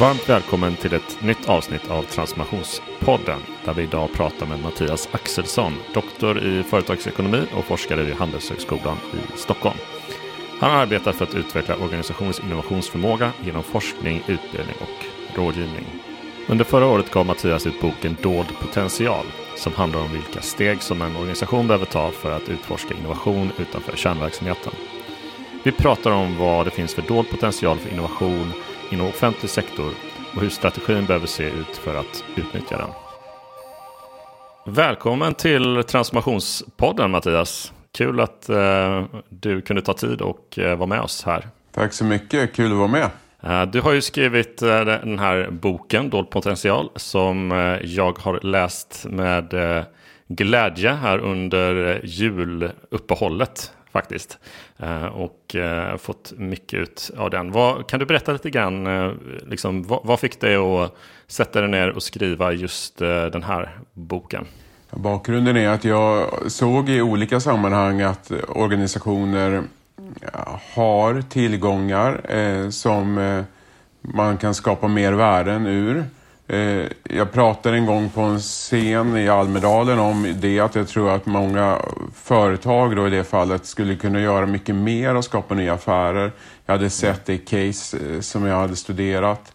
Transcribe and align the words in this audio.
Varmt 0.00 0.28
välkommen 0.28 0.76
till 0.76 0.94
ett 0.94 1.22
nytt 1.22 1.48
avsnitt 1.48 1.90
av 1.90 2.02
Transformationspodden 2.02 3.40
där 3.64 3.74
vi 3.74 3.82
idag 3.82 4.12
pratar 4.12 4.46
med 4.46 4.62
Mattias 4.62 5.08
Axelsson, 5.12 5.74
doktor 5.94 6.38
i 6.44 6.62
företagsekonomi 6.62 7.42
och 7.54 7.64
forskare 7.64 8.02
vid 8.02 8.14
Handelshögskolan 8.14 8.96
i 9.12 9.38
Stockholm. 9.38 9.76
Han 10.60 10.70
arbetar 10.70 11.12
för 11.12 11.24
att 11.24 11.34
utveckla 11.34 11.76
organisationens 11.76 12.40
innovationsförmåga 12.40 13.32
genom 13.44 13.62
forskning, 13.62 14.22
utbildning 14.26 14.76
och 14.80 15.06
rådgivning. 15.38 15.86
Under 16.48 16.64
förra 16.64 16.86
året 16.86 17.10
gav 17.10 17.26
Mattias 17.26 17.66
ut 17.66 17.80
boken 17.80 18.16
Dold 18.22 18.58
potential 18.60 19.26
som 19.56 19.72
handlar 19.72 20.00
om 20.00 20.12
vilka 20.12 20.40
steg 20.40 20.82
som 20.82 21.02
en 21.02 21.16
organisation 21.16 21.66
behöver 21.66 21.86
ta 21.86 22.10
för 22.10 22.30
att 22.30 22.48
utforska 22.48 22.94
innovation 22.94 23.52
utanför 23.58 23.96
kärnverksamheten. 23.96 24.72
Vi 25.62 25.72
pratar 25.72 26.10
om 26.10 26.38
vad 26.38 26.66
det 26.66 26.70
finns 26.70 26.94
för 26.94 27.02
dold 27.02 27.30
potential 27.30 27.78
för 27.78 27.90
innovation 27.90 28.52
inom 28.90 29.06
offentlig 29.06 29.50
sektor 29.50 29.92
och 30.34 30.42
hur 30.42 30.48
strategin 30.48 31.06
behöver 31.06 31.26
se 31.26 31.44
ut 31.44 31.76
för 31.76 31.94
att 31.94 32.24
utnyttja 32.36 32.76
den. 32.76 32.90
Välkommen 34.74 35.34
till 35.34 35.84
Transformationspodden 35.86 37.10
Mattias. 37.10 37.72
Kul 37.92 38.20
att 38.20 38.48
eh, 38.48 39.04
du 39.28 39.60
kunde 39.60 39.82
ta 39.82 39.92
tid 39.92 40.20
och 40.20 40.58
eh, 40.58 40.76
vara 40.76 40.86
med 40.86 41.00
oss 41.00 41.22
här. 41.24 41.48
Tack 41.72 41.92
så 41.92 42.04
mycket, 42.04 42.54
kul 42.54 42.72
att 42.72 42.78
vara 42.78 42.88
med. 42.88 43.10
Eh, 43.42 43.70
du 43.70 43.80
har 43.80 43.92
ju 43.92 44.00
skrivit 44.00 44.58
den 44.58 45.18
här 45.18 45.48
boken, 45.50 46.10
Dold 46.10 46.30
potential, 46.30 46.90
som 46.96 47.50
jag 47.84 48.18
har 48.18 48.40
läst 48.40 49.06
med 49.08 49.54
glädje 50.28 50.92
här 50.92 51.18
under 51.18 52.00
juluppehållet 52.04 53.72
faktiskt. 53.92 54.38
Eh, 54.78 55.04
och 55.04 55.56
eh, 55.56 55.96
fått 55.96 56.32
mycket 56.36 56.80
ut 56.80 57.10
av 57.16 57.30
den. 57.30 57.52
Vad, 57.52 57.86
kan 57.86 58.00
du 58.00 58.06
berätta 58.06 58.32
lite 58.32 58.50
grann, 58.50 58.86
eh, 58.86 59.12
liksom, 59.46 59.82
vad, 59.82 60.00
vad, 60.04 60.20
fick 60.20 60.40
dig 60.40 60.56
att 60.56 60.96
sätta 61.26 61.60
dig 61.60 61.70
ner 61.70 61.90
och 61.90 62.02
skriva 62.02 62.52
just 62.52 62.98
den 62.98 63.42
här 63.42 63.78
boken? 63.92 64.46
Bakgrunden 64.90 65.56
är 65.56 65.68
att 65.68 65.84
jag 65.84 66.28
såg 66.46 66.88
i 66.88 67.02
olika 67.02 67.40
sammanhang 67.40 68.00
att 68.00 68.32
organisationer 68.48 69.62
har 70.74 71.22
tillgångar 71.22 72.20
som 72.70 73.44
man 74.00 74.36
kan 74.36 74.54
skapa 74.54 74.88
mer 74.88 75.12
värden 75.12 75.66
ur. 75.66 76.04
Eh, 76.50 76.86
jag 77.02 77.32
pratade 77.32 77.76
en 77.76 77.86
gång 77.86 78.10
på 78.10 78.20
en 78.20 78.38
scen 78.38 79.16
i 79.16 79.28
Almedalen 79.28 79.98
om 79.98 80.34
det 80.40 80.60
att 80.60 80.74
jag 80.74 80.88
tror 80.88 81.10
att 81.10 81.26
många 81.26 81.78
företag 82.14 82.96
då 82.96 83.06
i 83.06 83.10
det 83.10 83.24
fallet 83.24 83.66
skulle 83.66 83.96
kunna 83.96 84.20
göra 84.20 84.46
mycket 84.46 84.74
mer 84.74 85.14
och 85.14 85.24
skapa 85.24 85.54
nya 85.54 85.74
affärer. 85.74 86.32
Jag 86.66 86.74
hade 86.74 86.90
sett 86.90 87.26
det 87.26 87.38
case 87.38 87.96
eh, 87.96 88.20
som 88.20 88.46
jag 88.46 88.56
hade 88.56 88.76
studerat 88.76 89.52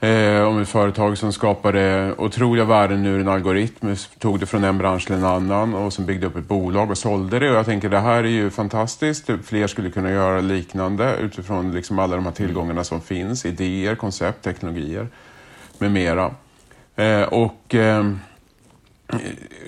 eh, 0.00 0.42
om 0.42 0.58
ett 0.62 0.68
företag 0.68 1.18
som 1.18 1.32
skapade 1.32 2.14
otroliga 2.18 2.64
värden 2.64 3.06
ur 3.06 3.20
en 3.20 3.28
algoritm, 3.28 3.96
tog 4.18 4.40
det 4.40 4.46
från 4.46 4.64
en 4.64 4.78
bransch 4.78 5.06
till 5.06 5.14
en 5.14 5.24
annan 5.24 5.74
och 5.74 5.92
som 5.92 6.06
byggde 6.06 6.26
upp 6.26 6.36
ett 6.36 6.48
bolag 6.48 6.90
och 6.90 6.98
sålde 6.98 7.38
det. 7.38 7.50
Och 7.50 7.56
jag 7.56 7.66
tänker 7.66 7.88
det 7.88 8.00
här 8.00 8.24
är 8.24 8.28
ju 8.28 8.50
fantastiskt. 8.50 9.30
Fler 9.44 9.66
skulle 9.66 9.90
kunna 9.90 10.10
göra 10.10 10.40
liknande 10.40 11.16
utifrån 11.16 11.72
liksom 11.72 11.98
alla 11.98 12.16
de 12.16 12.24
här 12.24 12.32
tillgångarna 12.32 12.84
som 12.84 13.00
finns, 13.00 13.46
idéer, 13.46 13.94
koncept, 13.94 14.44
teknologier 14.44 15.08
med 15.80 15.92
mera. 15.92 16.34
Eh, 16.96 17.22
och 17.22 17.74
eh, 17.74 18.04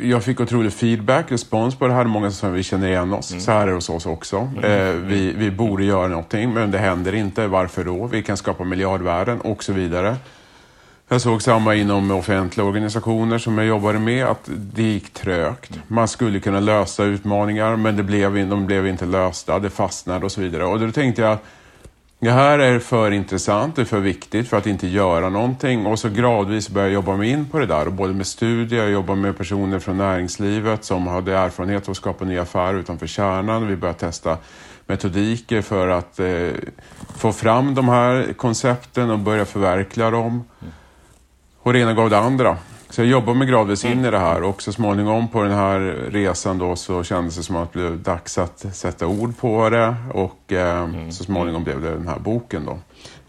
jag 0.01 0.25
fick 0.25 0.41
otrolig 0.41 0.73
feedback, 0.73 1.33
respons 1.33 1.75
på 1.75 1.87
det 1.87 1.95
här. 1.95 2.05
Många 2.05 2.31
som 2.31 2.53
vi 2.53 2.63
känner 2.63 2.89
igen 2.89 3.13
oss. 3.13 3.31
Mm. 3.31 3.41
Så 3.41 3.53
här 3.53 3.63
är 3.63 3.67
det 3.67 3.73
hos 3.73 3.91
oss 3.91 4.07
också. 4.07 4.37
Mm. 4.37 4.65
Eh, 4.65 4.95
vi, 4.95 5.33
vi 5.33 5.51
borde 5.51 5.85
göra 5.85 6.09
någonting, 6.09 6.55
men 6.55 6.71
det 6.71 6.79
händer 6.79 7.15
inte. 7.15 7.47
Varför 7.47 7.85
då? 7.85 8.07
Vi 8.07 8.23
kan 8.23 8.37
skapa 8.37 8.65
miljardvärden 8.65 9.41
och 9.41 9.65
så 9.65 9.73
vidare. 9.73 10.17
Jag 11.09 11.21
såg 11.21 11.43
samma 11.43 11.75
inom 11.75 12.11
offentliga 12.11 12.67
organisationer 12.67 13.39
som 13.39 13.59
jag 13.59 13.67
jobbade 13.67 13.99
med, 13.99 14.27
att 14.27 14.49
det 14.49 14.83
gick 14.83 15.13
trögt. 15.13 15.79
Man 15.89 16.09
skulle 16.09 16.41
kunna 16.41 16.61
lösa 16.61 17.05
utmaningar, 17.05 17.77
men 17.77 17.97
det 17.97 18.03
blev, 18.03 18.49
de 18.49 18.67
blev 18.67 18.87
inte 18.87 19.07
lösta. 19.07 19.59
Det 19.59 19.71
fastnade 19.71 20.25
och 20.25 20.33
så 20.33 20.41
vidare. 20.41 20.65
Och 20.65 20.81
då 20.81 20.91
tänkte 20.91 21.23
jag, 21.23 21.39
det 22.25 22.33
här 22.33 22.59
är 22.59 22.79
för 22.79 23.11
intressant, 23.11 23.77
det 23.77 23.83
är 23.83 23.87
för 23.87 24.01
viktigt 24.01 24.49
för 24.49 24.57
att 24.57 24.67
inte 24.67 24.87
göra 24.87 25.29
någonting 25.29 25.87
och 25.87 25.99
så 25.99 26.09
gradvis 26.09 26.69
börja 26.69 26.89
jobba 26.89 27.17
mig 27.17 27.31
in 27.31 27.49
på 27.49 27.59
det 27.59 27.67
där. 27.67 27.91
både 27.91 28.15
med 28.15 28.27
studier, 28.27 28.83
jag 28.83 28.91
jobbar 28.91 29.15
med 29.15 29.39
personer 29.39 29.79
från 29.79 29.99
näringslivet 29.99 30.85
som 30.85 31.07
hade 31.07 31.37
erfarenhet 31.37 31.85
av 31.85 31.91
att 31.91 31.97
skapa 31.97 32.25
nya 32.25 32.43
affärer 32.43 32.79
utanför 32.79 33.07
kärnan. 33.07 33.67
Vi 33.67 33.77
började 33.77 33.99
testa 33.99 34.39
metodiker 34.87 35.63
för 35.63 35.89
att 35.89 36.21
eh, 36.21 36.51
få 37.17 37.33
fram 37.33 37.75
de 37.75 37.89
här 37.89 38.33
koncepten 38.33 39.11
och 39.11 39.19
börja 39.19 39.45
förverkliga 39.45 40.11
dem. 40.11 40.45
Och 41.63 41.73
det 41.73 41.79
ena 41.79 41.95
gav 41.95 42.11
det 42.11 42.19
andra. 42.19 42.57
Så 42.93 43.01
jag 43.01 43.09
jobbar 43.09 43.35
mig 43.35 43.49
gradvis 43.49 43.85
in 43.85 44.05
i 44.05 44.11
det 44.11 44.19
här 44.19 44.43
och 44.43 44.63
så 44.63 44.73
småningom 44.73 45.29
på 45.29 45.43
den 45.43 45.53
här 45.53 45.81
resan 46.11 46.59
då 46.59 46.77
så 46.77 47.03
kändes 47.03 47.37
det 47.37 47.43
som 47.43 47.57
att 47.57 47.73
det 47.73 47.79
blev 47.79 48.03
dags 48.03 48.39
att 48.39 48.75
sätta 48.75 49.07
ord 49.07 49.39
på 49.39 49.71
det 49.71 49.95
och 50.15 50.53
eh, 50.53 50.83
mm. 50.83 51.13
så 51.13 51.25
småningom 51.25 51.65
blev 51.65 51.83
det 51.83 51.91
den 51.91 52.09
här 52.09 52.19
boken 52.19 52.65
då. 52.65 52.79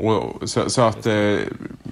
Och, 0.07 0.49
så, 0.49 0.69
så 0.69 0.81
att 0.81 1.05
eh, 1.05 1.39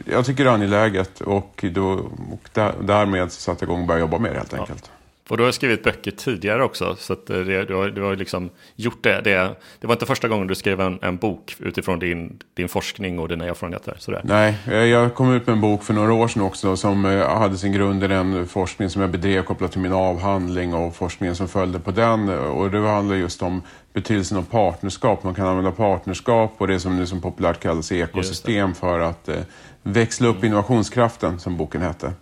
jag 0.06 0.26
tycker 0.26 0.44
det 0.44 0.50
är 0.50 0.54
angeläget 0.54 1.22
och, 1.22 1.66
då, 1.74 1.92
och 2.32 2.50
där, 2.54 2.74
därmed 2.82 3.32
så 3.32 3.42
satte 3.42 3.66
jag 3.66 3.70
igång 3.70 3.82
och 3.82 3.88
började 3.88 4.02
jobba 4.02 4.18
med 4.18 4.32
det 4.32 4.38
helt 4.38 4.54
enkelt. 4.54 4.92
Ja. 4.94 5.01
Och 5.30 5.38
du 5.38 5.44
har 5.44 5.52
skrivit 5.52 5.84
böcker 5.84 6.12
tidigare 6.12 6.64
också. 6.64 6.96
Så 7.00 7.14
att 7.14 7.26
det, 7.28 7.66
du, 7.66 7.76
har, 7.76 7.88
du 7.88 8.02
har 8.02 8.16
liksom 8.16 8.50
gjort 8.76 9.04
det, 9.04 9.22
det. 9.22 9.56
Det 9.80 9.88
var 9.88 9.96
inte 9.96 10.06
första 10.06 10.28
gången 10.28 10.48
du 10.48 10.56
skrev 10.56 10.82
en, 10.82 11.00
en 11.02 11.18
bok 11.18 11.56
utifrån 11.60 12.00
din, 12.00 12.40
din 12.54 12.70
forskning 12.70 13.20
och 13.20 13.28
dina 13.28 13.46
erfarenheter. 13.46 13.96
Sådär. 14.00 14.22
Nej, 14.24 14.56
jag 14.90 15.16
kom 15.16 15.34
ut 15.34 15.48
med 15.48 15.54
en 15.54 15.62
bok 15.62 15.84
för 15.84 15.94
några 15.94 16.14
år 16.14 16.28
sedan 16.28 16.42
också 16.42 16.78
som 16.78 17.06
eh, 17.06 17.38
hade 17.38 17.58
sin 17.58 17.74
grund 17.74 18.04
i 18.04 18.08
den 18.08 18.48
forskning 18.48 18.90
som 18.90 19.02
jag 19.02 19.12
bedrev 19.12 19.44
kopplat 19.44 19.72
till 19.72 19.82
min 19.82 19.94
avhandling 19.94 20.74
och 20.74 20.96
forskningen 20.96 21.36
som 21.36 21.48
följde 21.48 21.80
på 21.80 21.92
den. 21.92 22.30
Och 22.30 22.72
det 22.72 22.80
handlar 22.80 23.16
just 23.16 23.42
om 23.42 23.62
betydelsen 23.94 24.38
av 24.38 24.44
partnerskap. 24.44 25.24
Man 25.24 25.34
kan 25.34 25.48
använda 25.48 25.72
partnerskap 25.72 26.54
och 26.58 26.68
det 26.68 26.80
som 26.80 26.98
nu 26.98 27.06
som 27.06 27.22
populärt 27.22 27.60
kallas 27.60 27.92
ekosystem 27.92 28.74
för 28.74 29.00
att 29.00 29.30
eh, 29.30 29.36
växla 29.84 30.28
upp 30.28 30.44
innovationskraften 30.44 31.40
som 31.40 31.58
boken 31.58 31.82
hette. 31.82 32.14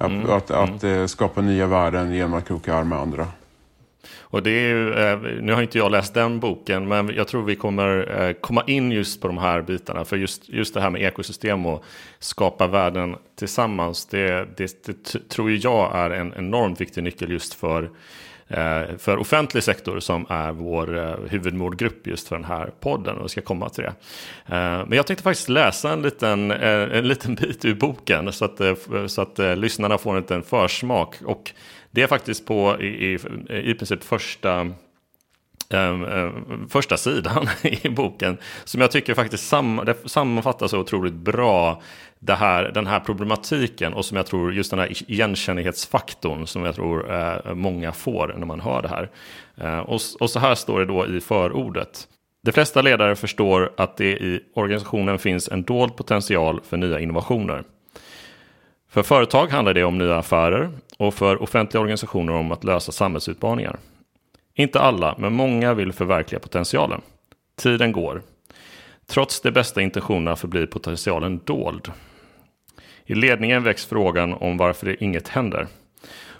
Mm. 0.00 0.30
Att, 0.30 0.50
att, 0.50 0.82
mm. 0.82 1.04
att 1.04 1.10
skapa 1.10 1.40
nya 1.40 1.66
värden 1.66 2.14
genom 2.14 2.34
att 2.34 2.48
kroka 2.48 2.74
arm 2.74 2.88
med 2.88 2.98
andra. 2.98 3.26
Och 4.20 4.42
det 4.42 4.50
är 4.50 4.68
ju, 4.68 4.94
eh, 4.94 5.18
nu 5.42 5.52
har 5.52 5.62
inte 5.62 5.78
jag 5.78 5.90
läst 5.90 6.14
den 6.14 6.40
boken, 6.40 6.88
men 6.88 7.14
jag 7.14 7.28
tror 7.28 7.42
vi 7.42 7.56
kommer 7.56 8.20
eh, 8.20 8.32
komma 8.32 8.64
in 8.66 8.92
just 8.92 9.20
på 9.20 9.26
de 9.26 9.38
här 9.38 9.62
bitarna. 9.62 10.04
För 10.04 10.16
just, 10.16 10.48
just 10.48 10.74
det 10.74 10.80
här 10.80 10.90
med 10.90 11.02
ekosystem 11.02 11.66
och 11.66 11.84
skapa 12.18 12.66
värden 12.66 13.16
tillsammans, 13.38 14.06
det, 14.06 14.48
det, 14.56 14.86
det 14.86 15.28
tror 15.28 15.50
jag 15.50 15.96
är 15.96 16.10
en 16.10 16.34
enormt 16.36 16.80
viktig 16.80 17.02
nyckel 17.02 17.30
just 17.30 17.54
för 17.54 17.82
Eh, 17.82 17.90
Eh, 18.50 18.96
för 18.98 19.16
offentlig 19.16 19.62
sektor 19.62 20.00
som 20.00 20.26
är 20.28 20.52
vår 20.52 20.98
eh, 20.98 21.14
huvudmålgrupp 21.28 22.06
just 22.06 22.28
för 22.28 22.36
den 22.36 22.44
här 22.44 22.72
podden 22.80 23.16
och 23.16 23.24
vi 23.24 23.28
ska 23.28 23.40
komma 23.40 23.68
till 23.68 23.84
det. 23.84 23.94
Eh, 24.46 24.86
men 24.86 24.92
jag 24.92 25.06
tänkte 25.06 25.22
faktiskt 25.22 25.48
läsa 25.48 25.92
en 25.92 26.02
liten, 26.02 26.50
eh, 26.50 26.98
en 26.98 27.08
liten 27.08 27.34
bit 27.34 27.64
ur 27.64 27.74
boken 27.74 28.32
så 28.32 28.44
att, 28.44 28.60
eh, 28.60 28.74
så 29.06 29.22
att 29.22 29.38
lyssnarna 29.38 29.98
får 29.98 30.10
en 30.10 30.20
liten 30.20 30.42
försmak. 30.42 31.14
Och 31.24 31.52
det 31.90 32.02
är 32.02 32.06
faktiskt 32.06 32.46
på 32.46 32.76
i, 32.80 32.86
i, 32.86 33.18
i 33.70 33.74
princip 33.74 34.04
första 34.04 34.70
Ehm, 35.74 36.04
ehm, 36.04 36.68
första 36.68 36.96
sidan 36.96 37.48
i 37.62 37.88
boken 37.88 38.38
som 38.64 38.80
jag 38.80 38.90
tycker 38.90 39.14
faktiskt 39.14 39.48
sam, 39.48 39.80
sammanfattar 40.04 40.68
så 40.68 40.78
otroligt 40.78 41.14
bra 41.14 41.82
det 42.18 42.34
här, 42.34 42.70
den 42.74 42.86
här 42.86 43.00
problematiken 43.00 43.94
och 43.94 44.04
som 44.04 44.16
jag 44.16 44.26
tror 44.26 44.52
just 44.52 44.70
den 44.70 44.80
här 44.80 45.10
igenkännighetsfaktorn 45.10 46.46
som 46.46 46.64
jag 46.64 46.74
tror 46.74 47.12
eh, 47.12 47.54
många 47.54 47.92
får 47.92 48.34
när 48.38 48.46
man 48.46 48.60
hör 48.60 48.82
det 48.82 48.88
här. 48.88 49.10
Eh, 49.56 49.78
och, 49.78 50.00
och 50.20 50.30
så 50.30 50.38
här 50.38 50.54
står 50.54 50.80
det 50.80 50.86
då 50.86 51.06
i 51.06 51.20
förordet. 51.20 52.08
De 52.42 52.52
flesta 52.52 52.82
ledare 52.82 53.16
förstår 53.16 53.72
att 53.76 53.96
det 53.96 54.12
i 54.12 54.40
organisationen 54.54 55.18
finns 55.18 55.48
en 55.48 55.62
dold 55.62 55.96
potential 55.96 56.60
för 56.68 56.76
nya 56.76 57.00
innovationer. 57.00 57.64
För 58.88 59.02
företag 59.02 59.46
handlar 59.46 59.74
det 59.74 59.84
om 59.84 59.98
nya 59.98 60.18
affärer 60.18 60.70
och 60.98 61.14
för 61.14 61.42
offentliga 61.42 61.80
organisationer 61.80 62.32
om 62.32 62.52
att 62.52 62.64
lösa 62.64 62.92
samhällsutmaningar. 62.92 63.76
Inte 64.54 64.80
alla, 64.80 65.14
men 65.18 65.32
många 65.32 65.74
vill 65.74 65.92
förverkliga 65.92 66.40
potentialen. 66.40 67.00
Tiden 67.56 67.92
går. 67.92 68.22
Trots 69.06 69.40
de 69.40 69.50
bästa 69.50 69.80
intentionerna 69.80 70.36
förblir 70.36 70.66
potentialen 70.66 71.40
dold. 71.44 71.92
I 73.04 73.14
ledningen 73.14 73.62
väcks 73.62 73.86
frågan 73.86 74.32
om 74.32 74.56
varför 74.56 74.86
det 74.86 75.04
inget 75.04 75.28
händer. 75.28 75.66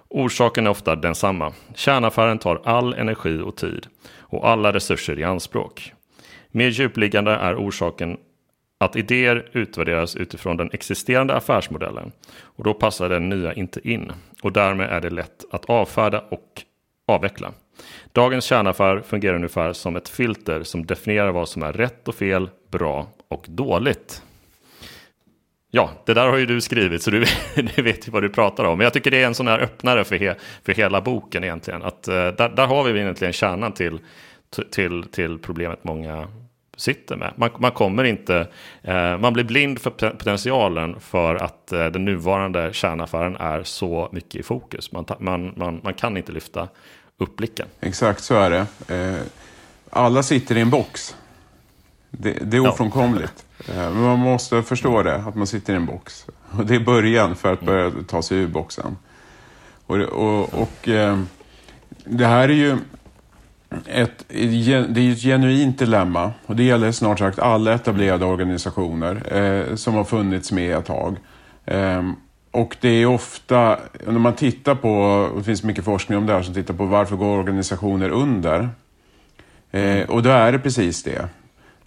Orsaken 0.08 0.66
är 0.66 0.70
ofta 0.70 0.96
densamma. 0.96 1.52
Kärnaffären 1.74 2.38
tar 2.38 2.60
all 2.64 2.94
energi 2.94 3.40
och 3.40 3.56
tid 3.56 3.86
och 4.18 4.48
alla 4.48 4.72
resurser 4.72 5.18
i 5.18 5.24
anspråk. 5.24 5.92
Mer 6.50 6.68
djupliggande 6.68 7.30
är 7.30 7.56
orsaken 7.56 8.16
att 8.78 8.96
idéer 8.96 9.50
utvärderas 9.52 10.16
utifrån 10.16 10.56
den 10.56 10.70
existerande 10.72 11.34
affärsmodellen 11.34 12.12
och 12.40 12.64
då 12.64 12.74
passar 12.74 13.08
den 13.08 13.28
nya 13.28 13.54
inte 13.54 13.88
in 13.88 14.12
och 14.42 14.52
därmed 14.52 14.90
är 14.90 15.00
det 15.00 15.10
lätt 15.10 15.44
att 15.50 15.64
avfärda 15.64 16.20
och 16.20 16.62
avveckla. 17.06 17.52
Dagens 18.12 18.44
kärnaffär 18.44 19.00
fungerar 19.00 19.34
ungefär 19.34 19.72
som 19.72 19.96
ett 19.96 20.08
filter 20.08 20.62
som 20.62 20.86
definierar 20.86 21.32
vad 21.32 21.48
som 21.48 21.62
är 21.62 21.72
rätt 21.72 22.08
och 22.08 22.14
fel, 22.14 22.50
bra 22.70 23.06
och 23.28 23.44
dåligt. 23.48 24.22
Ja, 25.70 25.90
det 26.06 26.14
där 26.14 26.28
har 26.28 26.36
ju 26.36 26.46
du 26.46 26.60
skrivit 26.60 27.02
så 27.02 27.10
du, 27.10 27.24
du 27.76 27.82
vet 27.82 28.08
ju 28.08 28.12
vad 28.12 28.22
du 28.22 28.28
pratar 28.28 28.64
om. 28.64 28.78
Men 28.78 28.84
jag 28.84 28.92
tycker 28.92 29.10
det 29.10 29.22
är 29.22 29.26
en 29.26 29.34
sån 29.34 29.48
här 29.48 29.58
öppnare 29.58 30.04
för, 30.04 30.16
he, 30.16 30.34
för 30.64 30.72
hela 30.72 31.00
boken 31.00 31.44
egentligen. 31.44 31.82
Att, 31.82 32.08
uh, 32.08 32.14
där, 32.14 32.48
där 32.48 32.66
har 32.66 32.84
vi 32.84 33.00
egentligen 33.00 33.32
kärnan 33.32 33.72
till, 33.72 34.00
till, 34.70 35.04
till 35.04 35.38
problemet 35.38 35.84
många 35.84 36.28
sitter 36.76 37.16
med. 37.16 37.32
Man, 37.36 37.50
man 37.58 37.70
kommer 37.70 38.04
inte, 38.04 38.46
uh, 38.88 39.18
man 39.18 39.32
blir 39.32 39.44
blind 39.44 39.78
för 39.78 39.90
potentialen 39.90 41.00
för 41.00 41.34
att 41.34 41.72
uh, 41.72 41.86
den 41.86 42.04
nuvarande 42.04 42.72
kärnaffären 42.72 43.36
är 43.36 43.62
så 43.62 44.08
mycket 44.12 44.34
i 44.34 44.42
fokus. 44.42 44.92
Man, 44.92 45.04
man, 45.18 45.52
man, 45.56 45.80
man 45.84 45.94
kan 45.94 46.16
inte 46.16 46.32
lyfta 46.32 46.68
upp 47.20 47.37
blicken. 47.37 47.67
Exakt 47.81 48.25
så 48.25 48.34
är 48.34 48.50
det. 48.50 48.67
alla 49.90 50.22
sitter 50.22 50.56
i 50.56 50.61
en 50.61 50.70
box. 50.70 51.14
Det, 52.11 52.32
det 52.32 52.56
är 52.56 52.69
ofrånkomligt. 52.69 53.44
Eh, 53.69 53.75
men 53.76 54.02
man 54.02 54.19
måste 54.19 54.62
förstå 54.62 55.02
det, 55.02 55.17
att 55.17 55.34
man 55.34 55.46
sitter 55.46 55.72
i 55.72 55.76
en 55.76 55.87
box. 55.87 56.26
Och 56.50 56.67
det 56.67 56.75
är 56.75 56.81
början 56.81 57.37
för 57.37 57.52
att 57.52 57.61
börja 57.61 57.93
ta 58.08 58.22
sig 58.22 58.38
ur 58.38 58.49
boxen. 58.49 58.96
Och, 59.87 59.96
och, 59.96 60.55
och 60.55 60.88
eh, 60.88 61.20
det 62.05 62.26
här 62.26 62.49
är 62.49 62.52
ju 62.52 62.78
ett, 63.87 64.25
det 64.28 65.00
är 65.00 65.12
ett 65.12 65.23
genuint 65.23 65.78
dilemma. 65.78 66.32
Och 66.46 66.56
det 66.56 66.62
gäller 66.62 66.93
snart 66.93 67.19
sagt 67.19 67.38
alla 67.38 67.75
etablerade 67.75 68.25
organisationer 68.25 69.37
eh, 69.37 69.76
som 69.76 69.94
har 69.94 70.05
funnits 70.05 70.52
med 70.52 70.76
ett 70.76 70.87
tag. 70.87 71.16
Eh, 71.64 72.11
och 72.50 72.76
det 72.81 72.88
är 72.88 73.06
ofta, 73.06 73.79
när 74.06 74.19
man 74.19 74.35
tittar 74.35 74.75
på, 74.75 75.29
det 75.37 75.43
finns 75.43 75.62
mycket 75.62 75.85
forskning 75.85 76.19
om 76.19 76.26
det 76.26 76.32
här 76.32 76.43
som 76.43 76.55
tittar 76.55 76.75
på 76.75 76.85
varför 76.85 77.17
går 77.17 77.38
organisationer 77.38 78.11
under? 78.11 78.69
Eh, 79.70 80.11
och 80.11 80.23
då 80.23 80.31
är 80.31 80.52
det 80.52 80.58
precis 80.58 81.02
det. 81.02 81.29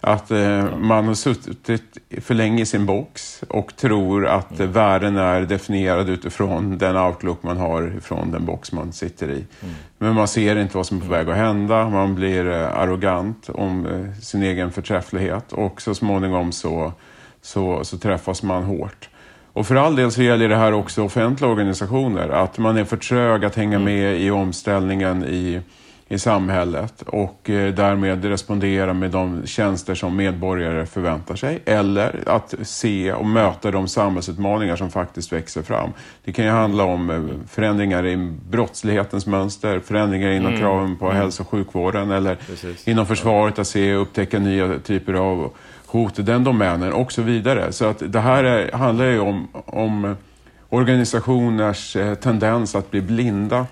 Att 0.00 0.30
eh, 0.30 0.76
man 0.76 1.06
har 1.06 1.14
suttit 1.14 1.98
för 2.20 2.34
länge 2.34 2.62
i 2.62 2.66
sin 2.66 2.86
box 2.86 3.42
och 3.48 3.76
tror 3.76 4.26
att 4.26 4.60
mm. 4.60 4.72
världen 4.72 5.16
är 5.16 5.40
definierad 5.40 6.08
utifrån 6.08 6.78
den 6.78 6.96
outlook 6.96 7.42
man 7.42 7.56
har 7.56 7.92
från 8.02 8.30
den 8.30 8.44
box 8.44 8.72
man 8.72 8.92
sitter 8.92 9.28
i. 9.28 9.44
Mm. 9.60 9.74
Men 9.98 10.14
man 10.14 10.28
ser 10.28 10.56
inte 10.56 10.76
vad 10.76 10.86
som 10.86 10.96
är 10.96 11.00
på 11.00 11.10
väg 11.10 11.28
att 11.28 11.36
hända. 11.36 11.88
Man 11.88 12.14
blir 12.14 12.50
eh, 12.50 12.78
arrogant 12.78 13.48
om 13.48 13.86
eh, 13.86 14.20
sin 14.20 14.42
egen 14.42 14.72
förträfflighet 14.72 15.52
och 15.52 15.82
så 15.82 15.94
småningom 15.94 16.52
så, 16.52 16.92
så, 17.42 17.84
så 17.84 17.98
träffas 17.98 18.42
man 18.42 18.62
hårt. 18.62 19.08
Och 19.54 19.66
för 19.66 19.76
all 19.76 19.96
del 19.96 20.12
så 20.12 20.22
gäller 20.22 20.48
det 20.48 20.56
här 20.56 20.72
också 20.72 21.02
offentliga 21.02 21.50
organisationer. 21.50 22.28
Att 22.28 22.58
man 22.58 22.76
är 22.76 22.84
för 22.84 22.96
trög 22.96 23.44
att 23.44 23.56
hänga 23.56 23.76
mm. 23.76 23.84
med 23.84 24.20
i 24.20 24.30
omställningen 24.30 25.24
i 25.24 25.60
i 26.08 26.18
samhället 26.18 27.02
och 27.02 27.50
eh, 27.50 27.74
därmed 27.74 28.24
respondera 28.24 28.92
med 28.92 29.10
de 29.10 29.46
tjänster 29.46 29.94
som 29.94 30.16
medborgare 30.16 30.86
förväntar 30.86 31.36
sig. 31.36 31.62
Eller 31.64 32.22
att 32.26 32.54
se 32.62 33.12
och 33.12 33.26
möta 33.26 33.70
de 33.70 33.88
samhällsutmaningar 33.88 34.76
som 34.76 34.90
faktiskt 34.90 35.32
växer 35.32 35.62
fram. 35.62 35.90
Det 36.24 36.32
kan 36.32 36.44
ju 36.44 36.50
handla 36.50 36.84
om 36.84 37.10
eh, 37.10 37.48
förändringar 37.48 38.06
i 38.06 38.16
brottslighetens 38.50 39.26
mönster, 39.26 39.80
förändringar 39.80 40.30
inom 40.30 40.48
mm. 40.48 40.60
kraven 40.60 40.96
på 40.96 41.04
mm. 41.06 41.16
hälso 41.16 41.42
och 41.42 41.48
sjukvården 41.48 42.10
eller 42.10 42.34
Precis. 42.34 42.88
inom 42.88 43.06
försvaret 43.06 43.58
att 43.58 43.66
se 43.66 43.94
och 43.94 44.02
upptäcka 44.02 44.38
nya 44.38 44.78
typer 44.78 45.14
av 45.14 45.50
hot 45.94 46.18
i 46.18 46.22
den 46.22 46.44
domänen 46.44 46.92
och 46.92 47.12
så 47.12 47.22
vidare. 47.22 47.72
Så 47.72 47.84
att 47.84 48.02
det 48.06 48.20
här 48.20 48.44
är, 48.44 48.72
handlar 48.72 49.04
ju 49.04 49.20
om, 49.20 49.48
om 49.66 50.16
organisationers 50.68 51.96
eh, 51.96 52.14
tendens 52.14 52.74
att 52.74 52.90
bli 52.90 53.00
blinda 53.00 53.66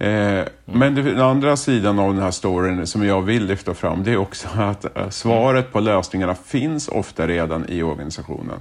Eh, 0.00 0.44
men 0.64 0.94
den 0.94 1.20
andra 1.20 1.56
sidan 1.56 1.98
av 1.98 2.14
den 2.14 2.22
här 2.22 2.30
storyn 2.30 2.86
som 2.86 3.06
jag 3.06 3.22
vill 3.22 3.46
lyfta 3.46 3.74
fram 3.74 4.04
det 4.04 4.12
är 4.12 4.16
också 4.16 4.48
att 4.54 4.96
eh, 4.96 5.08
svaret 5.08 5.72
på 5.72 5.80
lösningarna 5.80 6.34
finns 6.34 6.88
ofta 6.88 7.26
redan 7.26 7.64
i 7.68 7.82
organisationen. 7.82 8.58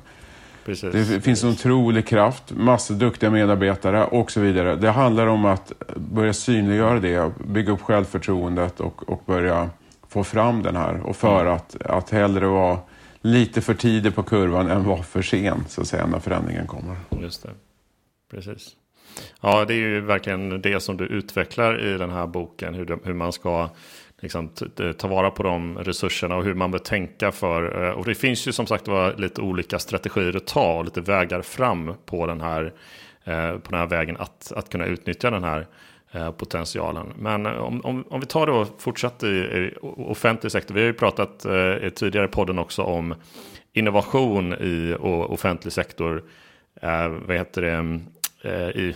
Precis, 0.65 0.91
det 0.91 1.03
finns 1.05 1.23
precis. 1.23 1.43
en 1.43 1.49
otrolig 1.49 2.07
kraft, 2.07 2.43
massor 2.51 2.95
duktiga 2.95 3.29
medarbetare 3.29 4.05
och 4.05 4.31
så 4.31 4.39
vidare. 4.39 4.75
Det 4.75 4.91
handlar 4.91 5.27
om 5.27 5.45
att 5.45 5.71
börja 5.95 6.33
synliggöra 6.33 6.99
det, 6.99 7.31
bygga 7.47 7.71
upp 7.71 7.81
självförtroendet 7.81 8.79
och, 8.79 9.09
och 9.09 9.23
börja 9.25 9.69
få 10.09 10.23
fram 10.23 10.63
den 10.63 10.75
här. 10.75 10.99
Och 10.99 11.15
för 11.15 11.41
mm. 11.41 11.53
att, 11.53 11.81
att 11.81 12.09
hellre 12.09 12.47
vara 12.47 12.79
lite 13.21 13.61
för 13.61 13.73
tidig 13.73 14.15
på 14.15 14.23
kurvan 14.23 14.69
än 14.69 14.83
vara 14.83 15.03
för 15.03 15.21
sen, 15.21 15.65
så 15.67 15.81
att 15.81 15.87
säga, 15.87 16.05
när 16.05 16.19
förändringen 16.19 16.67
kommer. 16.67 16.95
Just 17.21 17.43
det, 17.43 17.49
precis. 18.31 18.75
Ja, 19.41 19.65
det 19.65 19.73
är 19.73 19.77
ju 19.77 20.01
verkligen 20.01 20.61
det 20.61 20.79
som 20.79 20.97
du 20.97 21.05
utvecklar 21.05 21.85
i 21.85 21.97
den 21.97 22.09
här 22.11 22.27
boken. 22.27 22.73
Hur, 22.73 22.99
hur 23.03 23.13
man 23.13 23.33
ska 23.33 23.69
liksom, 24.19 24.49
ta 24.97 25.07
vara 25.07 25.31
på 25.31 25.43
de 25.43 25.77
resurserna 25.77 26.35
och 26.35 26.43
hur 26.43 26.53
man 26.53 26.71
bör 26.71 26.79
tänka 26.79 27.31
för. 27.31 27.85
Eh, 27.85 27.91
och 27.91 28.05
det 28.05 28.15
finns 28.15 28.47
ju 28.47 28.51
som 28.51 28.67
sagt 28.67 28.87
var 28.87 29.13
lite 29.17 29.41
olika 29.41 29.79
strategier 29.79 30.37
att 30.37 30.47
ta 30.47 30.77
och 30.77 30.85
lite 30.85 31.01
vägar 31.01 31.41
fram 31.41 31.93
på 32.05 32.27
den 32.27 32.41
här, 32.41 32.73
eh, 33.23 33.51
på 33.51 33.71
den 33.71 33.79
här 33.79 33.87
vägen 33.87 34.17
att, 34.17 34.51
att 34.55 34.69
kunna 34.69 34.85
utnyttja 34.85 35.31
den 35.31 35.43
här 35.43 35.67
Eh, 36.11 36.31
potentialen. 36.31 37.13
Men 37.15 37.45
eh, 37.45 37.51
om, 37.51 37.81
om, 37.81 38.03
om 38.09 38.19
vi 38.19 38.25
tar 38.25 38.47
då 38.47 38.65
fortsatt 38.77 39.23
i, 39.23 39.27
i 39.27 39.73
offentlig 39.81 40.51
sektor. 40.51 40.75
Vi 40.75 40.81
har 40.81 40.87
ju 40.87 40.93
pratat 40.93 41.45
eh, 41.45 41.53
i 41.87 41.91
tidigare 41.95 42.27
podden 42.27 42.59
också 42.59 42.81
om 42.81 43.15
innovation 43.73 44.53
i 44.53 44.95
offentlig 45.29 45.73
sektor. 45.73 46.23
vad 47.27 47.37
heter 47.37 47.61
det? 47.61 47.99
Eh, 48.41 48.69
i, 48.69 48.95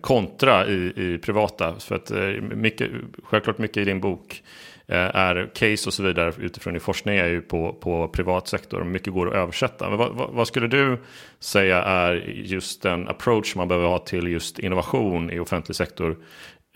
kontra 0.00 0.66
i, 0.66 0.92
i 0.96 1.18
privata. 1.18 1.74
För 1.74 1.94
att 1.94 2.10
mycket, 2.40 2.90
självklart 3.22 3.58
mycket 3.58 3.76
i 3.76 3.84
din 3.84 4.00
bok 4.00 4.42
är 4.88 5.50
case 5.54 5.88
och 5.88 5.94
så 5.94 6.02
vidare 6.02 6.32
utifrån 6.38 6.72
din 6.72 6.80
forskning 6.80 7.16
är 7.16 7.26
ju 7.26 7.40
på, 7.40 7.72
på 7.72 8.08
privat 8.08 8.48
sektor. 8.48 8.84
Mycket 8.84 9.12
går 9.12 9.28
att 9.28 9.34
översätta. 9.34 9.88
Men 9.88 9.98
vad, 9.98 10.14
vad, 10.14 10.30
vad, 10.30 10.48
skulle 10.48 10.66
du 10.66 10.98
säga 11.40 11.82
är 11.82 12.14
just 12.26 12.82
den 12.82 13.08
approach 13.08 13.56
man 13.56 13.68
behöver 13.68 13.88
ha 13.88 13.98
till 13.98 14.26
just 14.26 14.58
innovation 14.58 15.30
i 15.30 15.38
offentlig 15.38 15.76
sektor 15.76 16.16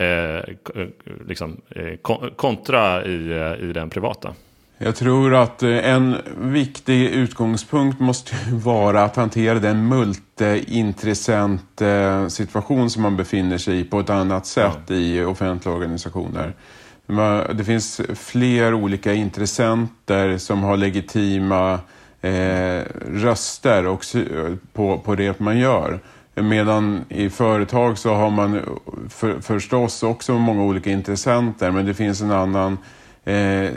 eh, 0.01 0.41
liksom, 1.27 1.61
eh, 1.71 1.97
kontra 2.37 3.05
i, 3.05 3.57
i 3.61 3.73
den 3.73 3.91
privata? 3.91 4.35
Jag 4.85 4.97
tror 4.97 5.35
att 5.35 5.63
eh, 5.63 5.89
en 5.89 6.17
viktig 6.37 7.05
utgångspunkt 7.05 8.01
måste 8.01 8.35
vara 8.53 9.03
att 9.05 9.17
hantera 9.17 9.59
den 9.59 9.89
multiintressent 9.89 11.81
eh, 11.81 12.29
situation 12.29 12.91
som 12.91 13.03
man 13.03 13.17
befinner 13.17 13.59
sig 13.59 13.81
i 13.81 13.85
på 13.85 14.01
ett 14.01 14.11
annat 14.11 14.47
sätt 14.47 14.79
ja. 14.87 14.95
i 14.95 15.25
offentliga 15.25 15.75
organisationer. 15.75 16.55
Det 17.55 17.65
finns 17.65 18.01
fler 18.15 18.75
olika 18.75 19.15
intressenter 19.15 20.39
som 20.39 20.63
har 20.63 20.77
legitima 20.77 21.81
eh, 22.21 22.83
röster 23.07 23.87
och, 23.87 24.17
eh, 24.17 24.55
på, 24.73 24.99
på 24.99 25.15
det 25.15 25.41
man 25.41 25.59
gör. 25.59 26.01
Medan 26.35 27.05
i 27.09 27.31
företag 27.31 27.99
så 27.99 28.15
har 28.15 28.31
man 28.31 28.55
eh, 28.57 28.63
för, 29.09 29.41
förstås 29.41 30.03
också 30.03 30.39
många 30.39 30.63
olika 30.63 30.91
intressenter 30.91 31.71
men 31.71 31.87
det 31.87 31.95
finns 31.95 32.21
en 32.21 32.31
annan 32.31 32.79
eh, 33.25 33.71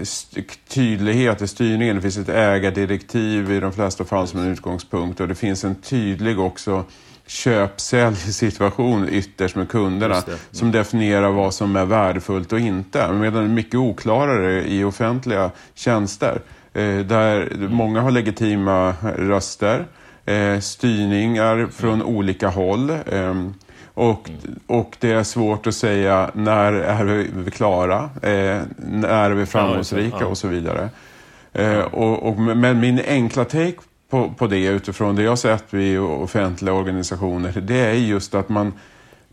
tydlighet 0.68 1.42
i 1.42 1.48
styrningen. 1.48 1.96
Det 1.96 2.02
finns 2.02 2.18
ett 2.18 2.30
ägardirektiv 2.30 3.52
i 3.52 3.60
de 3.60 3.74
flesta 3.74 4.06
fall 4.06 4.28
som 4.28 4.40
en 4.40 4.52
utgångspunkt 4.52 5.20
och 5.20 5.28
det 5.28 5.36
finns 5.36 5.64
en 5.64 5.76
tydlig 5.76 6.40
också 6.40 6.84
köp-sälj-situation 7.28 9.10
ytterst 9.10 9.56
med 9.56 9.70
kunderna 9.70 10.16
mm. 10.16 10.40
som 10.52 10.72
definierar 10.72 11.30
vad 11.30 11.54
som 11.54 11.76
är 11.76 11.86
värdefullt 11.86 12.54
och 12.54 12.60
inte. 12.60 13.12
Medan 13.12 13.34
det 13.34 13.50
är 13.50 13.54
mycket 13.54 13.76
oklarare 13.76 14.68
i 14.68 14.84
offentliga 14.84 15.52
tjänster 15.74 16.42
eh, 16.74 17.00
där 17.00 17.68
många 17.70 18.02
har 18.02 18.12
legitima 18.12 18.94
röster, 19.18 19.86
eh, 20.26 20.60
styrningar 20.60 21.68
från 21.72 22.04
olika 22.04 22.48
håll. 22.48 22.90
Eh, 22.90 23.36
och, 23.94 24.30
och 24.68 24.98
det 25.00 25.12
är 25.12 25.24
svårt 25.24 25.68
att 25.68 25.76
säga 25.76 26.32
när 26.34 26.74
är 26.74 27.28
vi 27.36 27.52
klara, 27.52 28.10
eh, 28.22 28.62
när 28.78 29.10
är 29.10 29.32
vi 29.32 29.46
framgångsrika 29.46 30.28
och 30.28 30.38
så 30.38 30.48
vidare. 30.48 30.90
Och, 31.92 32.30
och, 32.30 32.40
men 32.40 32.80
min 32.80 33.02
enkla 33.08 33.46
take 33.46 33.76
på, 34.16 34.34
på 34.38 34.48
det 34.48 34.66
utifrån 34.66 35.16
det 35.16 35.24
jag 35.24 35.40
sett 35.40 35.74
i 35.74 35.98
offentliga 35.98 36.74
organisationer, 36.74 37.62
det 37.62 37.80
är 37.80 37.94
just 37.94 38.36
att 38.36 38.50
man, 38.50 38.74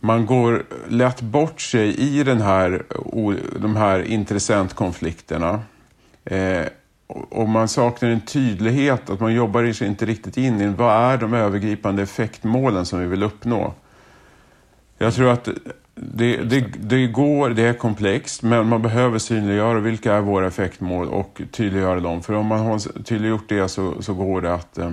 man 0.01 0.27
går 0.27 0.63
lätt 0.89 1.21
bort 1.21 1.61
sig 1.61 2.01
i 2.01 2.23
den 2.23 2.41
här, 2.41 2.83
de 3.61 3.77
här 3.77 4.03
intressentkonflikterna. 4.03 5.61
Eh, 6.25 6.67
och 7.07 7.49
man 7.49 7.69
saknar 7.69 8.09
en 8.09 8.21
tydlighet, 8.21 9.11
att 9.11 9.21
man 9.21 9.35
jobbar 9.35 9.73
sig 9.73 9.87
inte 9.89 10.07
riktigt 10.07 10.37
in 10.37 10.61
i 10.61 10.67
vad 10.67 11.13
är 11.13 11.19
de 11.19 11.35
övergripande 11.35 12.03
effektmålen 12.03 12.87
som 12.87 13.01
vi 13.01 13.07
vill 13.07 13.23
uppnå. 13.23 13.75
Jag 14.99 15.15
tror 15.15 15.29
att 15.29 15.49
det, 15.95 16.37
det, 16.37 16.61
det, 16.79 17.07
går, 17.07 17.51
det 17.51 17.63
är 17.63 17.75
komplext, 17.75 18.43
men 18.43 18.69
man 18.69 18.83
behöver 18.83 19.19
synliggöra 19.19 19.81
vilka 19.81 20.15
är 20.15 20.21
våra 20.21 20.47
effektmål 20.47 21.09
och 21.09 21.43
tydliggöra 21.51 22.01
dem. 22.01 22.23
För 22.23 22.35
om 22.35 22.47
man 22.47 22.61
har 22.61 23.03
tydliggjort 23.03 23.49
det 23.49 23.69
så, 23.69 24.03
så 24.03 24.15
går 24.15 24.41
det 24.41 24.55
att, 24.55 24.79
eh, 24.79 24.93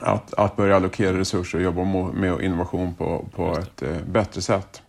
att, 0.00 0.34
att 0.34 0.56
börja 0.56 0.76
allokera 0.76 1.18
resurser 1.18 1.58
och 1.58 1.64
jobba 1.64 1.84
med 2.12 2.40
innovation 2.40 2.94
på, 2.94 3.24
på 3.34 3.58
ett 3.58 3.82
eh, 3.82 3.96
bättre 4.06 4.40
sätt. 4.40 4.82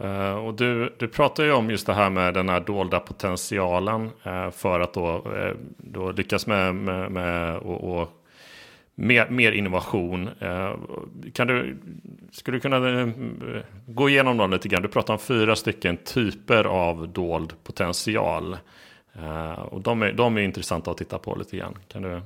Uh, 0.00 0.32
och 0.32 0.54
du, 0.54 0.96
du 0.98 1.08
pratar 1.08 1.44
ju 1.44 1.52
om 1.52 1.70
just 1.70 1.86
det 1.86 1.94
här 1.94 2.10
med 2.10 2.34
den 2.34 2.48
här 2.48 2.60
dolda 2.60 3.00
potentialen 3.00 4.10
för 4.52 4.80
att 4.80 4.94
då, 4.94 5.24
då 5.76 6.12
lyckas 6.12 6.46
med, 6.46 6.74
med, 6.74 7.12
med 7.12 7.56
och, 7.56 8.00
och 8.00 8.23
mer, 8.94 9.28
mer 9.28 9.52
innovation. 9.52 10.30
Eh, 10.38 10.74
kan 11.32 11.46
du, 11.46 11.76
skulle 12.32 12.56
du 12.56 12.60
kunna 12.60 13.00
eh, 13.00 13.08
gå 13.86 14.08
igenom 14.08 14.36
dem 14.36 14.50
lite 14.50 14.68
grann? 14.68 14.82
Du 14.82 14.88
pratar 14.88 15.14
om 15.14 15.20
fyra 15.20 15.56
stycken 15.56 15.96
typer 15.96 16.64
av 16.64 17.08
dold 17.08 17.52
potential. 17.64 18.56
Eh, 19.12 19.52
och 19.52 19.80
de 19.80 20.02
är, 20.02 20.12
de 20.12 20.36
är 20.36 20.42
intressanta 20.42 20.90
att 20.90 20.98
titta 20.98 21.18
på 21.18 21.34
lite 21.34 21.56
grann. 21.56 21.74
Kan 21.88 22.02
du... 22.02 22.20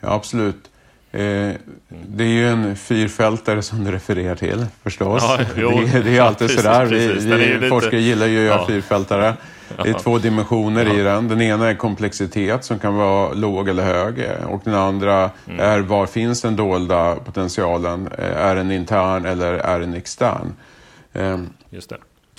Ja, 0.00 0.14
absolut. 0.14 0.70
Eh, 1.12 1.52
det 1.88 2.24
är 2.24 2.28
ju 2.28 2.48
en 2.48 2.76
fyrfältare 2.76 3.62
som 3.62 3.84
du 3.84 3.92
refererar 3.92 4.34
till 4.34 4.66
förstås. 4.82 5.22
Ja, 5.22 5.38
jo, 5.56 5.70
det, 5.70 6.02
det, 6.02 6.16
är 6.16 6.22
alltid 6.22 6.48
precis, 6.48 6.62
sådär. 6.62 6.86
Precis. 6.86 7.24
Vi, 7.24 7.36
vi 7.36 7.54
lite... 7.54 7.68
forskare 7.68 8.00
gillar 8.00 8.26
ju 8.26 8.38
att 8.38 8.44
göra 8.44 8.60
ja. 8.60 8.66
fyrfältare. 8.66 9.34
Det 9.76 9.88
är 9.88 9.94
två 9.94 10.18
dimensioner 10.18 10.86
ja. 10.86 10.94
i 10.94 11.02
den. 11.02 11.28
Den 11.28 11.40
ena 11.40 11.70
är 11.70 11.74
komplexitet 11.74 12.64
som 12.64 12.78
kan 12.78 12.94
vara 12.94 13.32
låg 13.32 13.68
eller 13.68 13.82
hög. 13.82 14.26
Och 14.48 14.60
den 14.64 14.74
andra 14.74 15.30
mm. 15.46 15.60
är 15.60 15.80
var 15.80 16.06
finns 16.06 16.42
den 16.42 16.56
dolda 16.56 17.16
potentialen? 17.16 18.08
Är 18.18 18.54
den 18.54 18.70
intern 18.70 19.24
eller 19.24 19.52
är 19.52 19.80
den 19.80 19.94
extern? 19.94 20.52
Ehm, 21.12 21.48
Just 21.70 21.90
det. 21.90 21.96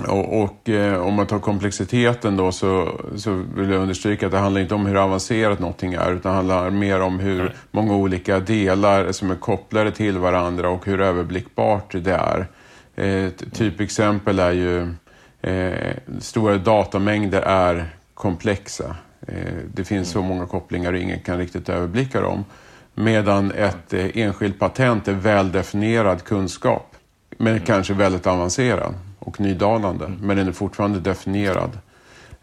Och, 0.08 0.44
och 0.44 0.70
eh, 0.70 1.02
om 1.02 1.14
man 1.14 1.28
tar 1.28 1.40
komplexiteten 1.40 2.38
då 2.38 2.52
så, 2.52 3.02
så 3.16 3.44
vill 3.56 3.70
jag 3.70 3.82
understryka 3.82 4.26
att 4.26 4.32
det 4.32 4.38
handlar 4.38 4.62
inte 4.62 4.76
om 4.76 4.86
hur 4.86 4.96
avancerat 4.96 5.60
någonting 5.60 5.94
är 5.94 6.12
utan 6.12 6.32
det 6.32 6.36
handlar 6.36 6.70
mer 6.70 7.02
om 7.02 7.20
hur 7.20 7.44
Nej. 7.44 7.54
många 7.72 7.96
olika 7.96 8.40
delar 8.40 9.12
som 9.12 9.32
är 9.32 9.36
kopplade 9.36 9.92
till 9.92 10.18
varandra 10.18 10.70
och 10.70 10.86
hur 10.86 11.02
överblickbart 11.02 11.96
det 12.04 12.14
är. 12.14 12.48
Ett 12.96 13.54
typexempel 13.54 14.40
är 14.40 14.52
ju 14.52 14.94
eh, 15.42 15.98
stora 16.20 16.58
datamängder 16.58 17.42
är 17.42 17.90
komplexa. 18.14 18.96
Eh, 19.28 19.54
det 19.74 19.84
finns 19.84 20.10
så 20.10 20.22
många 20.22 20.46
kopplingar 20.46 20.94
och 20.94 21.00
ingen 21.00 21.20
kan 21.20 21.38
riktigt 21.38 21.70
överblicka 21.70 22.22
dem. 22.22 22.46
Medan 22.94 23.52
ett 23.52 23.94
eh, 23.94 24.18
enskilt 24.18 24.60
patent 24.60 25.08
är 25.08 25.14
väldefinierad 25.14 26.24
kunskap 26.24 26.96
men 27.38 27.54
mm. 27.54 27.66
kanske 27.66 27.94
väldigt 27.94 28.28
avancerad 28.28 28.94
och 29.20 29.40
nydanande, 29.40 30.06
mm. 30.06 30.18
men 30.22 30.38
den 30.38 30.48
är 30.48 30.52
fortfarande 30.52 31.00
definierad. 31.00 31.78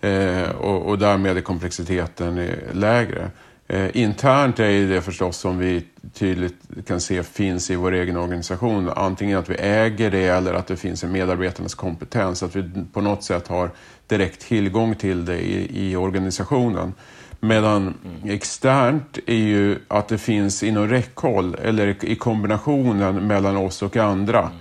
Eh, 0.00 0.50
och, 0.50 0.88
och 0.88 0.98
därmed 0.98 1.36
är 1.36 1.40
komplexiteten 1.40 2.38
eh, 2.38 2.54
lägre. 2.72 3.30
Eh, 3.70 3.96
internt 3.96 4.60
är 4.60 4.88
det 4.88 5.02
förstås 5.02 5.36
som 5.36 5.58
vi 5.58 5.84
tydligt 6.14 6.54
kan 6.86 7.00
se 7.00 7.22
finns 7.22 7.70
i 7.70 7.76
vår 7.76 7.92
egen 7.92 8.16
organisation. 8.16 8.90
Antingen 8.96 9.38
att 9.38 9.50
vi 9.50 9.54
äger 9.54 10.10
det 10.10 10.24
eller 10.24 10.54
att 10.54 10.66
det 10.66 10.76
finns 10.76 11.04
en 11.04 11.12
medarbetarnas 11.12 11.74
kompetens. 11.74 12.42
Att 12.42 12.56
vi 12.56 12.70
på 12.92 13.00
något 13.00 13.24
sätt 13.24 13.48
har 13.48 13.70
direkt 14.06 14.40
tillgång 14.40 14.94
till 14.94 15.24
det 15.24 15.38
i, 15.38 15.90
i 15.90 15.96
organisationen. 15.96 16.94
Medan 17.40 17.94
externt 18.24 19.18
är 19.26 19.34
ju 19.34 19.78
att 19.88 20.08
det 20.08 20.18
finns 20.18 20.62
inom 20.62 20.88
räckhåll 20.88 21.56
eller 21.62 22.04
i 22.04 22.16
kombinationen 22.16 23.26
mellan 23.26 23.56
oss 23.56 23.82
och 23.82 23.96
andra. 23.96 24.38
Mm. 24.38 24.52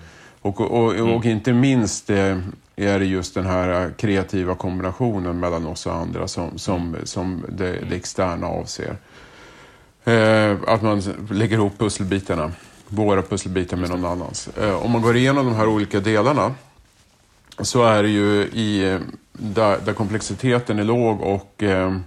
Och, 0.42 0.62
och, 0.62 0.86
och, 0.86 0.96
mm. 0.96 1.28
inte 1.28 1.54
minst 1.54 2.10
eh, 2.10 2.38
är 2.78 3.00
det 3.00 3.06
just 3.06 3.34
den 3.34 3.46
här 3.46 3.92
kreativa 3.98 4.56
kombinationen 4.56 5.40
mellan 5.40 5.66
oss 5.66 5.86
och 5.86 5.94
andra 5.94 6.28
som, 6.28 6.58
som, 6.58 6.96
som 7.04 7.46
det, 7.50 7.80
det 7.90 7.96
externa 7.96 8.48
avser. 8.48 8.98
Eh, 10.04 10.58
att 10.68 10.82
man 10.82 11.02
lägger 11.32 11.58
ihop 11.58 11.78
pusselbitarna, 11.78 12.52
våra 12.88 13.22
pusselbitar 13.22 13.78
med 13.78 13.90
någon 13.90 14.06
annans. 14.06 14.48
Eh, 14.48 14.86
om 14.86 14.92
man 14.92 15.02
går 15.02 15.16
igenom 15.16 15.46
de 15.46 15.56
här 15.56 15.68
olika 15.68 16.00
delarna 16.00 16.56
så 17.60 17.84
är 17.84 18.04
det 18.04 18.10
ju 18.10 18.42
i, 18.44 18.92
eh, 18.92 19.00
där, 19.34 19.80
där 19.86 19.94
komplexiteten 19.94 20.80
är 20.80 20.84
låg 20.84 21.22
och 21.22 21.64
eh, 21.64 21.98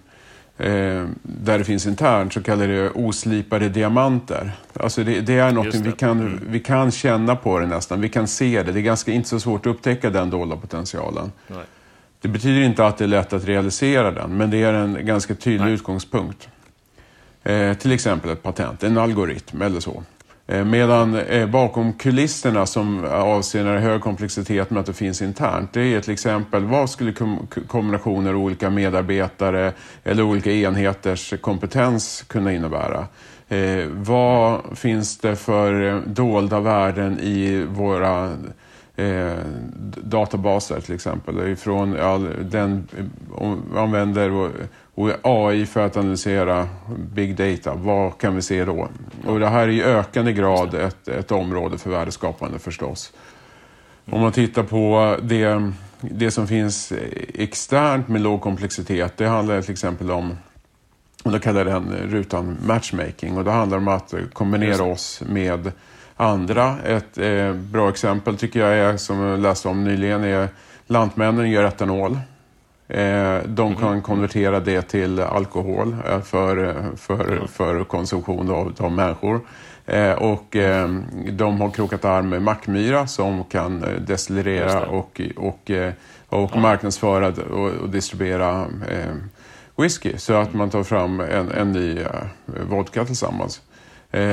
eh, 0.61 1.07
där 1.23 1.59
det 1.59 1.65
finns 1.65 1.87
internt 1.87 2.33
så 2.33 2.43
kallar 2.43 2.69
det 2.69 2.91
oslipade 2.91 3.69
diamanter. 3.69 4.53
Alltså 4.75 5.05
det, 5.05 5.21
det 5.21 5.39
är 5.39 5.53
något 5.53 5.75
vi 5.75 5.93
kan, 5.93 6.21
mm. 6.21 6.41
vi 6.49 6.61
kan 6.61 6.91
känna 6.91 7.37
på 7.37 7.59
det 7.59 7.67
nästan, 7.67 8.01
vi 8.01 8.09
kan 8.09 8.29
se 8.29 8.63
det. 8.63 8.73
Det 8.73 8.81
är 8.81 8.83
ganska 8.83 9.13
inte 9.13 9.29
så 9.29 9.41
svårt 9.41 9.67
att 9.67 9.71
upptäcka 9.75 10.11
den 10.11 10.31
dolda 10.31 10.57
potentialen. 10.57 11.33
Nej. 11.47 11.65
Det 12.21 12.29
betyder 12.29 12.63
inte 12.63 12.87
att 12.87 12.99
det 12.99 13.05
är 13.05 13.09
lätt 13.09 13.33
att 13.33 13.45
realisera 13.45 14.11
den, 14.11 14.37
men 14.37 14.51
det 14.51 14.63
är 14.63 14.73
en 14.73 15.07
ganska 15.07 15.35
tydlig 15.35 15.65
Nej. 15.65 15.75
utgångspunkt. 15.75 16.49
Eh, 17.43 17.75
till 17.75 17.93
exempel 17.93 18.31
ett 18.31 18.43
patent, 18.43 18.83
en 18.83 18.99
algoritm 18.99 19.63
eller 19.63 19.81
så. 19.81 20.03
Eh, 20.51 20.65
medan 20.65 21.15
eh, 21.15 21.47
bakom 21.47 21.93
kulisserna 21.93 22.67
som 22.67 23.05
avser 23.05 23.65
när 23.65 23.73
det 23.73 23.79
är 23.79 23.83
hög 23.83 24.01
komplexitet 24.01 24.71
med 24.71 24.81
att 24.81 24.87
det 24.87 24.93
finns 24.93 25.23
internt, 25.23 25.73
det 25.73 25.81
är 25.81 26.01
till 26.01 26.13
exempel 26.13 26.65
vad 26.65 26.91
skulle 26.91 27.13
kombinationer 27.67 28.31
av 28.31 28.41
olika 28.41 28.71
medarbetare 28.71 29.73
eller 30.05 30.23
olika 30.23 30.53
enheters 30.53 31.35
kompetens 31.41 32.25
kunna 32.29 32.53
innebära? 32.53 33.07
Eh, 33.49 33.87
vad 33.87 34.61
finns 34.75 35.19
det 35.19 35.37
för 35.37 35.83
eh, 35.83 36.01
dolda 36.01 36.61
värden 36.61 37.21
i 37.21 37.65
våra 37.69 38.33
eh, 38.97 39.39
databaser 39.97 40.81
till 40.81 40.95
exempel? 40.95 41.49
Ifrån 41.49 42.01
all, 42.01 42.29
den, 42.41 42.89
om 43.35 43.63
vi 43.73 43.79
använder 43.79 44.51
och 44.95 45.11
AI 45.23 45.67
för 45.67 45.87
att 45.87 45.97
analysera 45.97 46.69
big 47.15 47.37
data, 47.37 47.75
vad 47.75 48.19
kan 48.19 48.35
vi 48.35 48.43
se 48.43 48.65
då? 48.65 48.89
Och 49.27 49.41
det 49.41 49.49
här 49.49 49.63
är 49.63 49.69
i 49.69 49.83
ökande 49.83 50.33
grad 50.33 50.75
ett, 50.75 51.09
ett 51.09 51.33
område 51.33 51.79
för 51.79 51.91
värdeskapande 51.91 52.59
förstås. 52.59 53.13
Om 54.11 54.21
man 54.21 54.33
tittar 54.33 54.63
på 54.63 55.17
det, 55.23 55.73
det 56.01 56.31
som 56.31 56.47
finns 56.47 56.93
externt 57.35 58.09
med 58.09 58.21
låg 58.21 58.41
komplexitet, 58.41 59.17
det 59.17 59.27
handlar 59.27 59.63
till 59.63 59.73
exempel 59.73 60.11
om, 60.11 60.37
och 61.25 61.33
då 61.33 61.39
kallar 61.39 61.65
den 61.65 61.93
rutan 61.93 62.57
matchmaking, 62.67 63.37
och 63.37 63.45
det 63.45 63.51
handlar 63.51 63.79
om 63.79 63.89
att 63.89 64.15
kombinera 64.33 64.85
oss 64.85 65.23
med 65.29 65.73
andra. 66.17 66.79
Ett 66.85 67.19
eh, 67.19 67.53
bra 67.53 67.89
exempel 67.89 68.37
tycker 68.37 68.61
jag 68.61 68.75
är, 68.75 68.97
som 68.97 69.21
jag 69.21 69.41
läste 69.41 69.69
om 69.69 69.85
nyligen, 69.85 70.25
är 70.25 70.49
Lantmännen 70.87 71.51
gör 71.51 71.65
etanol. 71.65 72.19
Eh, 72.91 73.39
de 73.47 73.77
kan 73.77 73.93
mhm. 73.93 74.03
konvertera 74.03 74.61
det 74.61 74.83
till 74.83 75.21
alkohol 75.21 75.97
eh, 76.07 76.21
för, 76.21 76.83
för, 76.97 77.47
för 77.47 77.85
konsumtion 77.85 78.51
av, 78.51 78.73
av 78.79 78.93
människor. 78.93 79.41
Eh, 79.87 80.13
och 80.13 80.57
de 81.33 81.61
har 81.61 81.71
krokat 81.71 82.05
arm 82.05 82.29
med 82.29 82.43
Mackmyra 82.43 83.07
som 83.07 83.45
kan 83.45 83.85
destillera 84.07 84.87
och, 84.87 85.21
och, 85.37 85.71
och 86.29 86.57
marknadsföra 86.57 87.29
och, 87.29 87.71
och 87.71 87.89
distribuera 87.89 88.67
whisky 89.77 90.19
så 90.19 90.35
att 90.35 90.55
man 90.55 90.71
tar 90.71 90.83
fram 90.83 91.21
en, 91.21 91.51
en 91.51 91.73
ny 91.73 91.99
vodka 92.69 93.05
tillsammans. 93.05 93.61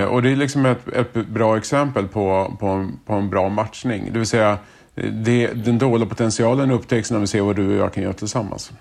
och 0.10 0.22
det 0.22 0.32
är 0.32 0.36
liksom 0.36 0.66
ett, 0.66 0.88
ett 0.88 1.14
bra 1.14 1.58
exempel 1.58 2.08
på, 2.08 2.58
på, 2.60 2.68
en, 2.68 3.00
på 3.06 3.14
en 3.14 3.30
bra 3.30 3.50
matchning. 3.50 4.10
Det 4.12 4.20
vill 4.20 4.28
säga 4.28 4.58
det, 5.12 5.48
den 5.48 5.78
dolda 5.78 6.06
potentialen 6.06 6.72
upptäcks 6.72 7.12
när 7.12 7.20
vi 7.20 7.28
ser 7.28 7.42
vad 7.42 7.56
du 7.56 7.68
och 7.68 7.86
jag 7.86 7.94
kan 7.94 8.04
göra 8.04 8.14
tillsammans. 8.14 8.72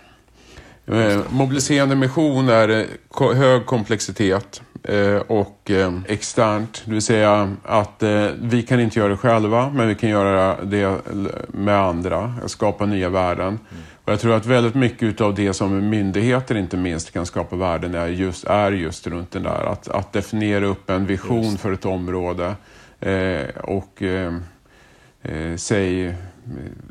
Eh, 0.86 1.20
mobiliserande 1.30 1.96
mission 1.96 2.48
är 2.48 2.68
eh, 2.68 3.34
hög 3.34 3.66
komplexitet 3.66 4.62
eh, 4.82 5.16
och 5.16 5.70
externt, 6.06 6.82
det 6.84 6.92
vill 6.92 7.02
säga 7.02 7.56
att 7.64 8.02
vi 8.40 8.62
kan 8.68 8.80
inte 8.80 8.98
göra 8.98 9.08
det 9.08 9.16
själva, 9.16 9.70
men 9.70 9.88
vi 9.88 9.94
kan 9.94 10.10
göra 10.10 10.64
det 10.64 10.96
med 11.48 11.80
andra, 11.80 12.34
skapa 12.46 12.86
nya 12.86 13.08
värden. 13.08 13.58
Och 14.04 14.12
jag 14.12 14.20
tror 14.20 14.34
att 14.34 14.46
väldigt 14.46 14.74
mycket 14.74 15.20
av 15.20 15.34
det 15.34 15.52
som 15.52 15.88
myndigheter 15.90 16.54
inte 16.54 16.76
minst 16.76 17.12
kan 17.12 17.26
skapa 17.26 17.56
värden 17.56 17.94
är 17.94 18.06
just, 18.06 18.44
är 18.44 18.72
just 18.72 19.06
runt 19.06 19.30
den 19.30 19.42
där, 19.42 19.72
att, 19.72 19.88
att 19.88 20.12
definiera 20.12 20.66
upp 20.66 20.90
en 20.90 21.06
vision 21.06 21.58
för 21.58 21.72
ett 21.72 21.84
område 21.84 22.54
och 23.62 24.02
eh, 25.28 25.56
säg 25.56 26.14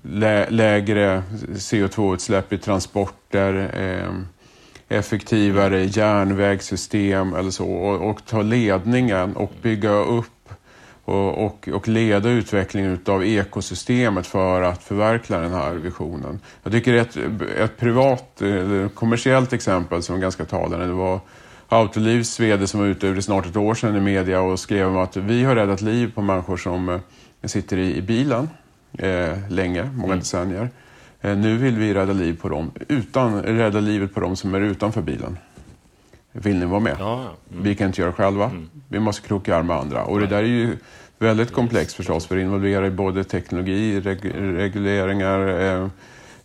lä 0.03 0.45
lägre 0.49 1.23
CO2-utsläpp 1.53 2.53
i 2.53 2.57
transporter, 2.57 3.69
eh, 3.73 4.11
effektivare 4.97 5.83
järnvägssystem 5.83 7.33
eller 7.33 7.51
så 7.51 7.65
och, 7.65 8.09
och, 8.09 8.25
ta 8.25 8.41
ledningen 8.41 9.35
och 9.35 9.51
bygga 9.61 9.91
upp 9.91 10.49
och, 11.05 11.45
och, 11.45 11.67
och 11.67 11.87
leda 11.87 12.29
utvecklingen 12.29 12.99
av 13.05 13.25
ekosystemet 13.25 14.27
för 14.27 14.61
att 14.61 14.83
förverkliga 14.83 15.39
den 15.39 15.53
här 15.53 15.73
visionen. 15.73 16.39
Jag 16.63 16.71
tycker 16.71 16.93
ett, 16.93 17.17
ett 17.57 17.77
privat, 17.77 18.41
eller 18.41 18.87
kommersiellt 18.87 19.53
exempel 19.53 20.03
som 20.03 20.15
är 20.15 20.19
ganska 20.19 20.45
talande, 20.45 20.85
det 20.85 20.93
var 20.93 21.19
Autolivs 21.69 22.39
VD 22.39 22.67
som 22.67 22.79
var 22.79 22.87
ute 22.87 23.13
för 23.13 23.21
snart 23.21 23.45
ett 23.45 23.57
år 23.57 23.75
sedan 23.75 23.95
i 23.95 23.99
media 23.99 24.41
och 24.41 24.59
skrev 24.59 24.87
om 24.87 24.97
att 24.97 25.17
vi 25.17 25.43
har 25.43 25.55
räddat 25.55 25.81
liv 25.81 26.11
på 26.15 26.21
människor 26.21 26.57
som 26.57 26.89
eh, 26.89 26.99
eh, 27.45 27.47
sitter 27.47 27.77
i, 27.77 27.97
i 27.97 28.01
bilen 28.01 28.49
eh, 28.97 29.49
länge, 29.49 29.83
många 29.83 30.13
mm. 30.13 30.19
decennier. 30.19 30.69
Eh, 31.21 31.37
nu 31.37 31.57
vill 31.57 31.75
vi 31.75 31.93
rädda, 31.93 32.13
liv 32.13 32.39
på 32.41 32.49
dem, 32.49 32.71
utan, 32.87 33.41
rädda 33.41 33.79
livet 33.79 34.13
på 34.13 34.19
dem 34.19 34.35
som 34.35 34.55
är 34.55 34.61
utanför 34.61 35.01
bilen. 35.01 35.37
Vill 36.31 36.59
ni 36.59 36.65
vara 36.65 36.79
med? 36.79 36.95
Ja, 36.99 37.21
mm. 37.51 37.63
Vi 37.63 37.75
kan 37.75 37.87
inte 37.87 38.01
göra 38.01 38.11
det 38.11 38.17
själva. 38.17 38.45
Mm. 38.45 38.69
Vi 38.89 38.99
måste 38.99 39.27
kroka 39.27 39.55
arm 39.55 39.67
med 39.67 39.75
andra. 39.75 40.03
Och 40.03 40.19
det 40.19 40.27
där 40.27 40.37
är 40.37 40.43
ju 40.43 40.77
väldigt 41.19 41.51
komplext 41.51 41.95
förstås, 41.95 42.27
för 42.27 42.35
det 42.35 42.41
involverar 42.41 42.89
både 42.89 43.23
teknologi, 43.23 43.99
reg 43.99 44.31
regleringar, 44.35 45.47
eh, 45.61 45.87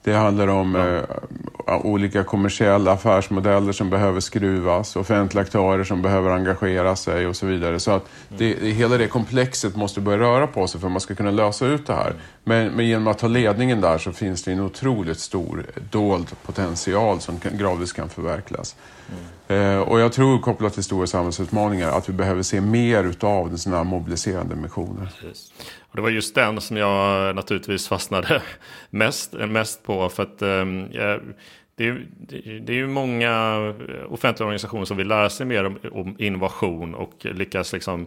det 0.02 0.12
handlar 0.12 0.48
om 0.48 0.74
ja. 0.74 1.74
eh, 1.74 1.86
olika 1.86 2.24
kommersiella 2.24 2.92
affärsmodeller 2.92 3.72
som 3.72 3.90
behöver 3.90 4.20
skruvas, 4.20 4.96
offentliga 4.96 5.42
aktörer 5.42 5.84
som 5.84 6.02
behöver 6.02 6.30
engagera 6.30 6.96
sig 6.96 7.26
och 7.26 7.36
så 7.36 7.46
vidare. 7.46 7.80
Så 7.80 7.90
att 7.90 8.04
det, 8.28 8.54
hela 8.54 8.96
det 8.96 9.06
komplexet 9.06 9.76
måste 9.76 10.00
börja 10.00 10.18
röra 10.18 10.46
på 10.46 10.66
sig 10.66 10.80
för 10.80 10.88
att 10.88 10.92
man 10.92 11.00
ska 11.00 11.14
kunna 11.14 11.30
lösa 11.30 11.66
ut 11.66 11.86
det 11.86 11.94
här. 11.94 12.14
Men, 12.44 12.72
men 12.72 12.86
genom 12.86 13.06
att 13.06 13.18
ta 13.18 13.28
ledningen 13.28 13.80
där 13.80 13.98
så 13.98 14.12
finns 14.12 14.42
det 14.42 14.52
en 14.52 14.60
otroligt 14.60 15.18
stor 15.18 15.66
dold 15.90 16.26
potential 16.46 17.20
som 17.20 17.38
kan, 17.38 17.58
gradvis 17.58 17.92
kan 17.92 18.08
förverkligas. 18.08 18.76
Mm. 19.08 19.78
Eh, 19.78 19.78
och 19.80 20.00
jag 20.00 20.12
tror 20.12 20.38
kopplat 20.38 20.74
till 20.74 20.84
stora 20.84 21.06
samhällsutmaningar 21.06 21.88
att 21.88 22.08
vi 22.08 22.12
behöver 22.12 22.42
se 22.42 22.60
mer 22.60 23.04
utav 23.04 23.56
sådana 23.56 23.76
här 23.76 23.84
mobiliserande 23.84 24.56
missioner. 24.56 25.12
Precis. 25.20 25.52
Och 25.90 25.96
det 25.96 26.02
var 26.02 26.10
just 26.10 26.34
den 26.34 26.60
som 26.60 26.76
jag 26.76 27.36
naturligtvis 27.36 27.88
fastnade 27.88 28.42
mest, 28.90 29.32
mest 29.32 29.82
på. 29.82 30.08
För 30.08 30.22
att 30.22 30.42
um, 30.42 30.88
det, 31.74 31.88
är, 31.88 32.06
det 32.60 32.72
är 32.72 32.76
ju 32.76 32.86
många 32.86 33.56
offentliga 34.08 34.46
organisationer 34.46 34.84
som 34.84 34.96
vill 34.96 35.08
lära 35.08 35.30
sig 35.30 35.46
mer 35.46 35.64
om, 35.64 35.78
om 35.92 36.14
innovation 36.18 36.94
och 36.94 37.12
lyckas 37.20 37.72
liksom 37.72 38.06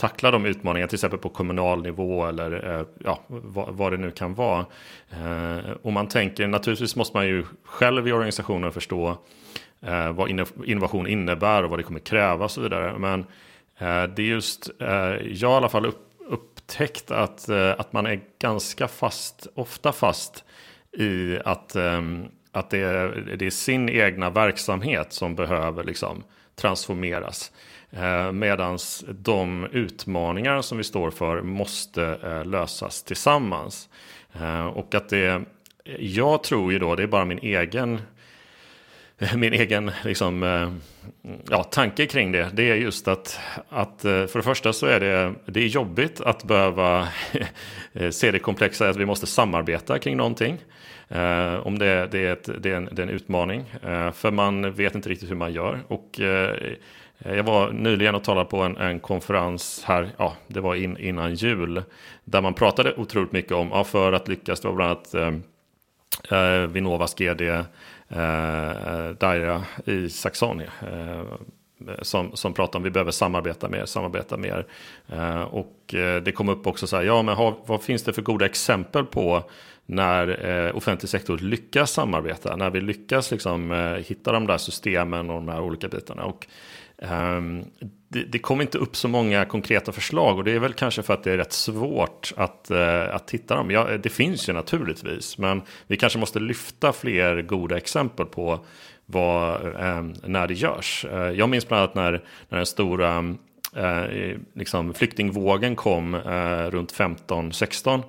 tackla 0.00 0.30
de 0.30 0.46
utmaningarna, 0.46 0.88
till 0.88 0.96
exempel 0.96 1.18
på 1.18 1.28
kommunal 1.28 1.82
nivå 1.82 2.26
eller 2.26 2.78
eh, 2.78 2.86
ja, 3.04 3.20
vad, 3.26 3.74
vad, 3.74 3.92
det 3.92 3.96
nu 3.96 4.10
kan 4.10 4.34
vara. 4.34 4.66
Eh, 5.10 5.70
och 5.82 5.92
man 5.92 6.08
tänker, 6.08 6.46
naturligtvis 6.46 6.96
måste 6.96 7.16
man 7.16 7.26
ju 7.26 7.44
själv 7.64 8.08
i 8.08 8.12
organisationen 8.12 8.72
förstå 8.72 9.18
eh, 9.80 10.12
vad 10.12 10.30
innovation 10.64 11.06
innebär 11.06 11.62
och 11.62 11.70
vad 11.70 11.78
det 11.78 11.82
kommer 11.82 12.00
kräva 12.00 12.44
och 12.44 12.50
så 12.50 12.60
vidare. 12.60 12.98
Men 12.98 13.20
eh, 13.78 14.14
det 14.14 14.22
är 14.22 14.26
just, 14.26 14.70
eh, 14.80 14.88
jag 15.26 15.52
i 15.52 15.54
alla 15.54 15.68
fall 15.68 15.86
upp, 15.86 16.09
upptäckt 16.70 17.10
att, 17.10 17.48
eh, 17.48 17.70
att 17.70 17.92
man 17.92 18.06
är 18.06 18.20
ganska 18.38 18.88
fast, 18.88 19.46
ofta 19.54 19.92
fast 19.92 20.44
i 20.98 21.38
att, 21.44 21.76
ehm, 21.76 22.24
att 22.52 22.70
det, 22.70 22.78
är, 22.78 23.36
det 23.38 23.46
är 23.46 23.50
sin 23.50 23.88
egna 23.88 24.30
verksamhet 24.30 25.12
som 25.12 25.34
behöver 25.34 25.84
liksom 25.84 26.22
transformeras. 26.54 27.52
Eh, 27.90 28.32
Medan 28.32 28.78
de 29.08 29.66
utmaningar 29.72 30.62
som 30.62 30.78
vi 30.78 30.84
står 30.84 31.10
för 31.10 31.42
måste 31.42 32.18
eh, 32.22 32.44
lösas 32.44 33.02
tillsammans. 33.02 33.88
Och 34.74 34.94
att 34.94 35.08
det, 35.08 35.42
jag 35.98 36.42
tror 36.42 36.72
ju 36.72 36.78
då, 36.78 36.94
det 36.96 37.02
är 37.02 37.06
bara 37.06 37.24
min 37.24 37.38
egen 37.38 38.00
min 39.36 39.52
egen 39.52 39.90
liksom, 40.04 40.42
eh, 40.42 40.70
ja, 41.50 41.62
tanke 41.64 42.06
kring 42.06 42.32
det, 42.32 42.50
det 42.52 42.70
är 42.70 42.74
just 42.74 43.08
att, 43.08 43.40
att 43.68 44.04
eh, 44.04 44.26
för 44.26 44.38
det 44.38 44.42
första 44.42 44.72
så 44.72 44.86
är 44.86 45.00
det, 45.00 45.34
det 45.46 45.60
är 45.60 45.66
jobbigt 45.66 46.20
att 46.20 46.44
behöva 46.44 47.08
eh, 47.92 48.10
se 48.10 48.30
det 48.30 48.38
komplexa 48.38 48.88
att 48.88 48.96
vi 48.96 49.06
måste 49.06 49.26
samarbeta 49.26 49.98
kring 49.98 50.16
någonting. 50.16 50.58
om 51.62 51.78
det, 51.78 52.08
det, 52.10 52.26
är, 52.26 52.32
ett, 52.32 52.48
det, 52.62 52.70
är 52.70 52.76
en, 52.76 52.88
det 52.92 53.02
är 53.02 53.06
en 53.06 53.12
utmaning, 53.12 53.64
för 54.14 54.30
man 54.30 54.72
vet 54.72 54.94
inte 54.94 55.08
riktigt 55.08 55.30
hur 55.30 55.36
man 55.36 55.52
gör. 55.52 55.80
Och 55.88 56.20
uh, 56.20 56.26
jag 57.18 57.42
var 57.42 57.72
nyligen 57.72 58.14
och 58.14 58.24
talade 58.24 58.50
på 58.50 58.62
en, 58.62 58.76
en 58.76 59.00
konferens 59.00 59.82
här, 59.86 60.10
ja, 60.16 60.36
det 60.46 60.60
var 60.60 60.74
in, 60.74 60.96
innan 60.96 61.34
jul, 61.34 61.82
där 62.24 62.40
man 62.40 62.54
pratade 62.54 62.94
otroligt 62.94 63.32
mycket 63.32 63.52
om, 63.52 63.68
ja, 63.72 63.84
för 63.84 64.12
att 64.12 64.28
lyckas, 64.28 64.60
det 64.60 64.68
var 64.68 64.74
bland 64.74 64.90
annat 64.90 66.72
Vinnovas 66.72 67.14
GD 67.14 67.42
Eh, 68.10 68.70
eh, 68.70 69.08
Daira 69.08 69.64
i 69.84 70.08
Saxony. 70.08 70.64
Eh, 70.64 71.24
som, 72.02 72.36
som 72.36 72.52
pratar 72.52 72.78
om 72.78 72.82
vi 72.82 72.90
behöver 72.90 73.10
samarbeta 73.10 73.68
mer, 73.68 73.86
samarbeta 73.86 74.36
mer. 74.36 74.66
Eh, 75.08 75.42
och 75.42 75.94
eh, 75.94 76.22
det 76.22 76.32
kom 76.32 76.48
upp 76.48 76.66
också 76.66 76.86
så 76.86 76.96
här, 76.96 77.02
ja 77.02 77.22
men 77.22 77.36
har, 77.36 77.54
vad 77.66 77.82
finns 77.82 78.02
det 78.02 78.12
för 78.12 78.22
goda 78.22 78.46
exempel 78.46 79.04
på 79.04 79.42
när 79.86 80.46
eh, 80.46 80.76
offentlig 80.76 81.08
sektor 81.10 81.38
lyckas 81.38 81.90
samarbeta, 81.92 82.56
när 82.56 82.70
vi 82.70 82.80
lyckas 82.80 83.30
liksom, 83.30 83.72
eh, 83.72 83.92
hitta 83.92 84.32
de 84.32 84.46
där 84.46 84.58
systemen 84.58 85.30
och 85.30 85.36
de 85.36 85.48
här 85.48 85.60
olika 85.60 85.88
bitarna. 85.88 86.24
Och 86.24 86.46
Ehm, 87.02 87.64
det, 88.08 88.22
det 88.22 88.38
kom 88.38 88.60
inte 88.60 88.78
upp 88.78 88.96
så 88.96 89.08
många 89.08 89.44
konkreta 89.44 89.92
förslag 89.92 90.38
och 90.38 90.44
det 90.44 90.52
är 90.52 90.58
väl 90.58 90.72
kanske 90.72 91.02
för 91.02 91.14
att 91.14 91.24
det 91.24 91.32
är 91.32 91.36
rätt 91.36 91.52
svårt 91.52 92.32
att, 92.36 92.68
uh, 92.70 93.14
att 93.14 93.30
hitta 93.30 93.56
dem. 93.56 93.70
Ja, 93.70 93.84
det 94.02 94.08
finns 94.08 94.48
ju 94.48 94.52
naturligtvis, 94.52 95.38
men 95.38 95.62
vi 95.86 95.96
kanske 95.96 96.18
måste 96.18 96.40
lyfta 96.40 96.92
fler 96.92 97.42
goda 97.42 97.76
exempel 97.76 98.26
på 98.26 98.64
vad, 99.06 99.74
ehm, 99.80 100.14
när 100.24 100.46
det 100.46 100.54
görs. 100.54 101.06
Uh, 101.12 101.30
jag 101.30 101.48
minns 101.48 101.68
bland 101.68 101.82
annat 101.82 101.94
när, 101.94 102.24
när 102.48 102.56
den 102.58 102.66
stora 102.66 103.34
eh, 103.76 104.36
liksom 104.54 104.94
flyktingvågen 104.94 105.76
kom 105.76 106.14
eh, 106.14 106.70
runt 106.70 106.92
15-16 106.92 108.02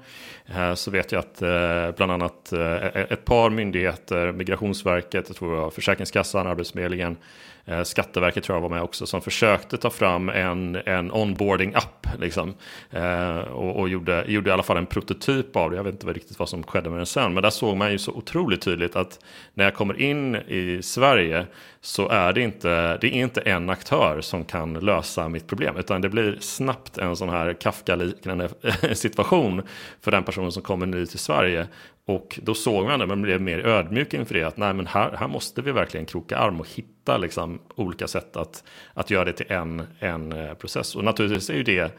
eh, 0.45 0.73
så 0.73 0.91
vet 0.91 1.11
jag 1.11 1.19
att 1.19 1.41
eh, 1.41 1.95
bland 1.97 2.11
annat 2.11 2.53
eh, 2.53 2.61
e, 2.61 3.07
ett 3.09 3.25
par 3.25 3.49
myndigheter, 3.49 4.31
Migrationsverket, 4.31 5.25
jag 5.27 5.37
tror 5.37 5.57
jag, 5.57 5.73
Försäkringskassan, 5.73 6.47
Arbetsförmedlingen, 6.47 7.17
Eh, 7.65 7.83
Skatteverket 7.83 8.43
tror 8.43 8.55
jag 8.55 8.61
var 8.61 8.69
med 8.69 8.81
också 8.81 9.05
som 9.05 9.21
försökte 9.21 9.77
ta 9.77 9.89
fram 9.89 10.29
en, 10.29 10.75
en 10.75 11.11
onboarding-app. 11.11 12.07
Liksom, 12.19 12.53
eh, 12.91 13.37
och, 13.37 13.79
och 13.79 13.89
gjorde, 13.89 14.25
gjorde 14.27 14.49
i 14.49 14.53
alla 14.53 14.63
fall 14.63 14.77
en 14.77 14.85
prototyp 14.85 15.55
av 15.55 15.71
det. 15.71 15.77
Jag 15.77 15.83
vet 15.83 15.93
inte 15.93 16.07
riktigt 16.07 16.39
vad 16.39 16.49
som 16.49 16.63
skedde 16.63 16.89
med 16.89 16.99
den 16.99 17.05
sen. 17.05 17.33
Men 17.33 17.43
där 17.43 17.49
såg 17.49 17.77
man 17.77 17.91
ju 17.91 17.97
så 17.97 18.11
otroligt 18.11 18.61
tydligt 18.61 18.95
att 18.95 19.19
när 19.53 19.63
jag 19.63 19.73
kommer 19.73 20.01
in 20.01 20.35
i 20.35 20.79
Sverige 20.83 21.45
så 21.81 22.09
är 22.09 22.33
det 22.33 22.41
inte, 22.41 22.97
det 22.97 23.07
är 23.07 23.11
inte 23.11 23.41
en 23.41 23.69
aktör 23.69 24.21
som 24.21 24.45
kan 24.45 24.73
lösa 24.73 25.29
mitt 25.29 25.47
problem. 25.47 25.77
Utan 25.77 26.01
det 26.01 26.09
blir 26.09 26.37
snabbt 26.39 26.97
en 26.97 27.15
sån 27.15 27.29
här 27.29 27.53
Kafka-liknande 27.53 28.49
situation 28.93 29.61
för 30.01 30.11
den 30.11 30.23
personen 30.23 30.51
som 30.51 30.63
kommer 30.63 30.85
ny 30.85 31.05
till 31.05 31.19
Sverige. 31.19 31.67
Och 32.11 32.39
då 32.43 32.53
såg 32.53 32.85
man 32.85 32.99
det, 32.99 33.07
men 33.07 33.21
blev 33.21 33.41
mer 33.41 33.59
ödmjuk 33.59 34.13
inför 34.13 34.33
det. 34.33 34.43
Att 34.43 34.57
nej, 34.57 34.73
men 34.73 34.87
här, 34.87 35.11
här 35.11 35.27
måste 35.27 35.61
vi 35.61 35.71
verkligen 35.71 36.05
kroka 36.05 36.37
arm 36.37 36.59
och 36.59 36.67
hitta 36.67 37.17
liksom, 37.17 37.59
olika 37.75 38.07
sätt 38.07 38.35
att, 38.35 38.63
att 38.93 39.09
göra 39.09 39.25
det 39.25 39.33
till 39.33 39.51
en, 39.51 39.87
en 39.99 40.31
eh, 40.31 40.53
process. 40.53 40.95
Och 40.95 41.03
naturligtvis 41.03 41.49
är 41.49 41.53
ju 41.53 41.63
det 41.63 41.91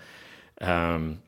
um, 0.60 1.18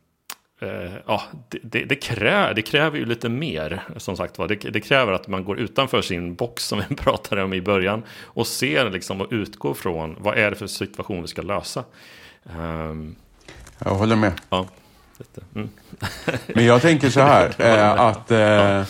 Uh, 0.62 0.94
ja, 1.07 1.23
det, 1.49 1.59
det, 1.62 1.85
det, 1.85 1.94
krä, 1.97 2.53
det, 2.53 2.62
kräver 2.62 2.99
ju 2.99 3.05
lite 3.05 3.29
mer, 3.29 3.83
som 3.97 4.16
sagt 4.16 4.38
var. 4.38 4.49
Det, 4.49 4.55
det, 4.55 4.81
kräver 4.81 5.12
att 5.12 5.29
man 5.29 5.44
går 5.44 5.59
utanför 5.59 6.03
sin 6.03 6.35
box 6.35 6.64
som 6.64 6.83
vi 6.88 6.94
pratade 6.97 7.42
om 7.42 7.53
i 7.53 7.61
början 7.61 8.03
och 8.23 8.47
ser 8.47 8.90
liksom 8.90 9.20
och 9.20 9.27
utgår 9.31 9.75
från 9.75 10.16
vad 10.18 10.38
är 10.38 10.51
det 10.51 10.57
för 10.57 10.66
situation 10.66 11.23
vi 11.23 11.29
ska 11.29 11.42
lösa. 11.42 11.85
Um, 12.59 13.16
Jag 13.79 13.94
håller 13.94 14.16
med. 14.16 14.33
Ja. 14.51 14.68
Mm. 15.55 15.68
Men 16.55 16.64
jag 16.64 16.83
tänker 16.83 17.11
så 17.11 17.20
här, 17.20 17.55
eh, 17.59 18.00
att 18.00 18.31
eh, 18.31 18.83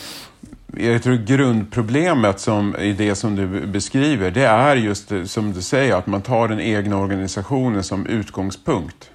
jag 0.76 1.02
tror 1.02 1.16
grundproblemet 1.16 2.40
som, 2.40 2.76
i 2.76 2.92
det 2.92 3.14
som 3.14 3.37
du 3.37 3.66
beskriver, 3.66 4.30
det 4.30 4.44
är 4.44 4.76
just 4.76 5.12
som 5.24 5.52
du 5.52 5.62
säger, 5.62 5.96
att 5.96 6.06
man 6.06 6.22
tar 6.22 6.48
den 6.48 6.60
egna 6.60 6.98
organisationen 6.98 7.82
som 7.82 8.06
utgångspunkt 8.06 9.10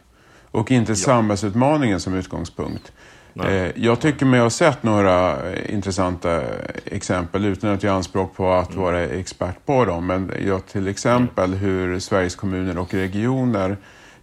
och 0.52 0.72
inte 0.72 0.92
ja. 0.92 0.96
samhällsutmaningen 0.96 2.00
som 2.00 2.14
utgångspunkt. 2.14 2.92
Nej. 3.34 3.58
Eh, 3.58 3.72
jag 3.76 4.00
tycker 4.00 4.26
mig 4.26 4.40
ha 4.40 4.50
sett 4.50 4.84
några 4.84 5.38
intressanta 5.66 6.42
exempel 6.86 7.46
utan 7.46 7.70
att 7.70 7.84
göra 7.84 7.96
anspråk 7.96 8.36
på 8.36 8.52
att 8.52 8.72
mm. 8.72 8.84
vara 8.84 9.02
expert 9.02 9.66
på 9.66 9.86
dem. 9.86 10.08
Men 10.08 10.32
jag, 10.46 10.68
till 10.68 10.88
exempel 10.88 11.46
mm. 11.46 11.60
hur 11.60 12.00
Sveriges 12.00 12.36
kommuner 12.36 12.78
och 12.78 12.94
regioner 12.94 13.78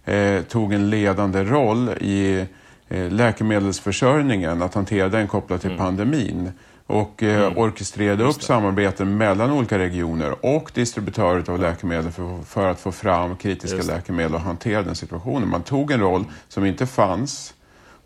eh, 0.05 0.41
tog 0.41 0.73
en 0.73 0.89
ledande 0.89 1.43
roll 1.43 1.89
i 1.89 2.39
Eh, 2.39 2.45
läkemedelsförsörjningen, 2.89 4.61
att 4.61 4.73
hantera 4.73 5.09
den 5.09 5.27
kopplat 5.27 5.61
till 5.61 5.71
mm. 5.71 5.77
pandemin 5.77 6.51
och 6.87 7.23
eh, 7.23 7.41
mm. 7.41 7.57
orkestrerade 7.57 8.23
upp 8.23 8.43
samarbeten 8.43 9.17
mellan 9.17 9.51
olika 9.51 9.79
regioner 9.79 10.45
och 10.45 10.71
distributörer 10.73 11.49
av 11.49 11.59
läkemedel 11.59 12.11
för, 12.11 12.41
för 12.43 12.67
att 12.67 12.79
få 12.79 12.91
fram 12.91 13.35
kritiska 13.35 13.93
läkemedel 13.93 14.35
och 14.35 14.41
hantera 14.41 14.81
den 14.81 14.95
situationen. 14.95 15.49
Man 15.49 15.63
tog 15.63 15.91
en 15.91 15.99
roll 15.99 16.25
som 16.47 16.65
inte 16.65 16.85
fanns 16.85 17.53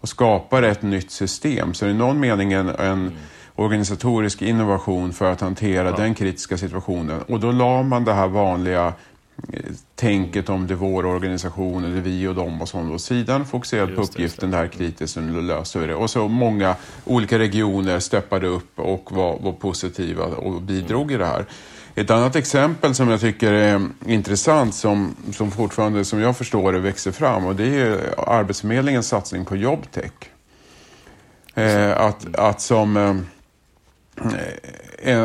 och 0.02 0.10
skapade 0.10 0.67
ett 0.67 0.82
nytt 0.82 1.12
system. 1.12 1.74
Så 1.74 1.88
i 1.88 1.94
någon 1.94 2.20
mening 2.20 2.54
en, 2.54 2.70
en 2.70 2.91
mm. 2.91 3.13
organisatorisk 3.56 4.41
innovation 4.41 5.13
för 5.13 5.32
att 5.32 5.41
hantera 5.41 5.89
ja. 5.89 5.96
den 5.96 6.15
kritiska 6.15 6.58
situationen. 6.58 7.22
Och 7.22 7.39
då 7.39 7.52
la 7.52 7.84
man 7.84 8.06
det 8.06 8.13
här 8.13 8.28
vanliga 8.28 8.94
tänket 9.96 10.50
om 10.50 10.67
det 10.67 10.74
är 10.74 10.76
vår 10.76 11.06
organisation, 11.06 11.86
är 11.86 12.02
vi 12.02 12.28
och 12.28 12.36
dem 12.36 12.62
och 12.62 12.70
sånt 12.70 12.94
åt 12.94 13.02
sidan. 13.02 13.46
Fokuserade 13.46 13.96
på 13.96 14.02
uppgiften, 14.02 14.52
det, 14.52 14.58
det 14.58 14.62
här 14.62 14.67
kritiskt, 14.67 15.17
nu 15.17 15.41
löser 15.41 15.80
vi 15.80 15.88
det. 15.88 15.96
Och 15.96 16.10
så 16.10 16.28
många 16.28 16.76
olika 17.06 17.39
regioner 17.39 18.00
steppade 18.00 18.48
upp 18.48 18.80
och 18.80 19.12
var, 19.12 19.39
var 19.39 19.52
positiva 19.52 20.24
och 20.24 20.62
bidrog 20.62 21.02
mm. 21.02 21.15
i 21.15 21.17
det 21.17 21.26
här. 21.26 21.46
Ett 21.96 22.10
annat 22.10 22.36
exempel 22.36 22.96
som 22.96 23.10
jag 23.10 23.20
tycker 23.20 23.54
är 23.54 23.88
intressant 24.06 24.76
som, 24.76 25.15
som 25.34 25.52
fortfarande, 25.52 26.06
som 26.06 26.20
jag 26.20 26.38
förstår 26.38 26.74
det, 26.74 26.80
växer 26.80 27.12
fram 27.12 27.46
och 27.46 27.56
det 27.56 27.80
är 27.80 28.20
Arbetsförmedlingens 28.30 29.08
satsning 29.08 29.46
på 29.46 29.56
jobbtech. 29.56 30.12
Eh, 31.56 32.02
att, 32.02 32.36
att 32.36 32.62
som 32.62 33.24
Eh, 34.26 34.30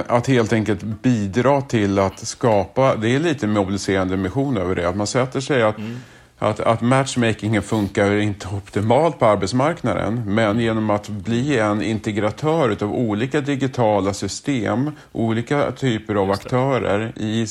att 0.07 0.27
helt 0.27 0.53
enkelt 0.53 0.83
bidra 0.83 1.61
till 1.61 1.99
att 1.99 2.19
skapa, 2.19 2.97
det 2.97 3.15
är 3.15 3.19
lite 3.19 3.47
mobiliserande 3.47 4.17
mission 4.17 4.57
över 4.57 4.75
det, 4.75 4.89
att 4.89 4.97
man 4.97 5.07
sätter 5.07 5.41
sig 5.41 5.63
att 5.63 5.79
mm. 5.79 5.97
att, 6.39 6.61
att 6.61 6.81
matchmakingen 6.81 7.63
funkar 7.63 8.13
inte 8.13 8.49
optimalt 8.49 9.19
på 9.19 9.27
arbetsmarknaden, 9.27 10.23
men 10.27 10.61
genom 10.61 10.91
att 10.91 11.09
bli 11.09 11.59
en 11.59 11.83
integratör 11.83 12.77
av 12.83 12.95
olika 12.95 13.41
digitala 13.41 14.15
system, 14.15 14.91
olika 15.13 15.73
typer 15.73 16.15
av 16.15 16.31
aktörer 16.31 17.13
i, 17.17 17.47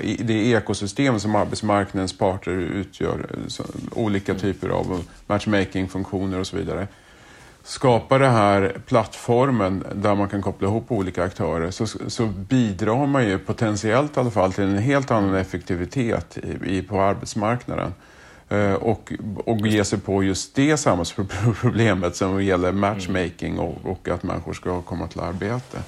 i 0.00 0.22
det 0.22 0.50
ekosystem 0.50 1.20
som 1.20 1.34
arbetsmarknadens 1.34 2.18
parter 2.18 2.52
utgör, 2.52 3.26
olika 3.92 4.34
typer 4.34 4.68
av 4.68 5.04
matchmakingfunktioner 5.26 6.40
och 6.40 6.46
så 6.46 6.56
vidare, 6.56 6.88
skapa 7.70 8.18
den 8.18 8.32
här 8.32 8.76
plattformen 8.86 9.84
där 9.94 10.14
man 10.14 10.28
kan 10.28 10.42
koppla 10.42 10.68
ihop 10.68 10.92
olika 10.92 11.24
aktörer 11.24 11.70
så, 11.70 11.86
så 11.86 12.26
bidrar 12.26 13.06
man 13.06 13.28
ju 13.28 13.38
potentiellt 13.38 14.16
i 14.16 14.20
alla 14.20 14.30
fall 14.30 14.52
till 14.52 14.64
en 14.64 14.78
helt 14.78 15.10
annan 15.10 15.34
effektivitet 15.34 16.38
i, 16.38 16.76
i 16.76 16.82
på 16.82 17.00
arbetsmarknaden. 17.00 17.94
Eh, 18.48 18.72
och, 18.72 19.12
och 19.44 19.66
ge 19.66 19.84
sig 19.84 20.00
på 20.00 20.22
just 20.22 20.54
det 20.54 20.76
samhällsproblemet 20.76 22.16
som 22.16 22.44
gäller 22.44 22.72
matchmaking 22.72 23.58
och, 23.58 23.78
och 23.84 24.08
att 24.08 24.22
människor 24.22 24.52
ska 24.52 24.82
komma 24.82 25.06
till 25.06 25.20
arbete. 25.20 25.78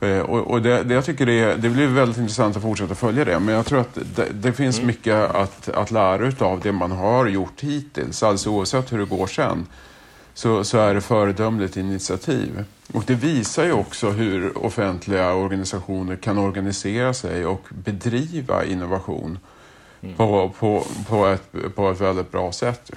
Eh, 0.00 0.20
och, 0.20 0.50
och 0.50 0.62
det, 0.62 0.82
det, 0.82 0.94
jag 0.94 1.04
tycker 1.04 1.26
det, 1.26 1.54
det 1.54 1.68
blir 1.68 1.86
väldigt 1.86 2.18
intressant 2.18 2.56
att 2.56 2.62
fortsätta 2.62 2.94
följa 2.94 3.24
det. 3.24 3.38
Men 3.38 3.54
jag 3.54 3.66
tror 3.66 3.80
att 3.80 3.98
det, 4.16 4.26
det 4.32 4.52
finns 4.52 4.76
mm. 4.76 4.86
mycket 4.86 5.34
att, 5.34 5.68
att 5.68 5.90
lära 5.90 6.46
av 6.46 6.60
det 6.60 6.72
man 6.72 6.92
har 6.92 7.26
gjort 7.26 7.60
hittills. 7.60 8.22
Alltså 8.22 8.50
oavsett 8.50 8.92
hur 8.92 8.98
det 8.98 9.04
går 9.04 9.26
sen 9.26 9.66
så, 10.34 10.64
så 10.64 10.78
är 10.78 10.94
det 10.94 11.00
föredömligt 11.00 11.76
initiativ. 11.76 12.64
Och 12.92 13.04
det 13.06 13.14
visar 13.14 13.64
ju 13.64 13.72
också 13.72 14.10
hur 14.10 14.64
offentliga 14.64 15.34
organisationer 15.34 16.16
kan 16.16 16.38
organisera 16.38 17.14
sig 17.14 17.46
och 17.46 17.68
bedriva 17.70 18.64
innovation 18.64 19.38
mm. 20.00 20.16
på, 20.16 20.52
på, 20.58 20.84
på, 21.08 21.26
ett, 21.26 21.74
på 21.74 21.90
ett 21.90 22.00
väldigt 22.00 22.30
bra 22.30 22.52
sätt. 22.52 22.90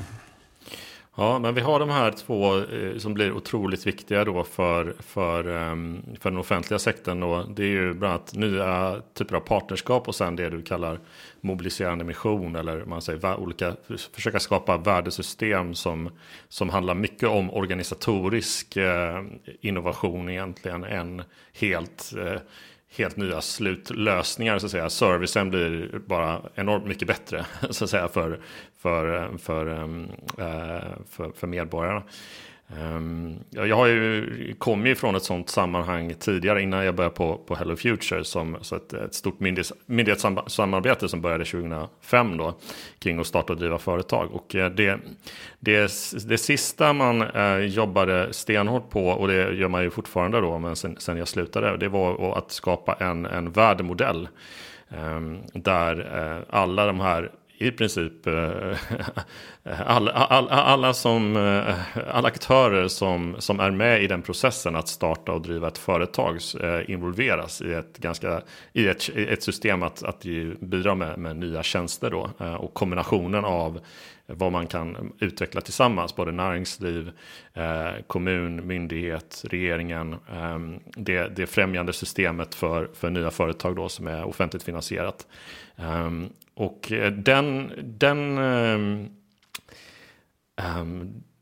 Ja, 1.15 1.39
men 1.39 1.55
vi 1.55 1.61
har 1.61 1.79
de 1.79 1.89
här 1.89 2.11
två 2.11 2.57
eh, 2.57 2.97
som 2.97 3.13
blir 3.13 3.31
otroligt 3.31 3.87
viktiga 3.87 4.25
då 4.25 4.43
för, 4.43 4.95
för, 4.99 5.47
um, 5.47 6.03
för 6.19 6.29
den 6.29 6.39
offentliga 6.39 6.79
sektorn. 6.79 7.23
Och 7.23 7.51
det 7.51 7.63
är 7.63 7.67
ju 7.67 7.93
bland 7.93 8.13
annat 8.13 8.33
nya 8.33 9.01
typer 9.13 9.35
av 9.35 9.39
partnerskap 9.39 10.07
och 10.07 10.15
sen 10.15 10.35
det 10.35 10.49
du 10.49 10.61
kallar 10.61 10.99
mobiliserande 11.41 12.03
mission 12.03 12.55
eller 12.55 12.85
man 12.85 13.01
säger 13.01 13.39
olika, 13.39 13.75
försöka 14.13 14.39
skapa 14.39 14.77
värdesystem 14.77 15.75
som, 15.75 16.09
som 16.49 16.69
handlar 16.69 16.95
mycket 16.95 17.29
om 17.29 17.53
organisatorisk 17.53 18.77
eh, 18.77 19.23
innovation 19.61 20.29
egentligen 20.29 20.83
än 20.83 21.23
helt 21.53 22.13
eh, 22.17 22.41
helt 22.97 23.17
nya 23.17 23.41
slutlösningar 23.41 24.59
så 24.59 24.65
att 24.65 24.71
säga. 24.71 24.89
Servicen 24.89 25.49
blir 25.49 25.99
bara 26.07 26.41
enormt 26.55 26.85
mycket 26.85 27.07
bättre 27.07 27.45
så 27.69 27.83
att 27.83 27.89
säga 27.89 28.07
för, 28.07 28.39
för, 28.83 29.37
för, 29.37 29.67
ehm, 29.67 30.07
eh, 30.37 30.87
för, 31.09 31.31
för 31.35 31.47
medborgarna. 31.47 32.03
Ehm, 32.79 33.39
jag 33.49 33.75
har 33.75 33.87
ju 33.87 34.55
kommit 34.57 34.99
från 34.99 35.15
ett 35.15 35.23
sånt 35.23 35.49
sammanhang 35.49 36.13
tidigare 36.19 36.61
innan 36.61 36.85
jag 36.85 36.95
började 36.95 37.15
på, 37.15 37.37
på 37.37 37.55
Hello 37.55 37.75
Future 37.75 38.23
som 38.23 38.57
så 38.61 38.75
ett, 38.75 38.93
ett 38.93 39.13
stort 39.13 39.39
myndighets, 39.39 39.73
myndighetssamarbete 39.85 41.09
som 41.09 41.21
började 41.21 41.45
2005 41.45 42.37
då 42.37 42.59
kring 42.99 43.19
att 43.19 43.27
starta 43.27 43.53
och 43.53 43.59
driva 43.59 43.77
företag. 43.77 44.31
Och 44.31 44.55
eh, 44.55 44.71
det, 44.71 44.99
det, 45.59 45.91
det 46.27 46.37
sista 46.37 46.93
man 46.93 47.21
eh, 47.21 47.57
jobbade 47.57 48.33
stenhårt 48.33 48.89
på 48.89 49.07
och 49.07 49.27
det 49.27 49.53
gör 49.53 49.67
man 49.67 49.83
ju 49.83 49.89
fortfarande 49.89 50.41
då 50.41 50.59
men 50.59 50.75
sen, 50.75 50.95
sen 50.99 51.17
jag 51.17 51.27
slutade 51.27 51.77
det 51.77 51.89
var 51.89 52.37
att 52.37 52.51
skapa 52.51 52.93
en, 52.93 53.25
en 53.25 53.51
värdemodell 53.51 54.27
ehm, 54.89 55.39
där 55.53 56.45
alla 56.49 56.85
de 56.85 56.99
här 56.99 57.31
i 57.63 57.71
princip 57.71 58.27
eh, 58.27 58.77
alla, 59.85 60.11
alla, 60.11 60.49
alla, 60.49 60.93
som, 60.93 61.37
eh, 61.37 61.75
alla 62.15 62.27
aktörer 62.27 62.87
som, 62.87 63.35
som 63.39 63.59
är 63.59 63.71
med 63.71 64.03
i 64.03 64.07
den 64.07 64.21
processen 64.21 64.75
att 64.75 64.87
starta 64.87 65.31
och 65.31 65.41
driva 65.41 65.67
ett 65.67 65.77
företag 65.77 66.39
eh, 66.61 66.89
involveras 66.89 67.61
i 67.61 67.73
ett, 67.73 67.97
ganska, 67.97 68.41
i 68.73 68.87
ett, 68.87 69.09
ett 69.15 69.43
system 69.43 69.83
att, 69.83 70.03
att 70.03 70.23
bidra 70.59 70.95
med, 70.95 71.17
med 71.17 71.35
nya 71.35 71.63
tjänster. 71.63 72.11
Då. 72.11 72.29
Och 72.59 72.73
kombinationen 72.73 73.45
av 73.45 73.79
vad 74.25 74.51
man 74.51 74.67
kan 74.67 75.13
utveckla 75.19 75.61
tillsammans, 75.61 76.15
både 76.15 76.31
näringsliv, 76.31 77.11
kommun, 78.07 78.67
myndighet, 78.67 79.43
regeringen, 79.49 80.15
ehm, 80.33 80.79
det, 80.85 81.35
det 81.35 81.47
främjande 81.47 81.93
systemet 81.93 82.55
för, 82.55 82.89
för 82.93 83.09
nya 83.09 83.31
företag 83.31 83.75
då, 83.75 83.89
som 83.89 84.07
är 84.07 84.23
offentligt 84.23 84.63
finansierat. 84.63 85.27
Ehm, 85.75 86.29
och 86.55 86.91
eh, 86.91 87.11
den, 87.11 87.71
den, 87.99 88.37
um, 88.37 89.09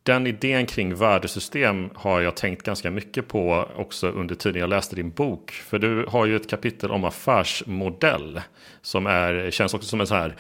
den 0.03 0.27
idén 0.27 0.65
kring 0.65 0.95
värdesystem 0.95 1.89
har 1.95 2.21
jag 2.21 2.35
tänkt 2.35 2.65
ganska 2.65 2.91
mycket 2.91 3.27
på 3.27 3.69
också 3.75 4.07
under 4.07 4.35
tiden 4.35 4.61
jag 4.61 4.69
läste 4.69 4.95
din 4.95 5.11
bok. 5.11 5.51
För 5.51 5.79
du 5.79 6.05
har 6.07 6.25
ju 6.25 6.35
ett 6.35 6.49
kapitel 6.49 6.91
om 6.91 7.03
affärsmodell 7.03 8.41
som 8.81 9.05
är, 9.05 9.51
känns 9.51 9.73
också 9.73 9.87
som 9.87 10.01
en 10.01 10.07
så 10.07 10.15
här 10.15 10.35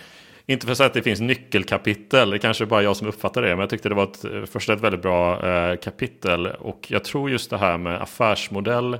inte 0.45 0.65
för 0.65 0.71
att 0.71 0.77
säga 0.77 0.87
att 0.87 0.93
det 0.93 1.03
finns 1.03 1.21
nyckelkapitel, 1.21 2.29
det 2.29 2.39
kanske 2.39 2.65
bara 2.65 2.83
jag 2.83 2.97
som 2.97 3.07
uppfattar 3.07 3.41
det, 3.41 3.49
men 3.49 3.59
jag 3.59 3.69
tyckte 3.69 3.89
det 3.89 3.95
var 3.95 4.03
ett, 4.03 4.25
eh, 4.25 4.45
först 4.45 4.69
ett 4.69 4.81
väldigt 4.81 5.01
bra 5.01 5.49
eh, 5.49 5.77
kapitel. 5.77 6.47
Och 6.47 6.87
jag 6.87 7.03
tror 7.03 7.29
just 7.29 7.49
det 7.49 7.57
här 7.57 7.77
med 7.77 8.01
affärsmodell 8.01 8.93
Eh, 8.93 8.99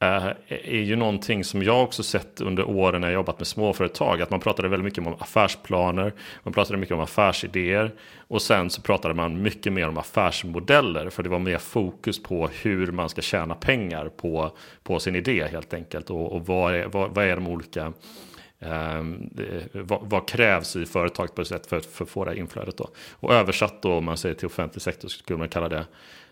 Eh, 0.00 0.26
är 0.48 0.82
ju 0.82 0.96
någonting 0.96 1.44
som 1.44 1.62
jag 1.62 1.82
också 1.82 2.02
sett 2.02 2.40
under 2.40 2.64
åren 2.64 3.00
när 3.00 3.08
jag 3.08 3.14
jobbat 3.14 3.38
med 3.38 3.46
småföretag. 3.46 4.22
Att 4.22 4.30
man 4.30 4.40
pratade 4.40 4.68
väldigt 4.68 4.84
mycket 4.84 5.06
om 5.06 5.14
affärsplaner, 5.18 6.12
man 6.42 6.52
pratade 6.52 6.78
mycket 6.78 6.94
om 6.94 7.00
affärsidéer 7.00 7.94
och 8.28 8.42
sen 8.42 8.70
så 8.70 8.82
pratade 8.82 9.14
man 9.14 9.42
mycket 9.42 9.72
mer 9.72 9.88
om 9.88 9.98
affärsmodeller 9.98 11.10
för 11.10 11.22
det 11.22 11.28
var 11.28 11.38
mer 11.38 11.58
fokus 11.58 12.22
på 12.22 12.48
hur 12.62 12.92
man 12.92 13.08
ska 13.08 13.22
tjäna 13.22 13.54
pengar 13.54 14.08
på, 14.08 14.56
på 14.82 14.98
sin 14.98 15.16
idé 15.16 15.48
helt 15.50 15.74
enkelt 15.74 16.10
och, 16.10 16.32
och 16.32 16.46
vad, 16.46 16.74
är, 16.74 16.86
vad, 16.86 17.14
vad 17.14 17.24
är 17.24 17.36
de 17.36 17.46
olika 17.46 17.92
Um, 18.58 19.30
vad, 19.72 20.00
vad, 20.02 20.28
krävs 20.28 20.76
i 20.76 20.86
företaget 20.86 21.34
på 21.34 21.42
ett 21.42 21.48
sätt 21.48 21.66
för, 21.66 21.80
för 21.80 22.04
att 22.04 22.10
få 22.10 22.24
det 22.24 22.30
här 22.30 22.38
inflödet 22.38 22.76
då? 22.76 22.88
Och 23.12 23.34
översatt 23.34 23.82
då 23.82 23.92
om 23.92 24.04
man 24.04 24.16
säger 24.16 24.34
till 24.34 24.46
offentlig 24.46 24.82
sektor 24.82 25.08
så 25.08 25.18
skulle 25.18 25.38
man 25.38 25.48
kalla 25.48 25.68
det 25.68 25.86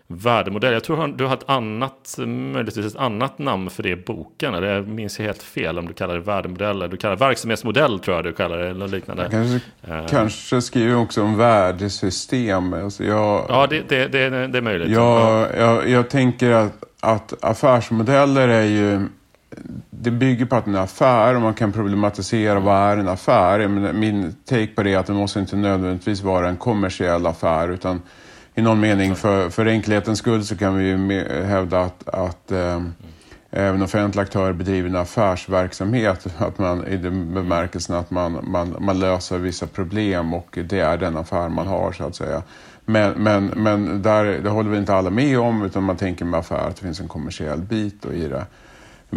värdemodell. 0.07 0.73
Jag 0.73 0.83
tror 0.83 1.07
du 1.07 1.25
har 1.25 1.33
ett 1.33 1.49
annat, 1.49 2.15
möjligtvis 2.27 2.85
ett 2.85 2.99
annat 2.99 3.39
namn 3.39 3.69
för 3.69 3.83
det 3.83 3.89
i 3.89 3.95
boken. 3.95 4.53
Eller 4.53 4.67
jag 4.67 4.87
minns 4.87 5.19
helt 5.19 5.43
fel 5.43 5.79
om 5.79 5.87
du 5.87 5.93
kallar 5.93 6.13
det 6.13 6.19
värdemodell. 6.19 6.75
Eller 6.75 6.87
du 6.87 6.97
kallar 6.97 7.15
det 7.15 7.25
verksamhetsmodell 7.25 7.99
tror 7.99 8.15
jag 8.15 8.23
du 8.23 8.33
kallar 8.33 8.57
det. 8.57 8.67
Eller 8.67 8.87
liknande. 8.87 9.23
Jag 9.23 9.31
kanske, 9.31 9.55
uh, 9.91 10.07
kanske 10.07 10.61
skriver 10.61 10.95
också 10.95 11.23
om 11.23 11.37
värdesystem. 11.37 12.73
Alltså 12.73 13.03
jag, 13.03 13.45
ja, 13.49 13.67
det, 13.69 13.89
det, 13.89 14.07
det, 14.07 14.47
det 14.47 14.57
är 14.57 14.61
möjligt. 14.61 14.89
Jag, 14.89 15.47
jag, 15.57 15.89
jag 15.89 16.09
tänker 16.09 16.51
att, 16.51 16.83
att 16.99 17.43
affärsmodeller 17.43 18.47
är 18.47 18.65
ju 18.65 19.07
det 19.89 20.11
bygger 20.11 20.45
på 20.45 20.55
att 20.55 20.67
en 20.67 20.75
affär 20.75 21.35
och 21.35 21.41
man 21.41 21.53
kan 21.53 21.71
problematisera 21.71 22.59
vad 22.59 22.77
är 22.77 22.97
en 22.97 23.07
affär. 23.07 23.67
Min 23.93 24.35
take 24.45 24.67
på 24.67 24.83
det 24.83 24.93
är 24.93 24.97
att 24.97 25.05
det 25.05 25.13
måste 25.13 25.39
inte 25.39 25.55
nödvändigtvis 25.55 26.21
vara 26.21 26.49
en 26.49 26.57
kommersiell 26.57 27.27
affär 27.27 27.69
utan 27.69 28.01
i 28.55 28.61
någon 28.61 28.79
mening 28.79 29.15
för, 29.15 29.49
för 29.49 29.65
enkelhetens 29.65 30.19
skull 30.19 30.45
så 30.45 30.57
kan 30.57 30.77
vi 30.77 30.85
ju 30.85 31.23
hävda 31.43 31.81
att, 31.81 32.09
att 32.09 32.51
eh, 32.51 32.81
även 33.51 33.81
offentliga 33.81 34.23
aktörer 34.23 34.53
bedriver 34.53 34.89
en 34.89 34.95
affärsverksamhet. 34.95 36.27
Att 36.37 36.57
man, 36.57 36.87
I 36.87 36.97
den 36.97 37.33
bemärkelsen 37.33 37.95
att 37.95 38.11
man, 38.11 38.39
man, 38.43 38.75
man 38.79 38.99
löser 38.99 39.37
vissa 39.37 39.67
problem 39.67 40.33
och 40.33 40.59
det 40.69 40.79
är 40.79 40.97
den 40.97 41.17
affär 41.17 41.49
man 41.49 41.67
har 41.67 41.91
så 41.91 42.03
att 42.03 42.15
säga. 42.15 42.43
Men, 42.85 43.11
men, 43.11 43.45
men 43.45 44.01
där, 44.01 44.25
det 44.25 44.49
håller 44.49 44.69
vi 44.69 44.77
inte 44.77 44.95
alla 44.95 45.09
med 45.09 45.39
om 45.39 45.63
utan 45.63 45.83
man 45.83 45.97
tänker 45.97 46.25
med 46.25 46.39
affär 46.39 46.67
att 46.67 46.75
det 46.75 46.81
finns 46.81 46.99
en 46.99 47.07
kommersiell 47.07 47.59
bit 47.59 48.05
i 48.05 48.27
det. 48.27 48.45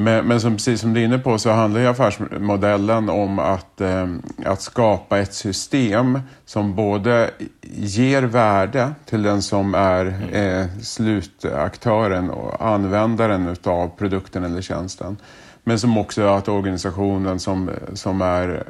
Men, 0.00 0.26
men 0.26 0.40
som, 0.40 0.56
precis 0.56 0.80
som 0.80 0.94
du 0.94 1.00
är 1.00 1.04
inne 1.04 1.18
på 1.18 1.38
så 1.38 1.50
handlar 1.50 1.80
ju 1.80 1.86
affärsmodellen 1.86 3.08
om 3.08 3.38
att, 3.38 3.80
eh, 3.80 4.06
att 4.44 4.62
skapa 4.62 5.18
ett 5.18 5.34
system 5.34 6.20
som 6.44 6.74
både 6.74 7.30
ger 7.72 8.22
värde 8.22 8.92
till 9.04 9.22
den 9.22 9.42
som 9.42 9.74
är 9.74 10.06
eh, 10.32 10.66
slutaktören 10.82 12.30
och 12.30 12.66
användaren 12.66 13.56
av 13.64 13.88
produkten 13.88 14.44
eller 14.44 14.60
tjänsten. 14.60 15.16
Men 15.64 15.78
som 15.78 15.98
också 15.98 16.26
att 16.26 16.48
organisationen 16.48 17.38
som, 17.38 17.70
som 17.94 18.22
är, 18.22 18.62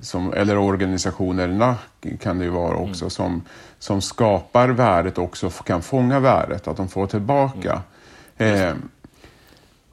som, 0.00 0.32
eller 0.32 0.58
organisationerna 0.58 1.76
kan 2.20 2.38
det 2.38 2.44
ju 2.44 2.50
vara 2.50 2.76
också, 2.76 3.04
mm. 3.04 3.10
som, 3.10 3.42
som 3.78 4.00
skapar 4.00 4.68
värdet 4.68 5.18
också 5.18 5.50
kan 5.50 5.82
fånga 5.82 6.20
värdet, 6.20 6.68
att 6.68 6.76
de 6.76 6.88
får 6.88 7.06
tillbaka. 7.06 7.82
Mm. 8.38 8.68
Eh, 8.68 8.74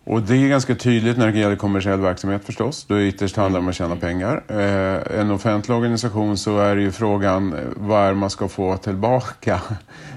och 0.09 0.21
det 0.21 0.35
är 0.35 0.47
ganska 0.47 0.75
tydligt 0.75 1.17
när 1.17 1.31
det 1.31 1.39
gäller 1.39 1.55
kommersiell 1.55 1.99
verksamhet 1.99 2.45
förstås. 2.45 2.85
Då 2.87 3.01
ytterst 3.01 3.35
handlar 3.35 3.59
det 3.59 3.63
om 3.63 3.69
att 3.69 3.75
tjäna 3.75 3.95
pengar. 3.95 4.43
Eh, 4.47 5.19
en 5.19 5.31
offentlig 5.31 5.77
organisation 5.77 6.37
så 6.37 6.59
är 6.59 6.75
det 6.75 6.81
ju 6.81 6.91
frågan 6.91 7.53
eh, 7.53 7.59
vad 7.75 8.15
man 8.15 8.29
ska 8.29 8.47
få 8.47 8.77
tillbaka. 8.77 9.61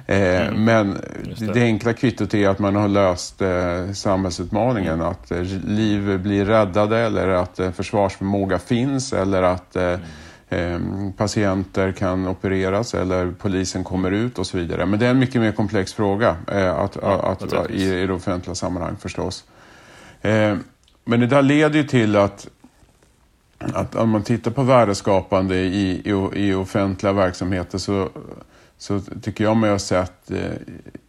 Eh, 0.07 0.47
mm. 0.47 0.65
Men 0.65 0.99
det. 1.39 1.53
det. 1.53 1.63
enkla 1.63 1.93
kvittot 1.93 2.35
är 2.35 2.49
att 2.49 2.59
man 2.59 2.77
har 2.77 2.89
löst 2.89 3.43
eh, 3.43 3.93
samhällsutmaningen. 3.93 4.95
Mm. 4.95 5.07
Att 5.07 5.31
eh, 5.31 5.43
liv 5.67 6.21
blir 6.21 6.45
räddade 6.45 6.99
eller 6.99 7.29
att 7.29 7.59
eh, 7.59 7.71
försvarsförmåga 7.71 8.59
finns 8.59 9.13
eller 9.13 9.43
att 9.43 9.77
Ehm, 10.53 11.13
patienter 11.13 11.93
kan 11.93 12.29
opereras 12.29 12.95
eller 12.95 13.33
polisen 13.39 13.85
kommer 13.85 14.11
ut 14.11 14.39
och 14.39 14.47
så 14.47 14.59
vidare. 14.59 14.87
Men 14.87 14.99
det 14.99 15.07
är 15.07 15.11
en 15.11 15.19
mycket 15.19 15.41
mer 15.41 15.53
komplex 15.53 15.93
fråga 15.93 16.37
eh, 16.53 16.75
att, 16.75 16.97
ja, 17.03 17.23
att, 17.23 17.53
att 17.53 17.71
i, 17.71 17.85
i 17.85 18.07
det 18.07 18.13
offentliga 18.13 18.55
sammanhang 18.55 18.97
förstås. 18.97 19.45
Eh, 20.23 20.57
men 21.05 21.21
det 21.21 21.27
där 21.27 21.43
leder 21.43 21.79
ju 21.79 21.85
till 21.85 22.17
att, 22.17 22.49
att 23.59 23.95
om 23.95 24.11
man 24.11 24.23
tittar 24.23 24.51
på 24.51 24.63
värdeskapande 24.63 25.57
i, 25.57 26.03
i, 26.05 26.31
i 26.35 26.55
offentliga 26.55 27.13
verksamheter 27.13 27.79
så, 27.79 28.09
så 28.79 29.01
tycker 29.01 29.45
jag 29.45 29.57
mig 29.57 29.71
ha 29.71 29.79
sett 29.79 30.31
eh, 30.31 30.51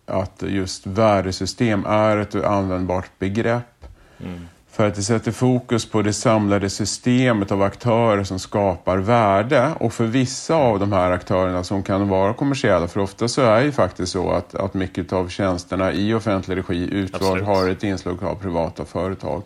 att 0.06 0.44
just 0.48 0.88
värdesystem 0.88 1.86
är 1.86 2.18
ett 2.18 2.36
användbart 2.36 3.20
begrepp. 3.20 3.86
Mm. 4.20 4.48
För 4.82 4.88
att 4.88 4.96
det 4.96 5.04
sätter 5.04 5.32
fokus 5.32 5.86
på 5.86 6.02
det 6.02 6.14
samlade 6.14 6.70
systemet 6.70 7.52
av 7.52 7.62
aktörer 7.62 8.24
som 8.24 8.40
skapar 8.40 8.98
värde. 8.98 9.72
Och 9.80 9.94
för 9.94 10.06
vissa 10.06 10.56
av 10.56 10.80
de 10.80 10.92
här 10.92 11.12
aktörerna 11.12 11.64
som 11.64 11.84
kan 11.84 12.10
vara 12.10 12.34
kommersiella, 12.34 12.88
för 12.88 13.00
ofta 13.00 13.28
så 13.28 13.42
är 13.42 13.64
det 13.64 13.72
faktiskt 13.72 14.12
så 14.12 14.32
att, 14.32 14.56
att 14.56 14.74
mycket 14.74 15.14
av 15.14 15.28
tjänsterna 15.28 15.94
i 15.94 16.14
offentlig 16.14 16.58
regi 16.58 16.90
utförs 16.94 17.42
har 17.42 17.70
ett 17.70 17.84
inslag 17.84 18.24
av 18.24 18.36
privata 18.36 18.86
företag. 18.86 19.44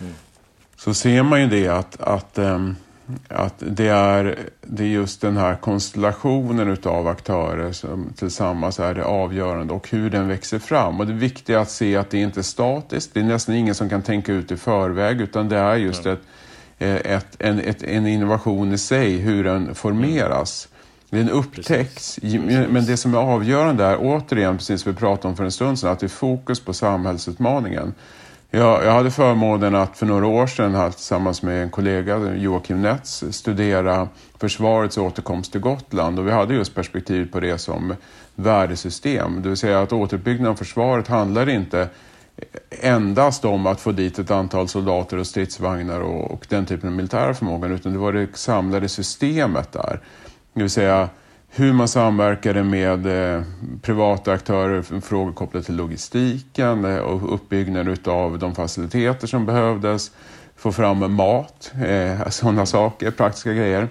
Mm. 0.00 0.12
Så 0.76 0.94
ser 0.94 1.22
man 1.22 1.40
ju 1.40 1.46
det 1.46 1.68
att, 1.68 2.00
att 2.00 2.38
um, 2.38 2.76
att 3.28 3.54
det 3.58 3.88
är, 3.88 4.38
det 4.62 4.82
är 4.82 4.88
just 4.88 5.20
den 5.20 5.36
här 5.36 5.54
konstellationen 5.56 6.68
utav 6.68 7.08
aktörer 7.08 7.72
som 7.72 8.12
tillsammans 8.16 8.80
är 8.80 8.94
det 8.94 9.04
avgörande 9.04 9.74
och 9.74 9.90
hur 9.90 10.10
den 10.10 10.28
växer 10.28 10.58
fram. 10.58 11.00
Och 11.00 11.06
det 11.06 11.12
viktiga 11.12 11.58
är 11.58 11.62
att 11.62 11.70
se 11.70 11.96
att 11.96 12.10
det 12.10 12.18
inte 12.18 12.40
är 12.40 12.42
statiskt. 12.42 13.14
Det 13.14 13.20
är 13.20 13.24
nästan 13.24 13.54
ingen 13.54 13.74
som 13.74 13.88
kan 13.88 14.02
tänka 14.02 14.32
ut 14.32 14.52
i 14.52 14.56
förväg 14.56 15.20
utan 15.20 15.48
det 15.48 15.58
är 15.58 15.76
just 15.76 16.06
ett, 16.06 16.20
eh, 16.78 16.94
ett, 16.94 17.36
en, 17.38 17.60
ett, 17.60 17.82
en 17.82 18.06
innovation 18.06 18.72
i 18.72 18.78
sig, 18.78 19.16
hur 19.16 19.44
den 19.44 19.74
formeras. 19.74 20.68
Den 21.10 21.30
upptäcks, 21.30 22.18
men 22.68 22.86
det 22.86 22.96
som 22.96 23.14
är 23.14 23.18
avgörande 23.18 23.84
är 23.84 23.96
återigen, 24.00 24.56
precis 24.56 24.82
som 24.82 24.92
vi 24.92 24.98
pratade 24.98 25.28
om 25.28 25.36
för 25.36 25.44
en 25.44 25.52
stund 25.52 25.78
sedan, 25.78 25.92
att 25.92 26.00
det 26.00 26.06
är 26.06 26.08
fokus 26.08 26.60
på 26.60 26.72
samhällsutmaningen. 26.72 27.94
Jag, 28.56 28.84
jag 28.84 28.92
hade 28.92 29.10
förmånen 29.10 29.74
att 29.74 29.98
för 29.98 30.06
några 30.06 30.26
år 30.26 30.46
sedan 30.46 30.92
tillsammans 30.92 31.42
med 31.42 31.62
en 31.62 31.70
kollega, 31.70 32.34
Joakim 32.34 32.82
Netz, 32.82 33.24
studera 33.30 34.08
försvarets 34.40 34.98
återkomst 34.98 35.52
till 35.52 35.60
Gotland 35.60 36.18
och 36.18 36.26
vi 36.26 36.30
hade 36.30 36.54
just 36.54 36.74
perspektiv 36.74 37.32
på 37.32 37.40
det 37.40 37.58
som 37.58 37.94
värdesystem. 38.34 39.42
Det 39.42 39.48
vill 39.48 39.58
säga 39.58 39.80
att 39.80 39.92
återuppbyggnaden 39.92 40.52
av 40.52 40.56
försvaret 40.56 41.08
handlar 41.08 41.48
inte 41.48 41.88
endast 42.70 43.44
om 43.44 43.66
att 43.66 43.80
få 43.80 43.92
dit 43.92 44.18
ett 44.18 44.30
antal 44.30 44.68
soldater 44.68 45.16
och 45.16 45.26
stridsvagnar 45.26 46.00
och, 46.00 46.30
och 46.30 46.46
den 46.48 46.66
typen 46.66 46.88
av 46.88 46.94
militära 46.94 47.34
förmågan 47.34 47.72
utan 47.72 47.92
det 47.92 47.98
var 47.98 48.12
det 48.12 48.36
samlade 48.36 48.88
systemet 48.88 49.72
där. 49.72 50.00
Det 50.52 50.60
vill 50.60 50.70
säga 50.70 51.08
hur 51.58 51.72
man 51.72 51.88
samverkade 51.88 52.62
med 52.62 53.06
eh, 53.06 53.42
privata 53.82 54.32
aktörer, 54.32 55.00
frågor 55.00 55.32
kopplade 55.32 55.66
till 55.66 55.76
logistiken 55.76 56.84
eh, 56.84 56.96
och 56.96 57.34
uppbyggnaden 57.34 57.96
av 58.04 58.38
de 58.38 58.54
faciliteter 58.54 59.26
som 59.26 59.46
behövdes, 59.46 60.10
få 60.56 60.72
fram 60.72 61.14
mat, 61.14 61.72
eh, 61.86 62.28
sådana 62.30 62.66
saker, 62.66 63.10
praktiska 63.10 63.52
grejer. 63.52 63.88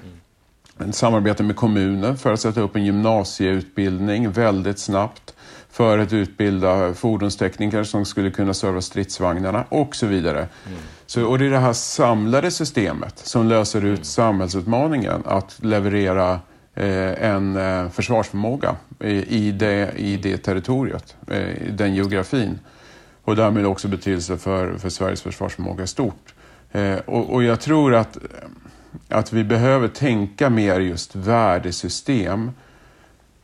Samarbete 0.92 1.44
med 1.44 1.56
kommunen 1.56 2.18
för 2.18 2.34
att 2.34 2.40
sätta 2.40 2.62
upp 2.62 2.76
en 2.76 2.86
gymnasieutbildning 2.86 4.32
väldigt 4.32 4.80
snabbt 4.80 5.34
för 5.72 5.98
att 5.98 6.14
utbilda 6.14 6.94
fordonstekniker 6.94 7.84
som 7.84 8.06
skulle 8.06 8.32
kunna 8.32 8.54
serva 8.54 8.82
stridsvagnarna 8.82 9.64
och 9.70 9.96
så 9.96 10.06
vidare. 10.06 10.38
Mm. 10.40 10.80
Så, 11.06 11.26
och 11.26 11.40
det 11.40 11.46
är 11.46 11.50
det 11.50 11.60
här 11.60 11.74
samlade 11.74 12.52
systemet 12.52 13.20
som 13.20 13.48
löser 13.48 13.86
ut 13.86 13.86
mm. 13.86 14.04
samhällsutmaningen 14.04 15.24
att 15.26 15.58
leverera 15.62 16.40
en 16.76 17.58
eh, 17.58 17.90
försvarsförmåga 17.90 18.76
i 19.28 19.52
det, 19.52 19.92
i 19.98 20.18
det 20.18 20.38
territoriet, 20.38 21.16
eh, 21.28 21.68
i 21.68 21.72
den 21.72 21.96
geografin. 21.96 22.60
Och 23.24 23.36
därmed 23.36 23.66
också 23.66 23.88
betydelse 23.88 24.38
för, 24.38 24.78
för 24.78 24.90
Sveriges 24.90 25.22
försvarsförmåga 25.22 25.84
i 25.84 25.88
stort. 25.88 26.34
Och, 27.06 27.34
och 27.34 27.44
jag 27.44 27.62
tror 27.62 27.96
att, 27.96 28.18
att 29.10 29.34
vi 29.34 29.44
behöver 29.44 29.88
tänka 29.88 30.50
mer 30.50 30.80
just 30.80 31.16
värdesystem 31.16 32.52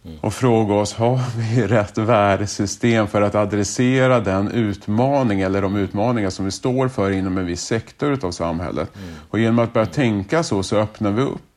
mm. 0.06 0.17
och 0.22 0.34
fråga 0.34 0.74
oss, 0.74 0.94
har 0.94 1.20
vi 1.38 1.67
rätt 1.67 1.98
värdesystem 1.98 3.08
för 3.08 3.22
att 3.22 3.36
adressera 3.36 4.20
den 4.20 4.52
utmaning 4.52 5.41
eller 5.41 5.62
de 5.62 5.76
utmaningar 5.76 6.30
som 6.30 6.46
vi 6.46 6.52
står 6.52 6.88
för 6.88 7.12
inom 7.12 7.38
en 7.38 7.46
viss 7.46 7.63
sektor 7.63 8.26
av 8.26 8.32
samhället? 8.32 8.91
Mm. 8.96 9.10
Och 9.30 9.39
genom 9.39 9.60
att 9.60 9.74
börja 9.74 9.88
tänka 9.88 10.44
så, 10.44 10.63
så 10.63 10.78
öppnar 10.78 11.12
vi 11.12 11.22
upp 11.22 11.51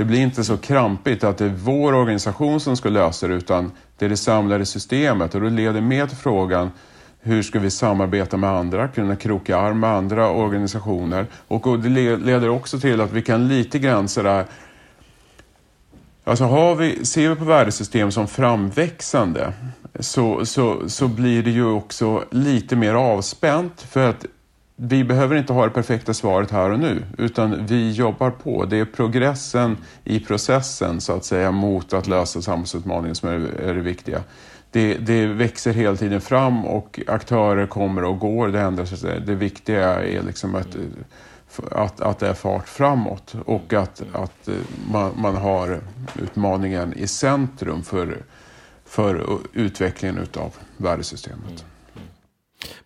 det 0.00 0.04
blir 0.04 0.20
inte 0.20 0.44
så 0.44 0.56
krampigt 0.56 1.24
att 1.24 1.38
det 1.38 1.44
är 1.44 1.54
vår 1.56 1.94
organisation 1.94 2.60
som 2.60 2.76
ska 2.76 2.88
lösa 2.88 3.28
det 3.28 3.34
utan 3.34 3.72
det 3.98 4.04
är 4.04 4.08
det 4.08 4.16
samlade 4.16 4.66
systemet. 4.66 5.34
Och 5.34 5.40
då 5.40 5.48
leder 5.48 5.80
med 5.80 6.08
till 6.08 6.18
frågan 6.18 6.70
hur 7.20 7.42
ska 7.42 7.58
vi 7.58 7.70
samarbeta 7.70 8.36
med 8.36 8.50
andra, 8.50 8.88
kunna 8.88 9.16
kroka 9.16 9.58
arm 9.58 9.80
med 9.80 9.90
andra 9.90 10.30
organisationer? 10.30 11.26
Och 11.48 11.78
det 11.78 11.88
leder 12.16 12.48
också 12.48 12.80
till 12.80 13.00
att 13.00 13.12
vi 13.12 13.22
kan 13.22 13.48
lite 13.48 13.78
grann 13.78 14.08
sådär 14.08 14.44
Alltså 16.24 16.44
har 16.44 16.74
vi, 16.74 17.04
ser 17.04 17.28
vi 17.28 17.36
på 17.36 17.44
värdesystem 17.44 18.10
som 18.10 18.28
framväxande 18.28 19.52
så, 20.00 20.46
så, 20.46 20.88
så 20.88 21.08
blir 21.08 21.42
det 21.42 21.50
ju 21.50 21.66
också 21.66 22.24
lite 22.30 22.76
mer 22.76 22.94
avspänt 22.94 23.82
för 23.90 24.08
att 24.08 24.26
vi 24.82 25.04
behöver 25.04 25.36
inte 25.36 25.52
ha 25.52 25.64
det 25.64 25.70
perfekta 25.70 26.14
svaret 26.14 26.50
här 26.50 26.70
och 26.70 26.78
nu, 26.78 27.02
utan 27.18 27.66
vi 27.66 27.90
jobbar 27.90 28.30
på. 28.30 28.64
Det 28.64 28.76
är 28.76 28.84
progressen 28.84 29.76
i 30.04 30.20
processen 30.20 31.00
så 31.00 31.12
att 31.12 31.24
säga 31.24 31.50
mot 31.50 31.92
att 31.92 32.06
lösa 32.06 32.42
samhällsutmaningen 32.42 33.14
som 33.14 33.28
är, 33.28 33.60
är 33.60 33.74
det 33.74 33.80
viktiga. 33.80 34.22
Det, 34.70 34.94
det, 34.94 35.26
växer 35.26 35.72
hela 35.72 35.96
tiden 35.96 36.20
fram 36.20 36.64
och 36.64 37.00
aktörer 37.06 37.66
kommer 37.66 38.04
och 38.04 38.18
går, 38.18 38.48
det 38.48 38.60
ändrar 38.60 38.84
sig. 38.84 39.20
Det 39.20 39.34
viktiga 39.34 40.02
är 40.02 40.22
liksom 40.22 40.54
att, 40.54 40.76
att, 41.70 42.00
att 42.00 42.18
det 42.18 42.28
är 42.28 42.34
fart 42.34 42.68
framåt 42.68 43.34
och 43.46 43.72
att, 43.72 44.02
att 44.12 44.48
man, 44.92 45.12
man 45.16 45.36
har 45.36 45.80
utmaningen 46.22 46.92
i 46.92 47.06
centrum 47.06 47.82
för, 47.82 48.18
för 48.84 49.38
utvecklingen 49.52 50.18
utav 50.18 50.54
värdesystemet. 50.76 51.64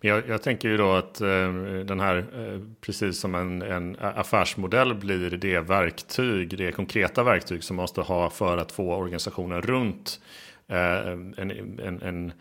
Men 0.01 0.11
jag, 0.11 0.29
jag, 0.29 0.43
tänker 0.43 0.69
ju 0.69 0.77
då 0.77 0.93
att 0.93 1.21
eh, 1.21 1.53
den 1.85 2.01
här, 2.01 2.17
eh, 2.17 2.61
precis 2.81 3.21
som 3.21 3.35
en, 3.35 3.63
en, 3.63 3.97
affärsmodell 4.01 4.95
blir 4.95 5.31
det 5.31 5.61
verktyg, 5.61 6.59
det 6.59 6.73
konkreta 6.73 7.23
verktyg 7.23 7.65
som 7.65 7.77
måste 7.77 8.01
ha 8.01 8.31
för 8.31 8.59
att 8.59 8.73
få 8.73 8.95
organisationen 8.95 9.63
runt 9.63 10.21
eh, 10.69 11.09
en, 11.09 11.35
en, 11.83 12.03
en, 12.03 12.33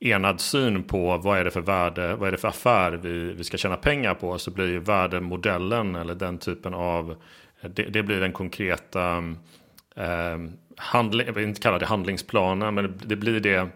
enad 0.00 0.40
syn 0.40 0.82
på 0.82 1.16
vad 1.16 1.38
är 1.38 1.44
det 1.44 1.50
för 1.50 1.60
värde, 1.60 2.14
vad 2.16 2.28
är 2.28 2.32
det 2.32 2.38
för 2.38 2.48
affär 2.48 2.92
vi, 2.92 3.32
vi 3.32 3.44
ska 3.44 3.56
tjäna 3.56 3.76
pengar 3.76 4.14
på. 4.14 4.38
Så 4.38 4.50
blir 4.50 4.78
värdemodellen 4.78 5.94
eller 5.94 6.14
den 6.14 6.38
typen 6.38 6.74
av, 6.74 7.16
det, 7.60 7.82
det 7.82 8.02
blir 8.02 8.20
den 8.20 8.32
konkreta, 8.32 9.16
eh, 9.96 10.38
handling, 10.76 11.26
jag 11.26 11.34
vill 11.34 11.44
inte 11.44 11.60
kalla 11.60 11.78
det 11.78 11.86
handlingsplanen, 11.86 12.74
men 12.74 13.00
det 13.04 13.16
blir 13.16 13.40
det 13.40 13.68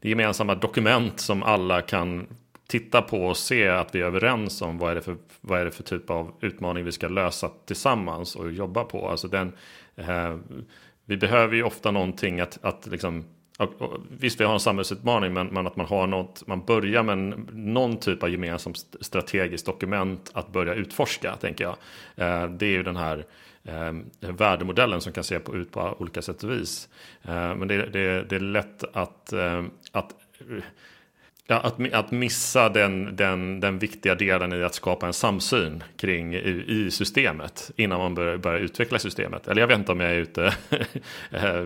det 0.00 0.08
gemensamma 0.08 0.54
dokument 0.54 1.20
som 1.20 1.42
alla 1.42 1.82
kan 1.82 2.26
titta 2.66 3.02
på 3.02 3.26
och 3.26 3.36
se 3.36 3.68
att 3.68 3.94
vi 3.94 4.00
är 4.00 4.04
överens 4.04 4.62
om 4.62 4.78
vad 4.78 4.90
är 4.90 4.94
det 4.94 5.02
för, 5.02 5.16
vad 5.40 5.60
är 5.60 5.64
det 5.64 5.70
för 5.70 5.82
typ 5.82 6.10
av 6.10 6.34
utmaning 6.40 6.84
vi 6.84 6.92
ska 6.92 7.08
lösa 7.08 7.50
tillsammans 7.66 8.36
och 8.36 8.52
jobba 8.52 8.84
på. 8.84 9.08
Alltså 9.08 9.28
den, 9.28 9.52
eh, 9.96 10.36
vi 11.04 11.16
behöver 11.16 11.56
ju 11.56 11.62
ofta 11.62 11.90
någonting 11.90 12.40
att, 12.40 12.58
att 12.64 12.86
liksom, 12.86 13.24
visst 14.08 14.40
vi 14.40 14.44
har 14.44 14.52
en 14.52 14.60
samhällsutmaning 14.60 15.32
men, 15.32 15.46
men, 15.46 15.66
att 15.66 15.76
man 15.76 15.86
har 15.86 16.06
något, 16.06 16.46
man 16.46 16.64
börjar 16.64 17.02
med 17.02 17.16
någon 17.52 17.96
typ 17.96 18.22
av 18.22 18.30
gemensamt 18.30 18.78
strategiskt 19.00 19.66
dokument 19.66 20.30
att 20.34 20.52
börja 20.52 20.74
utforska 20.74 21.36
tänker 21.36 21.64
jag. 21.64 21.76
Eh, 22.16 22.50
det 22.50 22.66
är 22.66 22.70
ju 22.70 22.82
den 22.82 22.96
här 22.96 23.26
eh, 23.64 23.92
värdemodellen 24.20 25.00
som 25.00 25.12
kan 25.12 25.24
se 25.24 25.38
på, 25.38 25.56
ut 25.56 25.72
på 25.72 25.96
olika 25.98 26.22
sätt 26.22 26.42
och 26.42 26.50
vis. 26.50 26.88
Eh, 27.22 27.54
men 27.54 27.68
det, 27.68 27.86
det, 27.86 28.22
det, 28.22 28.36
är 28.36 28.40
lätt 28.40 28.84
att, 28.92 29.32
eh, 29.32 29.64
att 29.92 30.14
Ja, 31.48 31.56
att, 31.56 31.92
att 31.92 32.10
missa 32.10 32.68
den, 32.68 33.16
den, 33.16 33.60
den 33.60 33.78
viktiga 33.78 34.14
delen 34.14 34.52
i 34.52 34.62
att 34.62 34.74
skapa 34.74 35.06
en 35.06 35.12
samsyn 35.12 35.84
kring 35.96 36.34
i, 36.34 36.64
i 36.68 36.90
systemet 36.90 37.70
innan 37.76 37.98
man 37.98 38.14
börjar, 38.14 38.36
börjar, 38.36 38.60
utveckla 38.60 38.98
systemet. 38.98 39.48
Eller 39.48 39.60
jag 39.60 39.68
vet 39.68 39.78
inte 39.78 39.92
om 39.92 40.00
jag 40.00 40.10
är 40.10 40.16
ute. 40.16 40.54
Eh, 41.30 41.62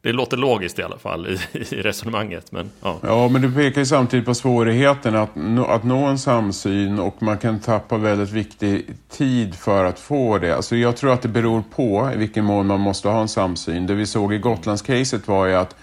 det 0.00 0.12
låter 0.12 0.36
logiskt 0.36 0.78
i 0.78 0.82
alla 0.82 0.98
fall 0.98 1.26
i, 1.26 1.38
i 1.52 1.82
resonemanget. 1.82 2.52
Men, 2.52 2.70
ja. 2.82 2.98
ja, 3.02 3.28
men 3.28 3.42
du 3.42 3.52
pekar 3.52 3.80
ju 3.80 3.86
samtidigt 3.86 4.26
på 4.26 4.34
svårigheten 4.34 5.16
att, 5.16 5.34
nå, 5.34 5.64
att 5.64 5.84
nå 5.84 6.06
en 6.06 6.18
samsyn 6.18 6.98
och 6.98 7.22
man 7.22 7.38
kan 7.38 7.60
tappa 7.60 7.96
väldigt 7.96 8.30
viktig 8.30 8.86
tid 9.10 9.54
för 9.54 9.84
att 9.84 10.00
få 10.00 10.38
det. 10.38 10.56
Alltså 10.56 10.76
jag 10.76 10.96
tror 10.96 11.12
att 11.12 11.22
det 11.22 11.28
beror 11.28 11.62
på 11.76 12.10
i 12.14 12.16
vilken 12.16 12.44
mån 12.44 12.66
man 12.66 12.80
måste 12.80 13.08
ha 13.08 13.20
en 13.20 13.28
samsyn. 13.28 13.86
Det 13.86 13.94
vi 13.94 14.06
såg 14.06 14.34
i 14.34 14.38
Gotlandscaset 14.38 15.28
var 15.28 15.46
ju 15.46 15.54
att 15.54 15.76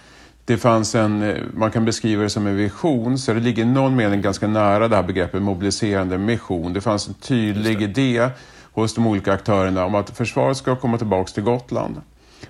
det 0.46 0.58
fanns 0.58 0.96
en, 0.96 1.22
eh, 1.22 1.36
man 1.54 1.72
kan 1.72 1.86
beskriva 1.86 2.24
det 2.24 2.30
som 2.30 2.48
en 2.48 2.56
vision, 2.56 3.18
så 3.18 3.34
det 3.34 3.40
ligger 3.40 3.64
i 3.64 3.66
någon 3.66 3.96
mening 3.96 4.22
ganska 4.22 4.48
nära 4.48 4.88
det 4.88 4.96
här 4.96 5.04
begreppet 5.04 5.42
mobiliserande 5.42 6.18
mission. 6.18 6.74
Det 6.74 6.82
fanns 6.82 7.08
en 7.08 7.14
tydlig 7.14 7.82
idé 7.82 8.30
hos 8.72 8.96
de 8.96 9.08
olika 9.08 9.34
aktörerna 9.34 9.86
om 9.86 9.96
att 9.96 10.18
försvaret 10.18 10.58
ska 10.58 10.76
komma 10.76 10.98
tillbaka 10.98 11.32
till 11.32 11.44
Gotland. 11.44 12.02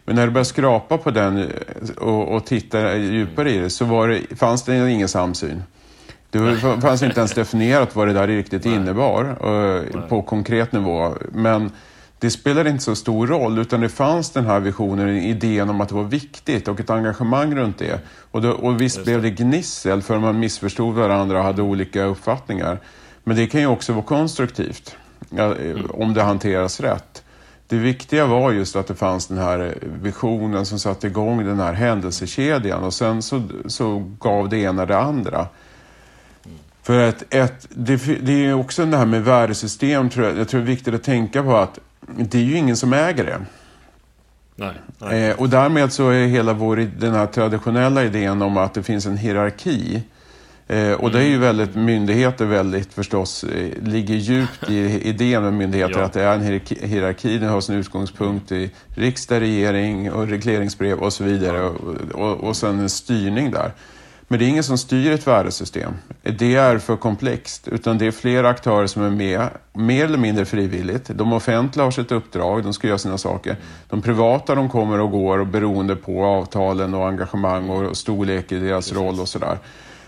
Men 0.05 0.15
när 0.15 0.25
du 0.25 0.31
började 0.31 0.45
skrapa 0.45 0.97
på 0.97 1.11
den 1.11 1.37
eh, 1.37 1.47
och, 1.97 2.35
och 2.35 2.45
titta 2.45 2.95
djupare 2.97 3.51
i 3.51 3.57
det 3.57 3.69
så 3.69 3.85
var 3.85 4.07
det, 4.07 4.35
fanns 4.35 4.63
det 4.63 4.91
ingen 4.91 5.07
samsyn. 5.07 5.63
Det 6.29 6.57
fanns 6.81 7.03
inte 7.03 7.19
ens 7.19 7.31
definierat 7.35 7.95
vad 7.95 8.07
det 8.07 8.13
där 8.13 8.27
riktigt 8.27 8.65
innebar 8.65 9.23
uh, 9.23 10.07
på 10.07 10.21
konkret 10.21 10.71
nivå. 10.71 11.15
Men 11.31 11.71
det 12.21 12.31
spelade 12.31 12.69
inte 12.69 12.83
så 12.83 12.95
stor 12.95 13.27
roll, 13.27 13.59
utan 13.59 13.81
det 13.81 13.89
fanns 13.89 14.29
den 14.29 14.45
här 14.45 14.59
visionen, 14.59 15.09
idén 15.09 15.69
om 15.69 15.81
att 15.81 15.89
det 15.89 15.95
var 15.95 16.03
viktigt 16.03 16.67
och 16.67 16.79
ett 16.79 16.89
engagemang 16.89 17.55
runt 17.55 17.77
det. 17.77 17.99
Och, 18.31 18.41
då, 18.41 18.51
och 18.51 18.81
visst 18.81 18.97
det. 18.97 19.03
blev 19.03 19.21
det 19.21 19.29
gnissel 19.29 20.01
för 20.01 20.19
man 20.19 20.39
missförstod 20.39 20.95
varandra 20.95 21.37
och 21.37 21.43
hade 21.43 21.61
olika 21.61 22.03
uppfattningar. 22.03 22.79
Men 23.23 23.35
det 23.35 23.47
kan 23.47 23.61
ju 23.61 23.67
också 23.67 23.93
vara 23.93 24.05
konstruktivt, 24.05 24.95
mm. 25.31 25.85
om 25.89 26.13
det 26.13 26.21
hanteras 26.23 26.79
rätt. 26.79 27.23
Det 27.67 27.77
viktiga 27.77 28.25
var 28.25 28.51
just 28.51 28.75
att 28.75 28.87
det 28.87 28.95
fanns 28.95 29.27
den 29.27 29.37
här 29.37 29.77
visionen 30.01 30.65
som 30.65 30.79
satte 30.79 31.07
igång 31.07 31.45
den 31.45 31.59
här 31.59 31.73
händelsekedjan 31.73 32.83
och 32.83 32.93
sen 32.93 33.21
så, 33.21 33.43
så 33.65 33.99
gav 34.19 34.49
det 34.49 34.57
ena 34.57 34.85
det 34.85 34.97
andra. 34.97 35.47
För 36.83 37.09
att 37.09 37.33
ett, 37.33 37.67
det, 37.69 38.25
det 38.25 38.45
är 38.45 38.53
också 38.53 38.85
det 38.85 38.97
här 38.97 39.05
med 39.05 39.23
värdesystem, 39.23 40.09
tror 40.09 40.25
jag, 40.25 40.37
jag 40.37 40.49
tror 40.49 40.61
det 40.61 40.65
är 40.65 40.67
viktigt 40.67 40.93
att 40.93 41.03
tänka 41.03 41.43
på 41.43 41.57
att 41.57 41.79
det 42.17 42.37
är 42.37 42.43
ju 42.43 42.57
ingen 42.57 42.77
som 42.77 42.93
äger 42.93 43.25
det. 43.25 43.41
Nej, 44.55 44.73
nej. 44.99 45.29
Eh, 45.29 45.39
och 45.39 45.49
därmed 45.49 45.93
så 45.93 46.09
är 46.09 46.27
hela 46.27 46.53
vår, 46.53 46.75
den 46.99 47.13
här 47.13 47.27
traditionella 47.27 48.03
idén 48.03 48.41
om 48.41 48.57
att 48.57 48.73
det 48.73 48.83
finns 48.83 49.05
en 49.05 49.17
hierarki. 49.17 50.03
Eh, 50.67 50.91
och 50.91 51.09
mm. 51.09 51.11
det 51.11 51.19
är 51.19 51.27
ju 51.27 51.35
mm. 51.35 51.41
väldigt, 51.41 51.75
myndigheter 51.75 52.45
väldigt 52.45 52.93
förstås, 52.93 53.43
eh, 53.43 53.83
ligger 53.83 54.15
djupt 54.15 54.69
i 54.69 55.01
idén 55.09 55.43
med 55.43 55.53
myndigheter 55.53 55.99
ja. 55.99 56.05
att 56.05 56.13
det 56.13 56.23
är 56.23 56.33
en 56.35 56.61
hierarki, 56.81 57.37
den 57.37 57.49
har 57.49 57.61
sin 57.61 57.75
utgångspunkt 57.75 58.51
i 58.51 58.71
riksdag, 58.95 59.41
regering 59.41 60.11
och 60.11 60.27
regleringsbrev 60.27 60.99
och 60.99 61.13
så 61.13 61.23
vidare. 61.23 61.61
Och, 61.61 61.95
och, 62.11 62.43
och 62.43 62.55
sen 62.55 62.79
en 62.79 62.89
styrning 62.89 63.51
där. 63.51 63.71
Men 64.31 64.39
det 64.39 64.45
är 64.45 64.49
ingen 64.49 64.63
som 64.63 64.77
styr 64.77 65.11
ett 65.11 65.27
värdesystem. 65.27 65.93
Det 66.21 66.55
är 66.55 66.77
för 66.77 66.95
komplext. 66.95 67.67
Utan 67.67 67.97
det 67.97 68.07
är 68.07 68.11
flera 68.11 68.49
aktörer 68.49 68.87
som 68.87 69.03
är 69.03 69.09
med, 69.09 69.49
mer 69.73 70.05
eller 70.05 70.17
mindre 70.17 70.45
frivilligt. 70.45 71.07
De 71.13 71.33
offentliga 71.33 71.83
har 71.83 71.91
sitt 71.91 72.11
uppdrag, 72.11 72.63
de 72.63 72.73
ska 72.73 72.87
göra 72.87 72.97
sina 72.97 73.17
saker. 73.17 73.55
De 73.89 74.01
privata 74.01 74.55
de 74.55 74.69
kommer 74.69 74.99
och 74.99 75.11
går 75.11 75.39
och 75.39 75.47
beroende 75.47 75.95
på 75.95 76.25
avtalen 76.25 76.93
och 76.93 77.07
engagemang 77.07 77.69
och 77.69 77.97
storlek 77.97 78.51
i 78.51 78.59
deras 78.59 78.93
roll 78.93 79.19
och 79.19 79.27
sådär. 79.27 79.57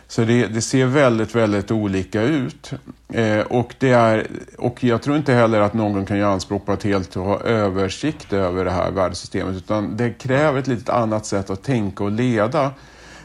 Så 0.08 0.22
det, 0.22 0.48
det, 0.48 0.62
ser 0.62 0.86
väldigt, 0.86 1.36
väldigt 1.36 1.72
olika 1.72 2.22
ut. 2.22 2.72
Eh, 3.14 3.40
och, 3.40 3.76
det 3.80 3.92
är, 3.92 4.28
och 4.58 4.84
jag 4.84 5.02
tror 5.02 5.18
inte 5.18 5.34
heller 5.34 5.60
att 5.62 5.74
någon 5.74 6.06
kan 6.06 6.18
göra 6.18 6.34
anspråk 6.34 6.66
på 6.66 6.72
att 6.72 6.84
helt 6.84 7.16
ha 7.16 7.40
översikt 7.42 8.34
över 8.34 8.66
det 8.66 8.72
här 8.72 8.92
värdesystemet. 8.92 9.56
Utan 9.56 9.98
det 9.98 10.10
kräver 10.10 10.60
ett 10.60 10.68
lite 10.68 10.94
annat 10.94 11.26
sätt 11.26 11.50
att 11.50 11.64
tänka 11.64 12.04
och 12.04 12.12
leda 12.12 12.72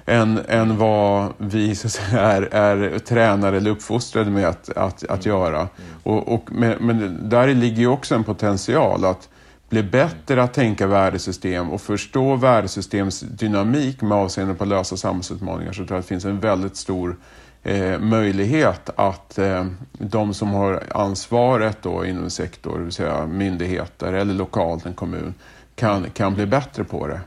än, 0.08 0.40
än 0.48 0.76
vad 0.76 1.32
vi 1.38 1.74
så 1.74 1.88
säga, 1.88 2.20
är, 2.20 2.42
är 2.42 2.98
tränade 2.98 3.56
eller 3.56 3.70
uppfostrade 3.70 4.30
med 4.30 4.48
att, 4.48 4.68
att, 4.68 5.04
att 5.04 5.26
mm. 5.26 5.38
göra. 5.38 5.58
Mm. 5.58 5.70
Och, 6.02 6.34
och, 6.34 6.52
men, 6.52 7.18
där 7.28 7.54
ligger 7.54 7.78
ju 7.78 7.88
också 7.88 8.14
en 8.14 8.24
potential 8.24 9.04
att 9.04 9.28
bli 9.68 9.82
bättre 9.82 10.42
att 10.42 10.54
tänka 10.54 10.86
värdesystem 10.86 11.70
och 11.70 11.80
förstå 11.80 12.36
värdesystems 12.36 13.20
dynamik 13.20 14.00
med 14.00 14.18
avseende 14.18 14.54
på 14.54 14.64
att 14.64 14.68
lösa 14.68 14.96
samhällsutmaningar 14.96 15.72
så 15.72 15.76
tror 15.76 15.90
jag 15.90 15.98
att 15.98 16.04
det 16.04 16.08
finns 16.08 16.24
en 16.24 16.40
väldigt 16.40 16.76
stor 16.76 17.16
eh, 17.62 17.98
möjlighet 17.98 18.90
att 18.96 19.38
eh, 19.38 19.66
de 19.92 20.34
som 20.34 20.48
har 20.48 20.82
ansvaret 20.94 21.78
då 21.82 22.06
inom 22.06 22.24
en 22.24 22.30
sektor, 22.30 22.78
det 22.78 22.84
vill 22.84 22.92
säga 22.92 23.26
myndigheter 23.26 24.12
eller 24.12 24.34
lokalt 24.34 24.86
en 24.86 24.94
kommun, 24.94 25.34
kan, 25.74 26.10
kan 26.10 26.34
bli 26.34 26.46
bättre 26.46 26.84
på 26.84 27.06
det. 27.06 27.20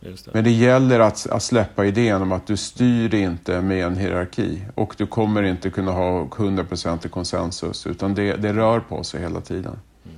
Det. 0.00 0.34
Men 0.34 0.44
det 0.44 0.50
gäller 0.50 1.00
att, 1.00 1.26
att, 1.30 1.42
släppa 1.42 1.86
idén 1.86 2.22
om 2.22 2.32
att 2.32 2.46
du 2.46 2.56
styr 2.56 3.14
inte 3.14 3.60
med 3.60 3.84
en 3.84 3.96
hierarki 3.96 4.62
och 4.74 4.94
du 4.98 5.06
kommer 5.06 5.42
inte 5.42 5.70
kunna 5.70 5.92
ha 5.92 6.24
100% 6.24 7.08
konsensus 7.08 7.86
utan 7.86 8.14
det, 8.14 8.36
det, 8.36 8.52
rör 8.52 8.80
på 8.80 9.04
sig 9.04 9.20
hela 9.20 9.40
tiden. 9.40 9.78
Mm. 10.04 10.16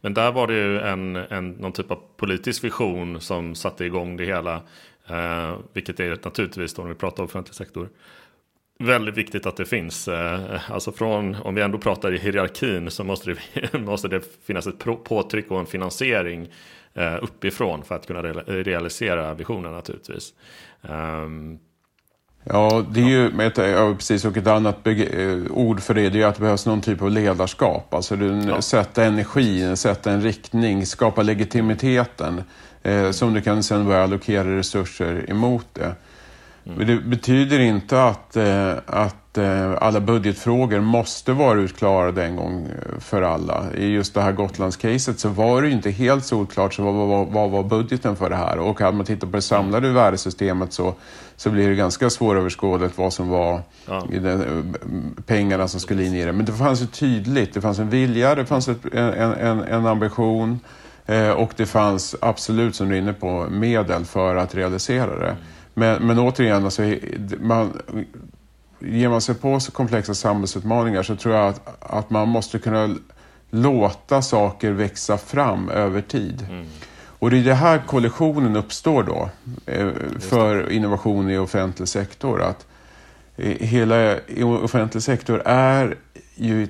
Men 0.00 0.14
där 0.14 0.32
var 0.32 0.46
det 0.46 0.54
ju 0.54 0.80
en, 0.80 1.16
en, 1.16 1.50
någon 1.50 1.72
typ 1.72 1.90
av 1.90 1.98
politisk 2.16 2.64
vision 2.64 3.20
som 3.20 3.54
satte 3.54 3.84
igång 3.84 4.16
det 4.16 4.24
hela. 4.24 4.54
Eh, 5.06 5.56
vilket 5.72 6.00
är 6.00 6.18
naturligtvis 6.24 6.74
då 6.74 6.82
när 6.82 6.88
vi 6.88 6.94
pratar 6.94 7.22
om 7.22 7.26
offentlig 7.26 7.54
sektor. 7.54 7.88
Väldigt 8.78 9.16
viktigt 9.16 9.46
att 9.46 9.56
det 9.56 9.64
finns. 9.64 10.08
Eh, 10.08 10.70
alltså 10.70 10.92
från, 10.92 11.34
om 11.34 11.54
vi 11.54 11.62
ändå 11.62 11.78
pratar 11.78 12.14
i 12.14 12.18
hierarkin 12.18 12.90
så 12.90 13.04
måste 13.04 13.34
det, 13.34 13.78
måste 13.78 14.08
det 14.08 14.20
finnas 14.46 14.66
ett 14.66 14.78
påtryck 15.04 15.50
och 15.50 15.60
en 15.60 15.66
finansiering 15.66 16.48
Eh, 16.96 17.14
uppifrån 17.22 17.82
för 17.84 17.94
att 17.94 18.06
kunna 18.06 18.22
realisera 18.22 19.34
visionen 19.34 19.72
naturligtvis. 19.72 20.32
Um, 20.82 21.58
Ja, 22.46 22.84
det 22.90 23.00
är 23.00 23.04
ju 23.04 23.42
ett, 23.42 23.58
ja, 23.58 23.94
precis, 23.98 24.24
och 24.24 24.36
ett 24.36 24.46
annat 24.46 24.86
eh, 24.86 25.38
ord 25.50 25.80
för 25.80 25.94
det, 25.94 26.08
det 26.08 26.22
är 26.22 26.26
att 26.26 26.34
det 26.34 26.40
behövs 26.40 26.66
någon 26.66 26.80
typ 26.80 27.02
av 27.02 27.10
ledarskap. 27.10 27.94
Alltså 27.94 28.16
du, 28.16 28.42
ja. 28.48 28.62
sätta 28.62 29.04
energi, 29.04 29.76
sätta 29.76 30.10
en 30.10 30.22
riktning, 30.22 30.86
skapa 30.86 31.22
legitimiteten 31.22 32.42
eh, 32.82 33.10
som 33.10 33.34
du 33.34 33.40
kan 33.40 33.62
sen 33.62 33.86
börja 33.86 34.02
allokera 34.02 34.56
resurser 34.56 35.30
emot 35.30 35.66
det. 35.72 35.94
Mm. 36.64 36.78
Men 36.78 36.86
det 36.86 36.96
betyder 36.96 37.60
inte 37.60 38.04
att, 38.04 38.36
eh, 38.36 38.72
att 38.86 39.23
Eh, 39.38 39.76
alla 39.80 40.00
budgetfrågor 40.00 40.80
måste 40.80 41.32
vara 41.32 41.60
utklarade 41.60 42.24
en 42.24 42.36
gång 42.36 42.66
eh, 42.66 42.98
för 42.98 43.22
alla. 43.22 43.64
I 43.76 43.86
just 43.86 44.14
det 44.14 44.20
här 44.20 44.32
Gotlandscaset 44.32 45.18
så 45.18 45.28
var 45.28 45.62
det 45.62 45.68
ju 45.68 45.74
inte 45.74 45.90
helt 45.90 46.24
solklart 46.24 46.74
så 46.74 46.82
vad, 46.82 47.08
vad, 47.08 47.26
vad 47.26 47.50
var 47.50 47.62
budgeten 47.62 48.16
för 48.16 48.30
det 48.30 48.36
här. 48.36 48.58
Och 48.58 48.80
hade 48.80 48.96
man 48.96 49.06
tittat 49.06 49.30
på 49.30 49.36
det 49.36 49.42
samlade 49.42 49.90
värdesystemet 49.90 50.72
så, 50.72 50.94
så 51.36 51.50
blir 51.50 51.68
det 51.68 51.74
ganska 51.74 52.10
svåröverskådligt 52.10 52.98
vad 52.98 53.12
som 53.12 53.28
var 53.28 53.62
ja. 53.86 54.06
den, 54.10 54.42
eh, 54.42 55.22
pengarna 55.26 55.68
som 55.68 55.80
skulle 55.80 56.04
in 56.04 56.14
i 56.14 56.24
det. 56.24 56.32
Men 56.32 56.46
det 56.46 56.52
fanns 56.52 56.82
ju 56.82 56.86
tydligt, 56.86 57.54
det 57.54 57.60
fanns 57.60 57.78
en 57.78 57.90
vilja, 57.90 58.34
det 58.34 58.46
fanns 58.46 58.68
ett, 58.68 58.94
en, 58.94 59.32
en, 59.32 59.60
en 59.60 59.86
ambition 59.86 60.60
och 61.36 61.52
det 61.56 61.66
fanns 61.66 62.16
absolut, 62.20 62.76
som 62.76 62.88
du 62.88 62.94
är 62.94 62.98
inne 62.98 63.12
på, 63.12 63.46
medel 63.50 64.04
för 64.04 64.36
att 64.36 64.54
realisera 64.54 65.18
det. 65.18 65.36
Men, 65.74 66.06
men 66.06 66.18
återigen, 66.18 66.64
alltså, 66.64 66.82
man, 67.40 67.72
ger 68.86 69.08
man 69.08 69.20
sig 69.20 69.34
på 69.34 69.60
så 69.60 69.72
komplexa 69.72 70.14
samhällsutmaningar 70.14 71.02
så 71.02 71.16
tror 71.16 71.34
jag 71.34 71.48
att, 71.48 71.76
att 71.80 72.10
man 72.10 72.28
måste 72.28 72.58
kunna 72.58 72.96
låta 73.50 74.22
saker 74.22 74.70
växa 74.72 75.18
fram 75.18 75.68
över 75.68 76.00
tid. 76.00 76.46
Mm. 76.50 76.66
Och 77.18 77.30
det 77.30 77.38
är 77.38 77.44
det 77.44 77.54
här 77.54 77.82
kollisionen 77.86 78.56
uppstår 78.56 79.02
då 79.02 79.30
eh, 79.66 79.88
för 80.20 80.72
innovation 80.72 81.30
i 81.30 81.38
offentlig 81.38 81.88
sektor. 81.88 82.42
Att 82.42 82.66
eh, 83.36 83.66
hela 83.66 84.16
offentlig 84.62 85.02
sektor 85.02 85.42
är 85.44 85.96
ju 86.34 86.68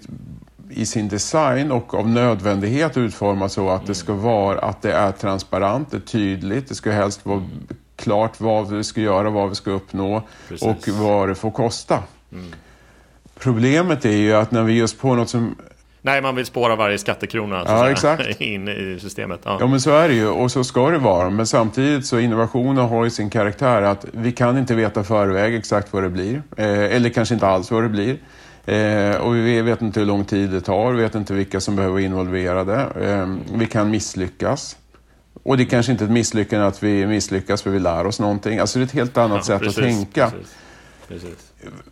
i 0.70 0.86
sin 0.86 1.08
design 1.08 1.72
och 1.72 1.94
av 1.94 2.08
nödvändighet 2.08 2.96
utformad 2.96 3.52
så 3.52 3.68
att 3.68 3.80
mm. 3.80 3.86
det 3.86 3.94
ska 3.94 4.12
vara 4.12 4.58
att 4.58 4.82
det 4.82 4.92
är 4.92 5.12
transparent, 5.12 5.90
det 5.90 5.96
är 5.96 6.00
tydligt, 6.00 6.68
det 6.68 6.74
ska 6.74 6.90
helst 6.90 7.26
vara 7.26 7.42
klart 8.04 8.40
vad 8.40 8.70
vi 8.70 8.84
ska 8.84 9.00
göra, 9.00 9.30
vad 9.30 9.48
vi 9.48 9.54
ska 9.54 9.70
uppnå 9.70 10.22
Precis. 10.48 10.68
och 10.68 10.88
vad 10.88 11.28
det 11.28 11.34
får 11.34 11.50
kosta. 11.50 12.02
Mm. 12.32 12.52
Problemet 13.38 14.04
är 14.04 14.16
ju 14.16 14.32
att 14.32 14.50
när 14.50 14.62
vi 14.62 14.72
ger 14.72 14.84
oss 14.84 14.94
på 14.94 15.14
något 15.14 15.28
som 15.28 15.54
Nej, 16.02 16.22
man 16.22 16.36
vill 16.36 16.46
spåra 16.46 16.76
varje 16.76 16.98
skattekrona 16.98 17.64
ja, 17.66 17.90
exakt. 17.90 18.40
in 18.40 18.68
i 18.68 18.98
systemet. 19.00 19.40
Ja. 19.44 19.56
ja. 19.60 19.66
men 19.66 19.80
så 19.80 19.90
är 19.90 20.08
det 20.08 20.14
ju 20.14 20.28
och 20.28 20.50
så 20.50 20.64
ska 20.64 20.90
det 20.90 20.98
vara. 20.98 21.30
Men 21.30 21.46
samtidigt 21.46 22.06
så 22.06 22.18
innovationen 22.18 22.84
har 22.84 23.04
ju 23.04 23.10
sin 23.10 23.30
karaktär 23.30 23.82
att 23.82 24.06
vi 24.12 24.32
kan 24.32 24.58
inte 24.58 24.74
veta 24.74 25.04
förväg 25.04 25.54
exakt 25.54 25.92
vad 25.92 26.02
det 26.02 26.10
blir. 26.10 26.42
Eh, 26.56 26.96
eller 26.96 27.08
kanske 27.08 27.34
inte 27.34 27.46
alls 27.46 27.70
vad 27.70 27.82
det 27.82 27.88
blir. 27.88 28.16
Eh, 28.66 29.16
och 29.16 29.36
vi 29.36 29.62
vet 29.62 29.82
inte 29.82 30.00
hur 30.00 30.06
lång 30.06 30.24
tid 30.24 30.50
det 30.50 30.60
tar, 30.60 30.92
vi 30.92 31.02
vet 31.02 31.14
inte 31.14 31.34
vilka 31.34 31.60
som 31.60 31.76
behöver 31.76 31.92
vara 31.92 32.02
involverade. 32.02 32.86
Eh, 33.00 33.36
vi 33.54 33.66
kan 33.66 33.90
misslyckas. 33.90 34.76
Och 35.44 35.56
det 35.56 35.62
är 35.62 35.64
kanske 35.66 35.92
inte 35.92 36.04
ett 36.04 36.10
misslyckande 36.10 36.66
att 36.66 36.82
vi 36.82 37.06
misslyckas 37.06 37.62
för 37.62 37.70
vi 37.70 37.78
lär 37.78 38.06
oss 38.06 38.20
någonting. 38.20 38.58
Alltså 38.58 38.78
det 38.78 38.82
är 38.82 38.86
ett 38.86 38.92
helt 38.92 39.16
annat 39.16 39.36
ja, 39.36 39.42
sätt 39.42 39.60
precis, 39.60 39.78
att 39.78 39.84
tänka. 39.84 40.30
Precis, 40.30 41.42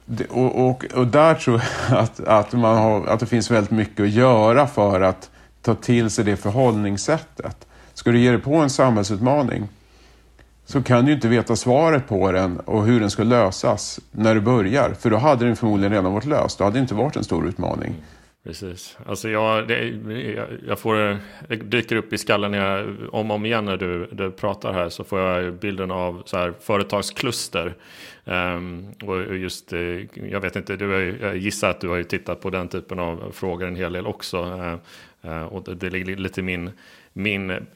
precis. 0.06 0.30
Och, 0.30 0.68
och, 0.68 0.84
och, 0.84 1.06
där 1.06 1.34
tror 1.34 1.62
jag 1.90 1.98
att, 1.98 2.20
att, 2.20 2.52
man 2.52 2.78
har, 2.78 3.06
att 3.06 3.20
det 3.20 3.26
finns 3.26 3.50
väldigt 3.50 3.70
mycket 3.70 4.00
att 4.00 4.10
göra 4.10 4.66
för 4.66 5.00
att 5.00 5.30
ta 5.62 5.74
till 5.74 6.10
sig 6.10 6.24
det 6.24 6.36
förhållningssättet. 6.36 7.66
Ska 7.94 8.10
du 8.10 8.20
ge 8.20 8.30
dig 8.30 8.40
på 8.40 8.54
en 8.54 8.70
samhällsutmaning 8.70 9.68
så 10.64 10.82
kan 10.82 11.04
du 11.04 11.12
inte 11.12 11.28
veta 11.28 11.56
svaret 11.56 12.08
på 12.08 12.32
den 12.32 12.60
och 12.60 12.84
hur 12.84 13.00
den 13.00 13.10
ska 13.10 13.22
lösas 13.22 14.00
när 14.10 14.34
du 14.34 14.40
börjar. 14.40 14.94
För 15.00 15.10
då 15.10 15.16
hade 15.16 15.44
den 15.44 15.56
förmodligen 15.56 15.92
redan 15.92 16.12
varit 16.12 16.24
löst. 16.24 16.58
Då 16.58 16.64
hade 16.64 16.76
det 16.76 16.80
inte 16.80 16.94
varit 16.94 17.16
en 17.16 17.24
stor 17.24 17.48
utmaning. 17.48 17.94
Precis. 18.44 18.98
Alltså 19.06 19.28
jag, 19.28 19.68
det, 19.68 19.88
jag, 20.66 20.78
får, 20.78 20.94
det 21.48 21.56
dyker 21.56 21.96
upp 21.96 22.12
i 22.12 22.18
skallen 22.18 22.50
när 22.50 22.58
jag, 22.58 22.86
om 23.14 23.30
och 23.30 23.34
om 23.34 23.46
igen 23.46 23.64
när 23.64 23.76
du, 23.76 24.08
du 24.12 24.30
pratar 24.30 24.72
här 24.72 24.88
så 24.88 25.04
får 25.04 25.20
jag 25.20 25.54
bilden 25.54 25.90
av 25.90 26.22
så 26.26 26.36
här 26.36 26.54
företagskluster. 26.60 27.74
Um, 28.24 28.92
och 29.04 29.36
just, 29.36 29.72
eh, 29.72 29.80
jag 30.30 30.40
vet 30.40 30.56
inte, 30.56 30.76
du 30.76 30.88
har, 30.88 31.00
jag 31.00 31.36
gissar 31.36 31.70
att 31.70 31.80
du 31.80 31.88
har 31.88 31.96
ju 31.96 32.04
tittat 32.04 32.40
på 32.40 32.50
den 32.50 32.68
typen 32.68 32.98
av 32.98 33.32
frågor 33.32 33.66
en 33.66 33.76
hel 33.76 33.92
del 33.92 34.06
också. 34.06 34.44
Uh, 35.24 35.42
och 35.42 35.64
det, 35.64 35.74
det 35.74 35.90
ligger 35.90 36.16
lite 36.16 36.40
i 36.40 36.44
min 36.44 36.70
min 37.12 37.66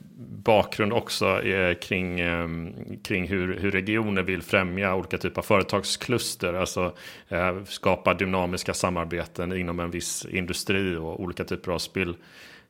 bakgrund 0.45 0.93
också 0.93 1.41
kring, 1.81 2.21
ehm, 2.21 2.75
kring 3.05 3.29
hur, 3.29 3.59
hur 3.59 3.71
regioner 3.71 4.23
vill 4.23 4.43
främja 4.43 4.95
olika 4.95 5.19
typer 5.19 5.39
av 5.39 5.43
företagskluster. 5.43 6.55
Alltså 6.55 6.93
eh, 7.29 7.65
skapa 7.65 8.15
dynamiska 8.15 8.75
samarbeten 8.75 9.57
inom 9.57 9.81
en 9.81 9.91
viss 9.91 10.25
industri 10.25 10.97
och 10.97 11.21
olika 11.21 11.45
typer 11.45 11.73
av 11.73 11.79
spill, 11.79 12.15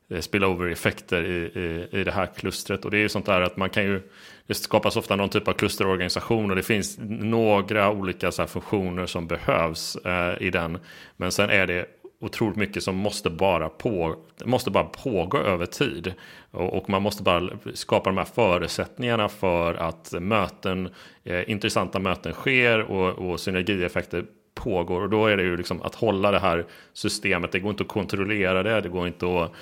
eh, 0.09 0.21
spillover-effekter 0.21 1.25
i, 1.25 1.61
i, 1.61 2.01
i 2.01 2.05
det 2.05 2.13
här 2.13 2.27
klustret. 2.37 2.85
Och 2.85 2.91
det 2.91 2.97
är 2.97 3.03
ju 3.03 3.09
sånt 3.09 3.27
där 3.27 3.41
att 3.41 3.57
man 3.57 3.71
kan 3.71 3.85
ju, 3.85 4.03
det 4.47 4.55
skapas 4.55 4.97
ofta 4.97 5.17
någon 5.17 5.29
typ 5.29 5.49
av 5.49 5.53
klusterorganisation 5.53 6.51
och 6.51 6.57
det 6.57 6.63
finns 6.63 6.99
några 7.09 7.91
olika 7.91 8.33
så 8.33 8.47
funktioner 8.47 9.07
som 9.07 9.27
behövs 9.27 9.97
eh, 9.97 10.43
i 10.43 10.51
den. 10.51 10.79
Men 11.17 11.33
sen 11.33 11.51
är 11.51 11.67
det 11.67 11.87
otroligt 12.21 12.57
mycket 12.57 12.83
som 12.83 12.97
måste 12.97 13.31
bara, 13.31 13.69
på, 13.69 14.17
måste 14.45 14.71
bara 14.71 14.85
pågå 14.85 15.39
över 15.39 15.67
tid. 15.67 16.15
Och, 16.51 16.75
och, 16.75 16.91
man 16.91 17.03
måste 17.03 17.23
bara 17.23 17.51
skapa 17.75 18.11
de 18.11 18.19
här 18.19 18.25
förutsättningarna 18.25 19.29
för 19.29 19.75
att 19.75 20.15
möten, 20.21 20.89
eh, 21.25 21.51
intressanta 21.51 21.99
möten 21.99 22.33
sker 22.33 22.81
och, 22.81 23.31
och 23.31 23.41
synergieffekter 23.41 24.25
pågår. 24.55 25.03
Och 25.03 25.11
då 25.11 25.27
är 25.27 25.37
det 25.37 25.43
ju 25.43 25.57
liksom 25.57 25.83
att 25.83 25.95
hålla 25.95 26.31
det 26.31 26.39
här 26.39 26.65
systemet, 26.93 27.53
det 27.53 27.61
går 27.61 27.71
inte 27.71 27.83
att 27.83 27.89
kontrollera 27.89 28.63
det, 28.63 28.81
det 28.81 28.89
går 28.89 29.07
inte 29.07 29.27
att 29.27 29.53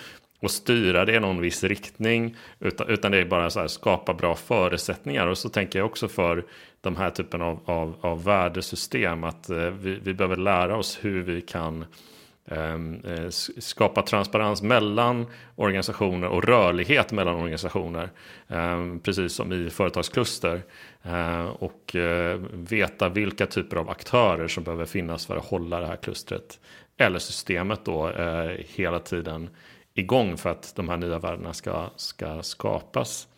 och 0.45 0.51
styra 0.51 1.05
det 1.05 1.15
i 1.15 1.21
någon 1.21 1.41
viss 1.41 1.65
riktning. 1.65 2.37
Utan, 2.61 2.89
utan 2.89 3.13
det 3.13 3.19
är 3.19 3.25
bara 3.25 3.51
så 3.51 3.61
här, 3.61 3.69
skapa 3.69 4.15
bra 4.15 4.35
förutsättningar. 4.35 5.27
Och 5.27 5.39
så 5.39 5.49
tänker 5.49 5.79
jag 5.79 5.87
också 5.87 6.09
för 6.09 6.45
de 6.81 6.97
här 6.97 7.11
typen 7.11 7.43
av, 7.43 7.61
av, 7.65 7.97
av 8.01 8.25
värdesystem. 8.25 9.25
Att 9.25 9.51
eh, 9.51 9.57
vi, 9.57 9.99
vi 10.03 10.15
behöver 10.15 10.37
lära 10.37 10.77
oss 10.77 10.99
hur 11.03 11.23
vi 11.23 11.41
kan 11.41 11.85
Ehm, 12.47 13.01
eh, 13.05 13.29
skapa 13.59 14.03
transparens 14.03 14.63
mellan 14.63 15.27
organisationer 15.57 16.29
och 16.29 16.45
rörlighet 16.45 17.13
mellan 17.13 17.35
organisationer. 17.35 18.11
Ehm, 18.49 19.01
precis 19.01 19.33
som 19.33 19.53
i 19.53 19.71
företagskluster. 19.71 20.63
Ehm, 21.03 21.47
och 21.47 21.97
eh, 21.97 22.41
veta 22.53 23.09
vilka 23.09 23.47
typer 23.47 23.77
av 23.77 23.91
aktörer 23.91 24.49
som 24.49 24.65
behöver 24.65 24.85
finnas 24.85 25.27
för 25.27 25.37
att 25.37 25.45
hålla 25.45 25.81
det 25.81 25.87
här 25.87 25.97
klustret. 25.97 26.61
Eller 26.97 27.19
systemet 27.19 27.85
då 27.85 28.11
eh, 28.11 28.57
hela 28.69 28.99
tiden 28.99 29.51
igång 29.95 30.37
för 30.37 30.51
att 30.51 30.73
de 30.77 30.89
här 30.89 30.97
nya 30.97 31.19
värdena 31.19 31.53
ska, 31.53 31.91
ska 31.97 32.43
skapas. 32.43 33.29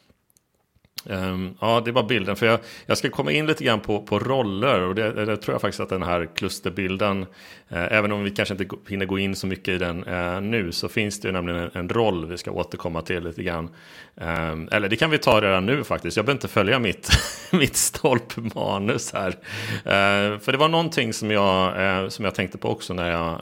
Um, 1.08 1.54
ja, 1.60 1.82
det 1.84 1.92
var 1.92 2.02
bilden. 2.02 2.36
För 2.36 2.46
jag, 2.46 2.60
jag, 2.86 2.98
ska 2.98 3.10
komma 3.10 3.32
in 3.32 3.46
lite 3.46 3.64
grann 3.64 3.80
på, 3.80 4.02
på 4.02 4.18
roller. 4.18 4.80
Och 4.80 4.94
det, 4.94 5.12
det, 5.12 5.36
tror 5.36 5.54
jag 5.54 5.60
faktiskt 5.60 5.80
att 5.80 5.88
den 5.88 6.02
här 6.02 6.28
klusterbilden, 6.34 7.26
eh, 7.68 7.92
även 7.92 8.12
om 8.12 8.24
vi 8.24 8.30
kanske 8.30 8.54
inte 8.54 8.76
hinner 8.88 9.06
gå 9.06 9.18
in 9.18 9.36
så 9.36 9.46
mycket 9.46 9.68
i 9.68 9.78
den 9.78 10.04
eh, 10.04 10.40
nu, 10.40 10.72
så 10.72 10.88
finns 10.88 11.20
det 11.20 11.28
ju 11.28 11.32
nämligen 11.32 11.60
en, 11.60 11.70
en, 11.72 11.88
roll 11.88 12.26
vi 12.26 12.38
ska 12.38 12.50
återkomma 12.50 13.02
till 13.02 13.24
lite 13.24 13.42
grann. 13.42 13.68
Um, 14.14 14.68
eller 14.72 14.88
det 14.88 14.96
kan 14.96 15.10
vi 15.10 15.18
ta 15.18 15.40
redan 15.40 15.66
nu 15.66 15.84
faktiskt. 15.84 16.16
Jag 16.16 16.26
behöver 16.26 16.36
inte 16.36 16.48
följa 16.48 16.78
mitt, 16.78 17.08
mitt 17.52 17.76
stolpmanus 17.76 19.12
här. 19.12 19.28
Uh, 19.28 20.38
för 20.38 20.52
det 20.52 20.58
var 20.58 20.68
någonting 20.68 21.12
som 21.12 21.30
jag, 21.30 21.76
uh, 22.02 22.08
som 22.08 22.24
jag 22.24 22.34
tänkte 22.34 22.58
på 22.58 22.68
också 22.68 22.94
när 22.94 23.10
jag 23.10 23.40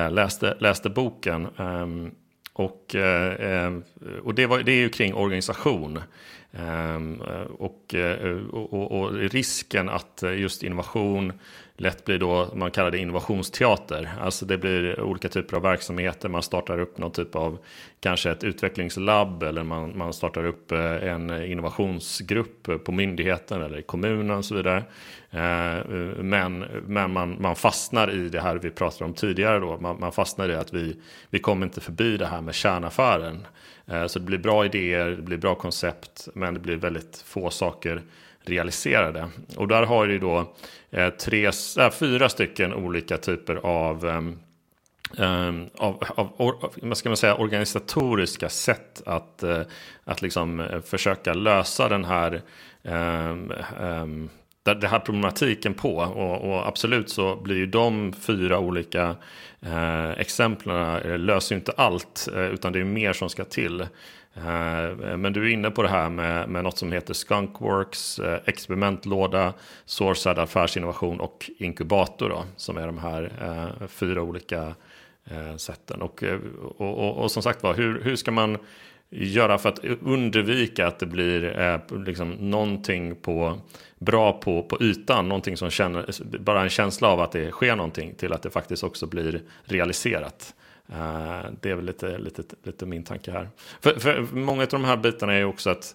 uh, 0.00 0.10
läste, 0.10 0.56
läste 0.60 0.90
boken. 0.90 1.48
Um, 1.56 2.10
och, 2.52 2.96
och 4.22 4.34
det, 4.34 4.46
var, 4.46 4.62
det 4.62 4.72
är 4.72 4.76
ju 4.76 4.88
kring 4.88 5.14
organisation. 5.14 5.98
Ehm, 6.52 7.22
eh, 7.22 7.40
och, 7.40 7.94
eh, 7.94 8.36
och, 8.50 8.72
och, 8.72 9.00
och, 9.00 9.14
risken 9.14 9.88
att 9.88 10.22
eh, 10.22 10.32
just 10.32 10.62
innovation 10.62 11.32
lätt 11.80 12.04
blir 12.04 12.18
då, 12.18 12.48
man 12.54 12.70
kallar 12.70 12.90
det 12.90 12.98
innovationsteater. 12.98 14.08
Alltså 14.20 14.46
det 14.46 14.58
blir 14.58 15.00
olika 15.00 15.28
typer 15.28 15.56
av 15.56 15.62
verksamheter, 15.62 16.28
man 16.28 16.42
startar 16.42 16.78
upp 16.78 16.98
någon 16.98 17.10
typ 17.10 17.36
av 17.36 17.58
kanske 18.00 18.30
ett 18.30 18.44
utvecklingslabb 18.44 19.42
eller 19.42 19.62
man, 19.62 19.98
man 19.98 20.12
startar 20.12 20.44
upp 20.44 20.72
eh, 20.72 21.08
en 21.12 21.44
innovationsgrupp 21.44 22.84
på 22.84 22.92
myndigheten 22.92 23.62
eller 23.62 23.78
i 23.78 23.82
kommunen 23.82 24.30
och 24.36 24.44
så 24.44 24.54
vidare. 24.54 24.84
Eh, 25.30 25.86
men, 26.22 26.64
men 26.86 27.12
man, 27.12 27.36
man 27.40 27.56
fastnar 27.56 28.10
i 28.10 28.28
det 28.28 28.40
här 28.40 28.56
vi 28.56 28.70
pratade 28.70 29.04
om 29.04 29.14
tidigare 29.14 29.58
då, 29.58 29.78
man, 29.80 30.00
man 30.00 30.12
fastnar 30.12 30.48
i 30.48 30.54
att 30.54 30.72
vi, 30.72 30.96
vi 31.30 31.38
kommer 31.38 31.66
inte 31.66 31.80
förbi 31.80 32.16
det 32.16 32.26
här 32.26 32.40
med 32.40 32.54
kärnaffären. 32.54 33.46
Eh, 33.86 34.06
så 34.06 34.18
det 34.18 34.24
blir 34.24 34.38
bra 34.38 34.64
idéer, 34.64 35.10
det 35.10 35.22
blir 35.22 35.38
bra 35.38 35.54
koncept, 35.54 36.28
men 36.34 36.54
det 36.54 36.60
blir 36.60 36.76
väldigt 36.76 37.24
få 37.26 37.50
saker 37.50 38.02
realiserade. 38.44 39.28
Och 39.56 39.68
där 39.68 39.82
har 39.82 40.06
du 40.06 40.18
då 40.18 40.54
eh, 40.90 41.10
tre, 41.10 41.46
äh, 41.78 41.90
fyra 41.90 42.28
stycken 42.28 42.74
olika 42.74 43.16
typer 43.16 43.54
av, 43.56 44.04
um, 45.18 45.70
av, 45.76 46.04
av 46.16 46.72
vad 46.82 46.96
ska 46.96 47.08
man 47.08 47.16
säga, 47.16 47.34
organisatoriska 47.34 48.48
sätt 48.48 49.02
att, 49.06 49.42
eh, 49.42 49.62
att 50.04 50.22
liksom 50.22 50.60
eh, 50.60 50.80
försöka 50.80 51.34
lösa 51.34 51.88
den 51.88 52.04
här 52.04 52.42
um, 52.82 53.52
um, 53.80 54.30
den 54.62 54.82
här 54.82 54.98
problematiken 54.98 55.74
på. 55.74 55.96
Och, 55.96 56.50
och, 56.50 56.68
absolut 56.68 57.10
så 57.10 57.36
blir 57.36 57.56
ju 57.56 57.66
de 57.66 58.12
fyra 58.12 58.58
olika 58.58 59.16
eh, 59.60 60.10
exemplen 60.10 61.26
löser 61.26 61.54
ju 61.54 61.58
inte 61.58 61.72
allt, 61.76 62.28
utan 62.34 62.72
det 62.72 62.80
är 62.80 62.84
mer 62.84 63.12
som 63.12 63.28
ska 63.28 63.44
till. 63.44 63.86
Eh, 64.34 65.16
men 65.16 65.32
du 65.32 65.44
är 65.44 65.48
inne 65.48 65.70
på 65.70 65.82
det 65.82 65.88
här 65.88 66.10
med, 66.10 66.48
med 66.48 66.64
något 66.64 66.78
som 66.78 66.92
heter 66.92 67.14
Skunkworks, 67.14 68.18
eh, 68.18 68.40
experimentlåda, 68.44 69.54
sourcad 69.84 70.38
affärsinnovation 70.38 71.20
och 71.20 71.50
inkubator 71.58 72.28
då, 72.28 72.44
som 72.56 72.76
är 72.76 72.86
de 72.86 72.98
här 72.98 73.32
eh, 73.42 73.86
fyra 73.86 74.22
olika 74.22 74.74
eh, 75.24 75.56
sätten. 75.56 76.02
Och, 76.02 76.24
och, 76.76 76.98
och, 76.98 77.16
och, 77.16 77.30
som 77.30 77.42
sagt 77.42 77.62
var, 77.62 77.74
hur, 77.74 78.02
hur 78.02 78.16
ska 78.16 78.30
man 78.30 78.58
göra 79.10 79.58
för 79.58 79.68
att 79.68 79.84
undvika 79.84 80.86
att 80.86 80.98
det 80.98 81.06
blir 81.06 81.60
eh, 81.60 81.98
liksom 82.06 82.30
någonting 82.30 83.16
på, 83.16 83.58
bra 83.98 84.32
på, 84.32 84.62
på 84.62 84.82
ytan, 84.82 85.28
någonting 85.28 85.56
som 85.56 85.70
känner, 85.70 86.38
bara 86.38 86.62
en 86.62 86.68
känsla 86.68 87.08
av 87.08 87.20
att 87.20 87.32
det 87.32 87.50
sker 87.50 87.76
någonting 87.76 88.14
till 88.14 88.32
att 88.32 88.42
det 88.42 88.50
faktiskt 88.50 88.84
också 88.84 89.06
blir 89.06 89.42
realiserat. 89.64 90.54
Eh, 90.92 91.50
det 91.60 91.70
är 91.70 91.74
väl 91.74 91.84
lite, 91.84 92.18
lite, 92.18 92.42
lite 92.62 92.86
min 92.86 93.04
tanke 93.04 93.32
här. 93.32 93.48
För, 93.80 94.00
för 94.00 94.22
många 94.32 94.62
av 94.62 94.68
de 94.68 94.84
här 94.84 94.96
bitarna 94.96 95.32
är 95.32 95.38
ju 95.38 95.44
också 95.44 95.70
att, 95.70 95.94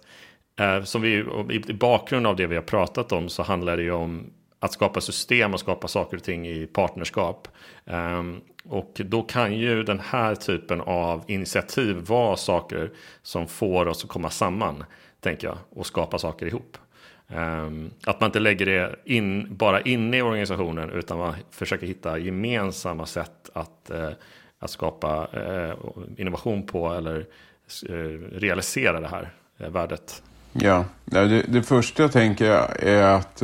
eh, 0.60 0.84
som 0.84 1.02
vi, 1.02 1.26
i 1.70 1.74
bakgrund 1.74 2.28
av 2.28 2.36
det 2.36 2.48
vi 2.48 2.56
har 2.56 2.64
pratat 2.64 3.12
om 3.12 3.30
så 3.30 3.44
handlar 3.44 3.78
det 3.78 3.84
ju 3.84 3.92
om 3.92 4.32
att 4.60 4.74
skapa 4.74 5.02
system 5.02 5.54
och 5.54 5.60
skapa 5.60 5.88
saker 5.88 6.18
och 6.18 6.24
ting 6.24 6.48
i 6.48 6.68
partnerskap. 6.68 7.48
Um, 7.86 8.42
och 8.70 9.02
då 9.06 9.22
kan 9.22 9.54
ju 9.54 9.84
den 9.84 10.00
här 10.00 10.36
typen 10.36 10.82
av 10.82 11.24
initiativ 11.28 11.96
vara 11.96 12.38
saker 12.38 12.92
som 13.22 13.48
får 13.48 13.86
oss 13.86 14.04
att 14.04 14.10
komma 14.10 14.30
samman, 14.30 14.84
tänker 15.20 15.48
jag, 15.48 15.58
och 15.70 15.86
skapa 15.86 16.18
saker 16.18 16.46
ihop. 16.46 16.78
Um, 17.28 17.92
att 18.06 18.20
man 18.20 18.28
inte 18.28 18.40
lägger 18.40 18.66
det 18.66 18.96
in, 19.06 19.56
bara 19.56 19.82
inne 19.82 20.18
i 20.18 20.22
organisationen 20.22 20.90
utan 20.90 21.18
man 21.18 21.34
försöker 21.52 21.88
hitta 21.88 22.18
gemensamma 22.18 23.06
sätt 23.06 23.50
att, 23.54 23.92
uh, 23.94 24.10
att 24.60 24.70
skapa 24.70 25.28
eh, 25.34 25.74
innovation 26.18 26.66
på 26.66 26.94
eller 26.94 27.26
eh, 27.90 27.96
realisera 28.32 29.00
det 29.00 29.08
här 29.08 29.34
eh, 29.58 29.70
värdet. 29.70 30.24
Ja, 30.54 30.86
det, 31.06 31.46
det 31.48 31.64
första 31.64 32.04
jag 32.04 32.12
tänker 32.12 32.46
är 32.80 33.04
att 33.04 33.44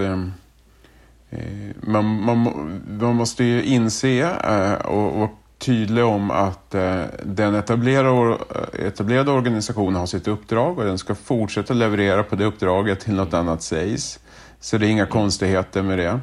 Eh, 1.31 1.75
man, 1.81 2.05
man, 2.05 2.81
man 2.99 3.15
måste 3.15 3.43
ju 3.43 3.63
inse 3.63 4.21
eh, 4.21 4.85
och 4.85 5.19
vara 5.19 5.29
tydlig 5.57 6.03
om 6.03 6.31
att 6.31 6.75
eh, 6.75 7.03
den 7.23 7.55
etablerade, 7.55 8.37
etablerade 8.79 9.31
organisationen 9.31 9.95
har 9.95 10.05
sitt 10.05 10.27
uppdrag 10.27 10.79
och 10.79 10.85
den 10.85 10.97
ska 10.97 11.15
fortsätta 11.15 11.73
leverera 11.73 12.23
på 12.23 12.35
det 12.35 12.45
uppdraget 12.45 12.99
till 12.99 13.13
något 13.13 13.33
annat 13.33 13.63
sägs. 13.63 14.19
Så 14.59 14.77
det 14.77 14.87
är 14.87 14.89
inga 14.89 15.05
konstigheter 15.05 15.81
med 15.81 15.97
det. 15.97 16.19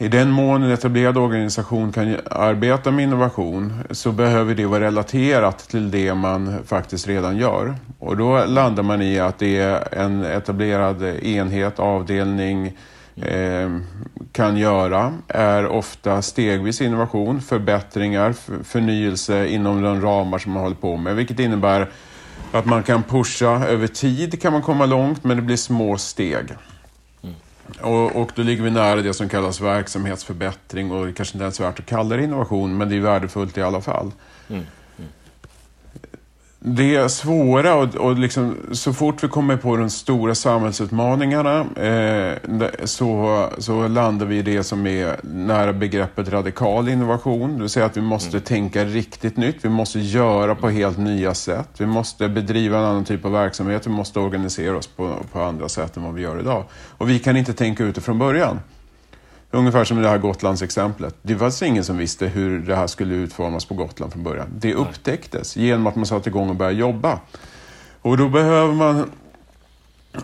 I 0.00 0.08
den 0.08 0.30
mån 0.30 0.62
en 0.62 0.70
etablerad 0.70 1.16
organisation 1.16 1.92
kan 1.92 2.16
arbeta 2.30 2.90
med 2.90 3.02
innovation 3.02 3.72
så 3.90 4.12
behöver 4.12 4.54
det 4.54 4.66
vara 4.66 4.80
relaterat 4.80 5.58
till 5.58 5.90
det 5.90 6.14
man 6.14 6.64
faktiskt 6.66 7.08
redan 7.08 7.36
gör. 7.36 7.74
Och 7.98 8.16
då 8.16 8.44
landar 8.44 8.82
man 8.82 9.02
i 9.02 9.18
att 9.18 9.38
det 9.38 9.58
är 9.58 9.94
en 9.94 10.24
etablerad 10.24 11.02
enhet, 11.02 11.78
avdelning, 11.78 12.66
eh, 13.16 13.70
kan 14.32 14.56
göra 14.56 15.14
är 15.28 15.66
ofta 15.66 16.22
stegvis 16.22 16.80
innovation, 16.80 17.40
förbättringar, 17.40 18.34
förnyelse 18.64 19.48
inom 19.48 19.82
de 19.82 20.00
ramar 20.02 20.38
som 20.38 20.52
man 20.52 20.62
håller 20.62 20.76
på 20.76 20.96
med. 20.96 21.16
Vilket 21.16 21.38
innebär 21.38 21.88
att 22.52 22.66
man 22.66 22.82
kan 22.82 23.02
pusha 23.02 23.66
över 23.66 23.86
tid 23.86 24.42
kan 24.42 24.52
man 24.52 24.62
komma 24.62 24.86
långt 24.86 25.24
men 25.24 25.36
det 25.36 25.42
blir 25.42 25.56
små 25.56 25.96
steg. 25.96 26.46
Och, 27.80 28.16
och 28.16 28.30
då 28.34 28.42
ligger 28.42 28.62
vi 28.62 28.70
nära 28.70 29.02
det 29.02 29.14
som 29.14 29.28
kallas 29.28 29.60
verksamhetsförbättring 29.60 30.90
och 30.90 31.06
det 31.06 31.12
kanske 31.12 31.34
inte 31.34 31.44
ens 31.44 31.60
är 31.60 31.64
värt 31.64 31.80
att 31.80 31.86
kalla 31.86 32.16
det 32.16 32.24
innovation, 32.24 32.76
men 32.76 32.88
det 32.88 32.96
är 32.96 33.00
värdefullt 33.00 33.58
i 33.58 33.62
alla 33.62 33.80
fall. 33.80 34.12
Mm 34.48 34.64
det 36.60 37.08
svåra 37.08 37.74
och, 37.74 37.94
och 37.94 38.18
liksom, 38.18 38.56
så 38.72 38.92
fort 38.92 39.24
vi 39.24 39.28
kommer 39.28 39.56
på 39.56 39.76
de 39.76 39.90
stora 39.90 40.34
samhällsutmaningarna 40.34 41.60
eh, 41.60 42.34
så, 42.84 43.48
så 43.58 43.88
landar 43.88 44.26
vi 44.26 44.38
i 44.38 44.42
det 44.42 44.64
som 44.64 44.86
är 44.86 45.16
nära 45.22 45.72
begreppet 45.72 46.28
radikal 46.28 46.88
innovation. 46.88 47.54
Det 47.54 47.60
vill 47.60 47.68
säga 47.68 47.86
att 47.86 47.96
vi 47.96 48.00
måste 48.00 48.36
mm. 48.36 48.42
tänka 48.42 48.84
riktigt 48.84 49.36
nytt. 49.36 49.56
Vi 49.62 49.68
måste 49.68 50.00
göra 50.00 50.54
på 50.54 50.68
helt 50.68 50.98
nya 50.98 51.34
sätt. 51.34 51.68
Vi 51.78 51.86
måste 51.86 52.28
bedriva 52.28 52.78
en 52.78 52.84
annan 52.84 53.04
typ 53.04 53.24
av 53.24 53.32
verksamhet. 53.32 53.86
Vi 53.86 53.90
måste 53.90 54.20
organisera 54.20 54.76
oss 54.76 54.86
på, 54.86 55.14
på 55.32 55.40
andra 55.40 55.68
sätt 55.68 55.96
än 55.96 56.02
vad 56.02 56.14
vi 56.14 56.22
gör 56.22 56.40
idag. 56.40 56.64
Och 56.98 57.10
vi 57.10 57.18
kan 57.18 57.36
inte 57.36 57.52
tänka 57.52 57.84
ut 57.84 57.94
det 57.94 58.00
från 58.00 58.18
början. 58.18 58.60
Ungefär 59.50 59.84
som 59.84 60.02
det 60.02 60.08
här 60.08 60.18
Gotlandsexemplet. 60.18 61.14
Det 61.22 61.34
var 61.34 61.46
alltså 61.46 61.64
ingen 61.64 61.84
som 61.84 61.96
visste 61.98 62.26
hur 62.26 62.58
det 62.58 62.76
här 62.76 62.86
skulle 62.86 63.14
utformas 63.14 63.64
på 63.64 63.74
Gotland 63.74 64.12
från 64.12 64.22
början. 64.22 64.48
Det 64.58 64.74
upptäcktes 64.74 65.56
genom 65.56 65.86
att 65.86 65.96
man 65.96 66.06
satte 66.06 66.28
igång 66.28 66.48
och 66.48 66.56
började 66.56 66.78
jobba. 66.78 67.20
Och 68.02 68.16
då 68.16 68.28
behöver 68.28 68.74
man 68.74 69.10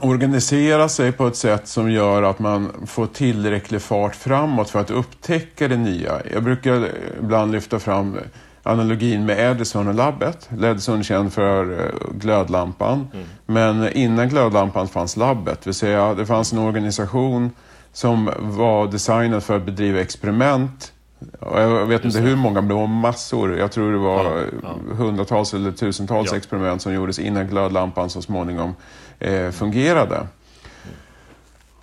organisera 0.00 0.88
sig 0.88 1.12
på 1.12 1.26
ett 1.26 1.36
sätt 1.36 1.68
som 1.68 1.90
gör 1.90 2.22
att 2.22 2.38
man 2.38 2.86
får 2.86 3.06
tillräcklig 3.06 3.82
fart 3.82 4.16
framåt 4.16 4.70
för 4.70 4.80
att 4.80 4.90
upptäcka 4.90 5.68
det 5.68 5.76
nya. 5.76 6.22
Jag 6.32 6.42
brukar 6.42 6.90
ibland 7.22 7.52
lyfta 7.52 7.78
fram 7.78 8.18
analogin 8.62 9.26
med 9.26 9.38
Edison 9.38 9.88
och 9.88 9.94
labbet. 9.94 10.50
Edison 10.62 10.98
är 10.98 11.02
känd 11.02 11.32
för 11.32 11.80
eh, 11.80 12.14
glödlampan. 12.14 13.08
Mm. 13.14 13.26
Men 13.46 13.92
innan 13.92 14.28
glödlampan 14.28 14.88
fanns 14.88 15.16
labbet. 15.16 15.60
Det 15.60 15.66
vill 15.66 15.74
säga 15.74 16.14
det 16.14 16.26
fanns 16.26 16.52
en 16.52 16.58
organisation 16.58 17.50
som 17.94 18.30
var 18.38 18.86
designad 18.86 19.42
för 19.44 19.56
att 19.56 19.64
bedriva 19.64 20.00
experiment. 20.00 20.92
Jag 21.40 21.86
vet 21.86 22.04
inte 22.04 22.18
hur 22.18 22.36
många, 22.36 22.60
men 22.60 22.68
det 22.68 22.74
var 22.74 22.86
massor. 22.86 23.56
Jag 23.58 23.72
tror 23.72 23.92
det 23.92 23.98
var 23.98 24.24
ja, 24.24 24.44
ja. 24.62 24.94
hundratals 24.94 25.54
eller 25.54 25.72
tusentals 25.72 26.30
ja. 26.30 26.36
experiment 26.36 26.82
som 26.82 26.94
gjordes 26.94 27.18
innan 27.18 27.48
glödlampan 27.48 28.10
så 28.10 28.22
småningom 28.22 28.74
eh, 29.18 29.50
fungerade. 29.50 30.26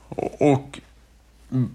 Och, 0.09 0.51
och 0.51 0.79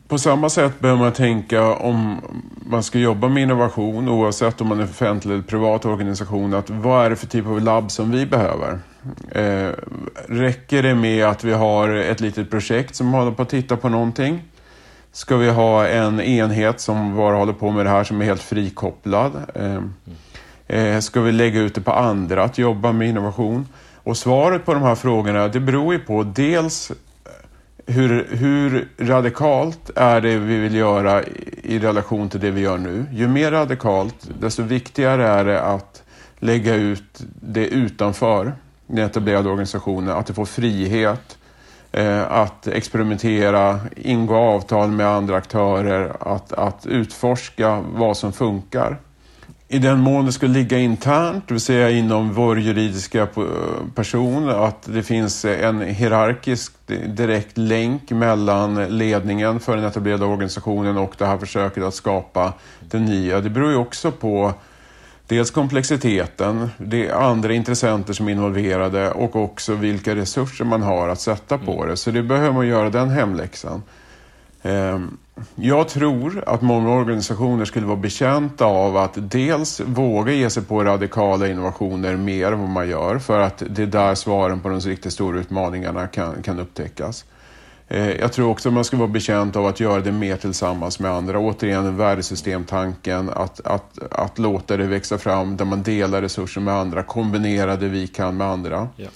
på 0.08 0.18
samma 0.18 0.48
sätt 0.48 0.80
behöver 0.80 1.00
man 1.00 1.12
tänka 1.12 1.74
om 1.74 2.20
man 2.66 2.82
ska 2.82 2.98
jobba 2.98 3.28
med 3.28 3.42
innovation 3.42 4.08
oavsett 4.08 4.60
om 4.60 4.66
man 4.68 4.80
är 4.80 4.84
offentlig 4.84 5.34
eller 5.34 5.42
privat 5.42 5.84
organisation. 5.84 6.54
Att 6.54 6.70
vad 6.70 7.06
är 7.06 7.10
det 7.10 7.16
för 7.16 7.26
typ 7.26 7.46
av 7.46 7.60
labb 7.60 7.90
som 7.90 8.10
vi 8.10 8.26
behöver? 8.26 8.78
Eh, 9.30 9.70
räcker 10.28 10.82
det 10.82 10.94
med 10.94 11.24
att 11.24 11.44
vi 11.44 11.52
har 11.52 11.88
ett 11.88 12.20
litet 12.20 12.50
projekt 12.50 12.94
som 12.94 13.12
håller 13.12 13.30
på 13.30 13.42
att 13.42 13.48
titta 13.48 13.76
på 13.76 13.88
någonting? 13.88 14.42
Ska 15.12 15.36
vi 15.36 15.50
ha 15.50 15.86
en 15.86 16.20
enhet 16.20 16.80
som 16.80 17.16
bara 17.16 17.36
håller 17.36 17.52
på 17.52 17.70
med 17.70 17.86
det 17.86 17.90
här 17.90 18.04
som 18.04 18.20
är 18.20 18.24
helt 18.24 18.42
frikopplad? 18.42 19.32
Eh, 19.54 19.82
eh, 20.78 21.00
ska 21.00 21.20
vi 21.20 21.32
lägga 21.32 21.60
ut 21.60 21.74
det 21.74 21.80
på 21.80 21.92
andra 21.92 22.44
att 22.44 22.58
jobba 22.58 22.92
med 22.92 23.08
innovation? 23.08 23.68
Och 23.94 24.16
svaret 24.16 24.64
på 24.64 24.74
de 24.74 24.82
här 24.82 24.94
frågorna 24.94 25.48
det 25.48 25.60
beror 25.60 25.94
ju 25.94 25.98
på 25.98 26.22
dels 26.22 26.92
hur, 27.86 28.26
hur 28.30 28.88
radikalt 28.98 29.90
är 29.96 30.20
det 30.20 30.36
vi 30.36 30.58
vill 30.58 30.74
göra 30.74 31.22
i 31.62 31.78
relation 31.78 32.28
till 32.28 32.40
det 32.40 32.50
vi 32.50 32.60
gör 32.60 32.78
nu? 32.78 33.06
Ju 33.12 33.28
mer 33.28 33.50
radikalt, 33.50 34.28
desto 34.40 34.62
viktigare 34.62 35.28
är 35.28 35.44
det 35.44 35.62
att 35.62 36.02
lägga 36.38 36.74
ut 36.74 37.22
det 37.40 37.66
utanför 37.66 38.52
den 38.86 39.04
etablerade 39.04 39.48
organisationen, 39.48 40.10
att 40.10 40.26
det 40.26 40.34
får 40.34 40.44
frihet 40.44 41.38
eh, 41.92 42.32
att 42.32 42.66
experimentera, 42.66 43.80
ingå 43.96 44.36
avtal 44.36 44.90
med 44.90 45.06
andra 45.06 45.36
aktörer, 45.36 46.16
att, 46.20 46.52
att 46.52 46.86
utforska 46.86 47.84
vad 47.94 48.16
som 48.16 48.32
funkar. 48.32 48.98
I 49.68 49.78
den 49.78 50.00
mån 50.00 50.26
det 50.26 50.32
skulle 50.32 50.54
ligga 50.54 50.78
internt, 50.78 51.48
det 51.48 51.54
vill 51.54 51.60
säga 51.60 51.90
inom 51.90 52.32
vår 52.32 52.60
juridiska 52.60 53.28
person, 53.94 54.48
att 54.48 54.82
det 54.82 55.02
finns 55.02 55.44
en 55.44 55.80
hierarkisk 55.80 56.72
direkt 57.06 57.58
länk 57.58 58.10
mellan 58.10 58.98
ledningen 58.98 59.60
för 59.60 59.76
den 59.76 59.84
etablerade 59.84 60.24
organisationen 60.24 60.96
och 60.96 61.14
det 61.18 61.26
här 61.26 61.38
försöket 61.38 61.84
att 61.84 61.94
skapa 61.94 62.52
det 62.80 62.98
nya. 62.98 63.40
Det 63.40 63.50
beror 63.50 63.70
ju 63.70 63.76
också 63.76 64.10
på 64.10 64.54
Dels 65.28 65.50
komplexiteten, 65.50 66.70
det 66.78 67.06
är 67.06 67.14
andra 67.14 67.52
intressenter 67.52 68.12
som 68.12 68.28
är 68.28 68.32
involverade 68.32 69.10
och 69.10 69.36
också 69.36 69.74
vilka 69.74 70.14
resurser 70.14 70.64
man 70.64 70.82
har 70.82 71.08
att 71.08 71.20
sätta 71.20 71.58
på 71.58 71.72
mm. 71.72 71.88
det. 71.88 71.96
Så 71.96 72.10
det 72.10 72.22
behöver 72.22 72.52
man 72.52 72.66
göra 72.66 72.90
den 72.90 73.10
hemläxan. 73.10 73.82
Ehm, 74.66 75.16
jag 75.54 75.88
tror 75.88 76.44
att 76.46 76.62
många 76.62 76.90
organisationer 76.90 77.64
skulle 77.64 77.86
vara 77.86 77.96
betjänta 77.96 78.64
av 78.64 78.96
att 78.96 79.12
dels 79.16 79.80
våga 79.80 80.32
ge 80.32 80.50
sig 80.50 80.62
på 80.62 80.84
radikala 80.84 81.48
innovationer 81.48 82.16
mer 82.16 82.52
än 82.52 82.60
vad 82.60 82.68
man 82.68 82.88
gör 82.88 83.18
för 83.18 83.40
att 83.40 83.62
det 83.70 83.82
är 83.82 83.86
där 83.86 84.14
svaren 84.14 84.60
på 84.60 84.68
de 84.68 84.80
riktigt 84.80 85.12
stora 85.12 85.38
utmaningarna 85.38 86.06
kan, 86.06 86.42
kan 86.42 86.60
upptäckas. 86.60 87.24
Ehm, 87.88 88.12
jag 88.20 88.32
tror 88.32 88.50
också 88.50 88.68
att 88.68 88.74
man 88.74 88.84
ska 88.84 88.96
vara 88.96 89.08
bekänt 89.08 89.56
av 89.56 89.66
att 89.66 89.80
göra 89.80 90.00
det 90.00 90.12
mer 90.12 90.36
tillsammans 90.36 91.00
med 91.00 91.10
andra. 91.10 91.38
Återigen 91.38 91.96
värdesystemtanken, 91.96 93.30
att, 93.30 93.60
att, 93.66 93.98
att 94.10 94.38
låta 94.38 94.76
det 94.76 94.86
växa 94.86 95.18
fram 95.18 95.56
där 95.56 95.64
man 95.64 95.82
delar 95.82 96.22
resurser 96.22 96.60
med 96.60 96.74
andra, 96.74 97.02
kombinera 97.02 97.76
det 97.76 97.88
vi 97.88 98.06
kan 98.06 98.36
med 98.36 98.46
andra. 98.46 98.88
Yeah. 98.98 99.12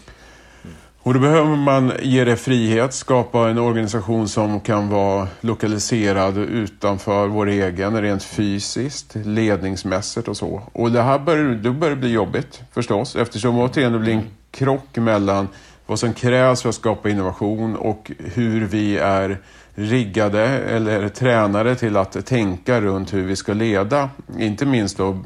Och 1.10 1.14
då 1.14 1.20
behöver 1.20 1.56
man 1.56 1.92
ge 2.02 2.24
det 2.24 2.36
frihet, 2.36 2.94
skapa 2.94 3.48
en 3.48 3.58
organisation 3.58 4.28
som 4.28 4.60
kan 4.60 4.88
vara 4.88 5.28
lokaliserad 5.40 6.38
utanför 6.38 7.26
vår 7.26 7.46
egen, 7.48 8.02
rent 8.02 8.22
fysiskt, 8.22 9.14
ledningsmässigt 9.14 10.28
och 10.28 10.36
så. 10.36 10.62
Och 10.72 10.90
det 10.92 11.02
här 11.02 11.18
börjar, 11.18 11.54
då 11.54 11.72
börjar 11.72 11.94
det 11.94 12.00
bli 12.00 12.12
jobbigt 12.12 12.62
förstås, 12.72 13.16
eftersom 13.16 13.58
återigen 13.58 13.92
det 13.92 13.98
blir 13.98 14.12
en 14.12 14.30
krock 14.50 14.96
mellan 14.96 15.48
vad 15.86 15.98
som 15.98 16.12
krävs 16.12 16.62
för 16.62 16.68
att 16.68 16.74
skapa 16.74 17.10
innovation 17.10 17.76
och 17.76 18.12
hur 18.18 18.66
vi 18.66 18.98
är 18.98 19.38
riggade 19.74 20.44
eller 20.48 21.08
tränade 21.08 21.76
till 21.76 21.96
att 21.96 22.26
tänka 22.26 22.80
runt 22.80 23.14
hur 23.14 23.26
vi 23.26 23.36
ska 23.36 23.52
leda, 23.52 24.10
inte 24.38 24.66
minst 24.66 24.96
då 24.96 25.18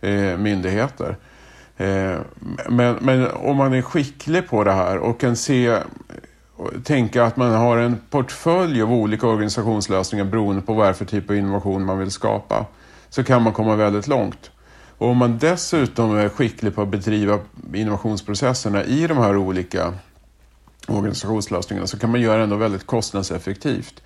eh, 0.00 0.38
myndigheter. 0.38 1.16
Eh, 1.76 2.18
men, 2.68 2.96
men, 3.00 3.30
om 3.30 3.56
man 3.56 3.74
är 3.74 3.82
skicklig 3.82 4.48
på 4.48 4.64
det 4.64 4.72
här 4.72 4.98
och 4.98 5.20
kan 5.20 5.36
se 5.36 5.78
tänka 6.84 7.24
att 7.24 7.36
man 7.36 7.52
har 7.52 7.76
en 7.76 8.00
portfölj 8.10 8.82
av 8.82 8.92
olika 8.92 9.26
organisationslösningar 9.26 10.24
beroende 10.24 10.62
på 10.62 10.74
vad 10.74 10.86
det 10.86 10.88
är 10.88 10.92
för 10.92 11.04
typ 11.04 11.30
av 11.30 11.36
innovation 11.36 11.84
man 11.84 11.98
vill 11.98 12.10
skapa 12.10 12.66
så 13.08 13.24
kan 13.24 13.42
man 13.42 13.52
komma 13.52 13.76
väldigt 13.76 14.06
långt. 14.06 14.50
Och 14.98 15.08
om 15.08 15.16
man 15.16 15.38
dessutom 15.38 16.16
är 16.16 16.28
skicklig 16.28 16.74
på 16.74 16.82
att 16.82 16.88
bedriva 16.88 17.38
innovationsprocesserna 17.74 18.84
i 18.84 19.06
de 19.06 19.18
här 19.18 19.36
olika 19.36 19.94
organisationslösningarna 20.88 21.86
så 21.86 21.98
kan 21.98 22.10
man 22.10 22.20
göra 22.20 22.36
det 22.36 22.42
ändå 22.42 22.56
väldigt 22.56 22.86
kostnadseffektivt. 22.86 24.02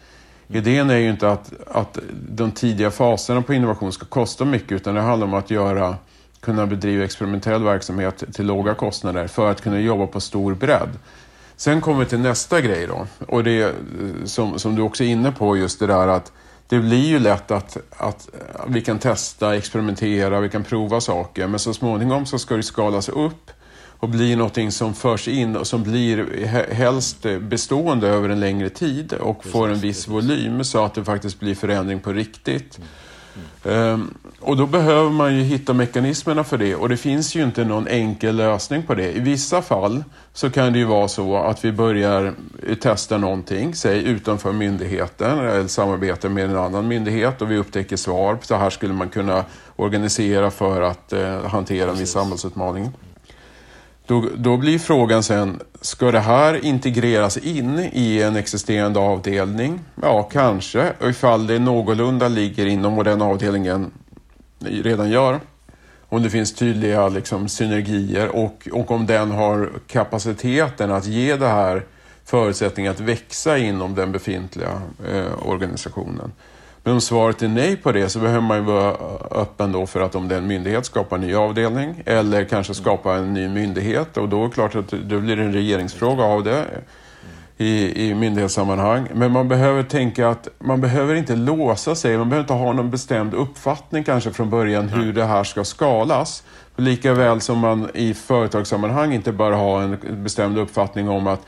Idén 0.48 0.90
är 0.90 0.96
ju 0.96 1.10
inte 1.10 1.30
att, 1.30 1.52
att 1.66 1.98
de 2.12 2.50
tidiga 2.50 2.90
faserna 2.90 3.42
på 3.42 3.54
innovation 3.54 3.92
ska 3.92 4.06
kosta 4.06 4.44
mycket 4.44 4.72
utan 4.72 4.94
det 4.94 5.00
handlar 5.00 5.26
om 5.26 5.34
att 5.34 5.50
göra, 5.50 5.96
kunna 6.40 6.66
bedriva 6.66 7.04
experimentell 7.04 7.64
verksamhet 7.64 8.24
till 8.34 8.46
låga 8.46 8.74
kostnader 8.74 9.26
för 9.26 9.50
att 9.50 9.60
kunna 9.60 9.80
jobba 9.80 10.06
på 10.06 10.20
stor 10.20 10.54
bredd. 10.54 10.90
Sen 11.56 11.80
kommer 11.80 12.00
vi 12.00 12.06
till 12.06 12.18
nästa 12.18 12.60
grej 12.60 12.86
då 12.86 13.06
och 13.28 13.44
det 13.44 13.74
som, 14.24 14.58
som 14.58 14.74
du 14.74 14.82
också 14.82 15.04
är 15.04 15.08
inne 15.08 15.32
på 15.32 15.56
just 15.56 15.80
det 15.80 15.86
där 15.86 16.08
att 16.08 16.32
det 16.68 16.78
blir 16.78 17.06
ju 17.06 17.18
lätt 17.18 17.50
att, 17.50 17.76
att 17.96 18.28
vi 18.68 18.80
kan 18.80 18.98
testa, 18.98 19.56
experimentera, 19.56 20.40
vi 20.40 20.48
kan 20.48 20.64
prova 20.64 21.00
saker 21.00 21.46
men 21.46 21.58
så 21.58 21.74
småningom 21.74 22.26
så 22.26 22.38
ska 22.38 22.56
det 22.56 22.62
skalas 22.62 23.08
upp 23.08 23.50
och 23.98 24.08
bli 24.08 24.36
någonting 24.36 24.72
som 24.72 24.94
förs 24.94 25.28
in 25.28 25.56
och 25.56 25.66
som 25.66 25.82
blir 25.82 26.46
helst 26.72 27.26
bestående 27.40 28.08
över 28.08 28.28
en 28.28 28.40
längre 28.40 28.68
tid 28.68 29.12
och 29.12 29.44
får 29.44 29.68
en 29.68 29.78
viss 29.78 30.08
volym 30.08 30.64
så 30.64 30.84
att 30.84 30.94
det 30.94 31.04
faktiskt 31.04 31.40
blir 31.40 31.54
förändring 31.54 32.00
på 32.00 32.12
riktigt. 32.12 32.78
Um, 33.64 34.14
och 34.40 34.56
då 34.56 34.66
behöver 34.66 35.10
man 35.10 35.36
ju 35.36 35.42
hitta 35.42 35.72
mekanismerna 35.72 36.44
för 36.44 36.58
det 36.58 36.74
och 36.74 36.88
det 36.88 36.96
finns 36.96 37.34
ju 37.34 37.42
inte 37.42 37.64
någon 37.64 37.88
enkel 37.88 38.36
lösning 38.36 38.82
på 38.82 38.94
det. 38.94 39.12
I 39.12 39.20
vissa 39.20 39.62
fall 39.62 40.04
så 40.32 40.50
kan 40.50 40.72
det 40.72 40.78
ju 40.78 40.84
vara 40.84 41.08
så 41.08 41.36
att 41.36 41.64
vi 41.64 41.72
börjar 41.72 42.34
testa 42.80 43.18
någonting, 43.18 43.74
säg 43.74 44.04
utanför 44.04 44.52
myndigheten 44.52 45.38
eller 45.38 45.68
samarbetar 45.68 46.28
med 46.28 46.44
en 46.44 46.56
annan 46.56 46.88
myndighet 46.88 47.42
och 47.42 47.50
vi 47.50 47.56
upptäcker 47.56 47.96
svar. 47.96 48.38
Så 48.42 48.56
här 48.56 48.70
skulle 48.70 48.94
man 48.94 49.08
kunna 49.08 49.44
organisera 49.76 50.50
för 50.50 50.82
att 50.82 51.12
uh, 51.12 51.46
hantera 51.46 51.90
en 51.90 51.96
viss 51.96 52.12
samhällsutmaning. 52.12 52.92
Då, 54.06 54.24
då 54.36 54.56
blir 54.56 54.78
frågan 54.78 55.22
sen, 55.22 55.60
ska 55.80 56.10
det 56.10 56.20
här 56.20 56.64
integreras 56.64 57.36
in 57.36 57.78
i 57.92 58.22
en 58.22 58.36
existerande 58.36 59.00
avdelning? 59.00 59.80
Ja, 60.02 60.22
kanske, 60.22 60.92
ifall 61.02 61.46
det 61.46 61.58
någorlunda 61.58 62.28
ligger 62.28 62.66
inom 62.66 62.96
vad 62.96 63.04
den 63.06 63.22
avdelningen 63.22 63.90
redan 64.58 65.10
gör. 65.10 65.40
Om 66.08 66.22
det 66.22 66.30
finns 66.30 66.54
tydliga 66.54 67.08
liksom, 67.08 67.48
synergier 67.48 68.28
och, 68.28 68.68
och 68.72 68.90
om 68.90 69.06
den 69.06 69.30
har 69.30 69.70
kapaciteten 69.86 70.90
att 70.90 71.06
ge 71.06 71.36
det 71.36 71.48
här 71.48 71.84
förutsättningar 72.24 72.90
att 72.90 73.00
växa 73.00 73.58
inom 73.58 73.94
den 73.94 74.12
befintliga 74.12 74.82
eh, 75.12 75.48
organisationen. 75.48 76.32
Men 76.86 76.94
om 76.94 77.00
svaret 77.00 77.42
är 77.42 77.48
nej 77.48 77.76
på 77.76 77.92
det 77.92 78.08
så 78.08 78.18
behöver 78.18 78.40
man 78.40 78.56
ju 78.56 78.62
vara 78.62 78.90
öppen 79.30 79.72
då 79.72 79.86
för 79.86 80.00
att 80.00 80.14
om 80.14 80.28
det 80.28 80.34
är 80.34 80.38
en 80.38 80.46
myndighet 80.46 80.86
skapa 80.86 81.14
en 81.14 81.20
ny 81.20 81.34
avdelning 81.34 82.02
eller 82.06 82.44
kanske 82.44 82.74
skapa 82.74 83.14
en 83.14 83.34
ny 83.34 83.48
myndighet 83.48 84.16
och 84.16 84.28
då 84.28 84.44
är 84.44 84.48
det 84.48 84.54
klart 84.54 84.74
att 84.74 84.88
då 84.88 85.20
blir 85.20 85.36
det 85.36 85.42
en 85.42 85.52
regeringsfråga 85.52 86.24
av 86.24 86.44
det 86.44 86.64
i, 87.56 88.08
i 88.08 88.14
myndighetssammanhang. 88.14 89.08
Men 89.14 89.32
man 89.32 89.48
behöver 89.48 89.82
tänka 89.82 90.28
att 90.28 90.48
man 90.58 90.80
behöver 90.80 91.14
inte 91.14 91.36
låsa 91.36 91.94
sig, 91.94 92.18
man 92.18 92.28
behöver 92.28 92.44
inte 92.44 92.52
ha 92.52 92.72
någon 92.72 92.90
bestämd 92.90 93.34
uppfattning 93.34 94.04
kanske 94.04 94.32
från 94.32 94.50
början 94.50 94.88
hur 94.88 95.12
det 95.12 95.24
här 95.24 95.44
ska 95.44 95.64
skalas. 95.64 96.42
Lika 96.76 97.14
väl 97.14 97.40
som 97.40 97.58
man 97.58 97.90
i 97.94 98.14
företagssammanhang 98.14 99.12
inte 99.12 99.32
bör 99.32 99.52
ha 99.52 99.82
en 99.82 99.98
bestämd 100.22 100.58
uppfattning 100.58 101.08
om 101.08 101.26
att 101.26 101.46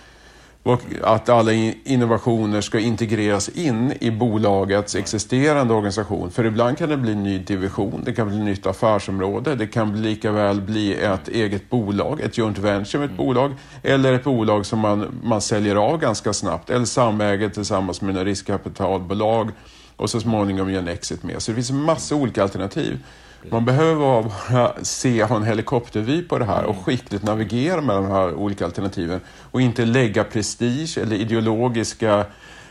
att 1.03 1.29
alla 1.29 1.53
innovationer 1.85 2.61
ska 2.61 2.79
integreras 2.79 3.49
in 3.49 3.93
i 4.01 4.11
bolagets 4.11 4.95
existerande 4.95 5.75
organisation. 5.75 6.31
För 6.31 6.45
ibland 6.45 6.79
kan 6.79 6.89
det 6.89 6.97
bli 6.97 7.13
en 7.13 7.23
ny 7.23 7.39
division, 7.39 8.03
det 8.05 8.13
kan 8.13 8.29
bli 8.29 8.39
ett 8.39 8.45
nytt 8.45 8.67
affärsområde, 8.67 9.55
det 9.55 9.67
kan 9.67 10.03
lika 10.03 10.33
väl 10.33 10.61
bli 10.61 10.95
ett 10.95 11.29
eget 11.29 11.71
bolag, 11.71 12.21
ett 12.21 12.39
joint 12.39 12.59
venture 12.59 13.01
med 13.01 13.11
ett 13.11 13.17
bolag, 13.17 13.55
eller 13.83 14.13
ett 14.13 14.25
bolag 14.25 14.67
som 14.67 14.79
man, 14.79 15.21
man 15.23 15.41
säljer 15.41 15.77
av 15.77 15.99
ganska 15.99 16.33
snabbt, 16.33 16.71
eller 16.71 16.85
samäger 16.85 17.49
tillsammans 17.49 18.01
med 18.01 18.17
en 18.17 18.25
riskkapitalbolag 18.25 19.51
och 19.97 20.11
så 20.11 20.21
småningom 20.21 20.71
gör 20.71 20.79
en 20.79 20.89
exit 20.89 21.23
med. 21.23 21.43
Så 21.43 21.51
det 21.51 21.55
finns 21.55 21.71
en 21.71 21.83
massa 21.83 22.15
olika 22.15 22.43
alternativ. 22.43 22.99
Man 23.51 23.65
behöver 23.65 24.01
bara 24.01 24.73
se, 24.83 25.25
ha 25.25 25.37
en 25.37 25.45
helikoptervy 25.45 26.23
på 26.23 26.39
det 26.39 26.45
här 26.45 26.65
och 26.65 26.77
skickligt 26.77 27.23
navigera 27.23 27.81
mellan 27.81 28.03
de 28.03 28.13
här 28.13 28.35
olika 28.35 28.65
alternativen 28.65 29.21
och 29.51 29.61
inte 29.61 29.85
lägga 29.85 30.25
prestige 30.25 30.99
eller 30.99 31.17
ideologiska 31.17 32.27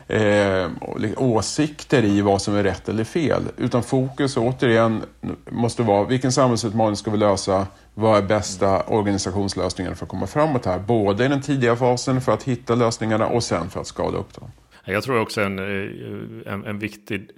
eh, 0.07 0.69
åsikter 1.17 2.05
i 2.05 2.21
vad 2.21 2.41
som 2.41 2.55
är 2.55 2.63
rätt 2.63 2.89
eller 2.89 3.03
fel. 3.03 3.43
Utan 3.57 3.83
fokus 3.83 4.37
återigen 4.37 5.03
måste 5.51 5.83
vara 5.83 6.03
vilken 6.03 6.31
samhällsutmaning 6.31 6.95
ska 6.95 7.11
vi 7.11 7.17
lösa? 7.17 7.67
Vad 7.93 8.17
är 8.17 8.21
bästa 8.21 8.83
organisationslösningen 8.83 9.95
för 9.95 10.05
att 10.05 10.09
komma 10.09 10.27
framåt 10.27 10.65
här? 10.65 10.79
Både 10.79 11.25
i 11.25 11.27
den 11.27 11.41
tidiga 11.41 11.75
fasen 11.75 12.21
för 12.21 12.31
att 12.31 12.43
hitta 12.43 12.75
lösningarna 12.75 13.27
och 13.27 13.43
sen 13.43 13.69
för 13.69 13.81
att 13.81 13.87
skala 13.87 14.17
upp 14.17 14.33
dem. 14.33 14.51
Jag 14.89 15.03
tror 15.03 15.19
också 15.19 15.41
en, 15.41 15.59
eh, 15.59 16.53
en, 16.53 16.65
en 16.65 16.79
viktig 16.79 17.29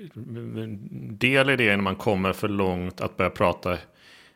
del 1.20 1.50
i 1.50 1.56
det 1.56 1.76
när 1.76 1.84
man 1.84 1.96
kommer 1.96 2.34
för 2.34 2.48
långt 2.48 3.02
att 3.02 3.18
börja 3.18 3.30
prata 3.30 3.78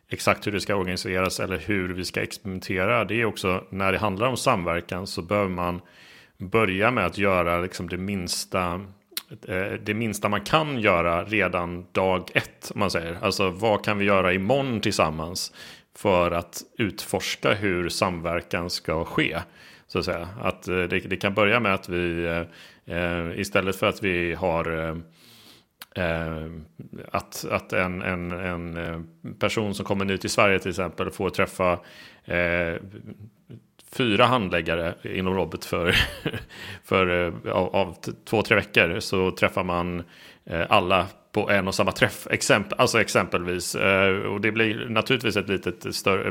exakt 0.09 0.47
hur 0.47 0.51
det 0.51 0.61
ska 0.61 0.75
organiseras 0.75 1.39
eller 1.39 1.57
hur 1.57 1.93
vi 1.93 2.05
ska 2.05 2.21
experimentera. 2.21 3.05
Det 3.05 3.21
är 3.21 3.25
också 3.25 3.63
när 3.69 3.91
det 3.91 3.97
handlar 3.97 4.27
om 4.27 4.37
samverkan 4.37 5.07
så 5.07 5.21
behöver 5.21 5.49
man 5.49 5.81
börja 6.37 6.91
med 6.91 7.05
att 7.05 7.17
göra 7.17 7.61
liksom 7.61 7.89
det 7.89 7.97
minsta 7.97 8.81
eh, 9.47 9.71
det 9.83 9.93
minsta 9.93 10.29
man 10.29 10.41
kan 10.41 10.79
göra 10.79 11.23
redan 11.23 11.85
dag 11.91 12.31
ett. 12.33 12.71
Om 12.73 12.79
man 12.79 12.91
säger. 12.91 13.17
Alltså 13.21 13.49
vad 13.49 13.85
kan 13.85 13.97
vi 13.97 14.05
göra 14.05 14.33
imorgon 14.33 14.81
tillsammans 14.81 15.53
för 15.95 16.31
att 16.31 16.63
utforska 16.77 17.53
hur 17.53 17.89
samverkan 17.89 18.69
ska 18.69 19.05
ske. 19.05 19.39
Så 19.87 19.99
att 19.99 20.05
säga. 20.05 20.29
Att 20.41 20.67
eh, 20.67 20.75
det, 20.75 20.99
det 20.99 21.17
kan 21.17 21.33
börja 21.33 21.59
med 21.59 21.73
att 21.73 21.89
vi 21.89 22.27
Eh, 22.85 23.39
istället 23.39 23.75
för 23.75 23.87
att 23.87 24.03
vi 24.03 24.33
har 24.33 24.87
eh, 24.87 24.95
eh 26.03 26.47
att, 27.11 27.45
att 27.51 27.73
en, 27.73 28.01
en, 28.01 28.31
en 28.31 28.77
eh, 28.77 28.99
person 29.39 29.75
som 29.75 29.85
kommer 29.85 30.05
ny 30.05 30.17
till 30.17 30.29
Sverige 30.29 30.59
till 30.59 30.69
exempel 30.69 31.11
får 31.11 31.29
träffa 31.29 31.79
eh, 32.25 32.75
fyra 33.95 34.25
handläggare 34.25 34.95
inom 35.03 35.33
Robot 35.33 35.65
för, 35.65 35.95
för 36.83 37.33
av, 37.49 37.75
av, 37.75 37.95
två, 38.25 38.41
tre 38.41 38.55
veckor 38.55 38.99
så 38.99 39.31
träffar 39.31 39.63
man 39.63 40.03
alla 40.69 41.07
på 41.31 41.49
en 41.49 41.67
och 41.67 41.75
samma 41.75 41.91
träff. 41.91 42.27
Exempel, 42.31 42.79
alltså 42.79 43.01
exempelvis. 43.01 43.75
och 44.25 44.41
det 44.41 44.51
blir 44.51 44.89
naturligtvis 44.89 45.37
ett 45.37 45.49
lite 45.49 45.71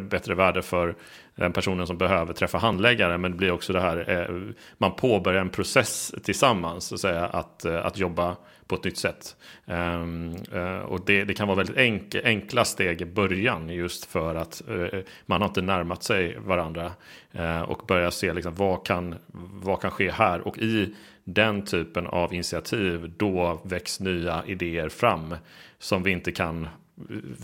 bättre 0.01 0.35
värde 0.35 0.63
för 0.63 0.95
den 1.35 1.53
personen 1.53 1.87
som 1.87 1.99
behöver 1.99 2.33
träffa 2.33 2.59
handläggare. 2.59 3.19
Men 3.19 3.31
det 3.31 3.37
blir 3.37 3.51
också 3.51 3.73
det 3.73 3.81
här, 3.81 4.11
eh, 4.11 4.55
man 4.79 4.97
påbörjar 4.97 5.41
en 5.41 5.49
process 5.49 6.15
tillsammans, 6.23 6.85
så 6.85 6.95
att, 6.95 7.01
säga, 7.01 7.27
att, 7.27 7.65
eh, 7.65 7.87
att 7.87 7.99
jobba 7.99 8.37
på 8.73 8.77
ett 8.77 8.85
nytt 8.85 8.99
sätt. 8.99 9.37
Um, 9.67 10.37
uh, 10.55 10.79
och 10.79 11.05
det, 11.07 11.25
det, 11.25 11.35
kan 11.35 11.49
vara 11.49 11.57
väldigt 11.57 11.77
enk, 11.77 12.15
enkla 12.15 12.65
steg 12.65 13.01
i 13.01 13.05
början 13.05 13.69
just 13.69 14.05
för 14.05 14.35
att 14.35 14.63
uh, 14.71 15.01
man 15.27 15.41
har 15.41 15.49
inte 15.49 15.63
närmat 15.63 16.03
sig 16.03 16.39
varandra 16.39 16.93
uh, 17.39 17.63
och 17.63 17.87
börja 17.87 18.11
se 18.11 18.33
liksom, 18.33 18.55
vad, 18.55 18.87
kan, 18.87 19.15
vad 19.63 19.81
kan 19.81 19.91
ske 19.91 20.11
här. 20.11 20.41
Och 20.41 20.59
i 20.59 20.95
den 21.25 21.65
typen 21.65 22.07
av 22.07 22.35
initiativ 22.35 23.13
då 23.17 23.61
väcks 23.65 24.01
nya 24.01 24.43
idéer 24.47 24.89
fram 24.89 25.35
som 25.79 26.03
vi 26.03 26.11
inte 26.11 26.33
kan, 26.33 26.69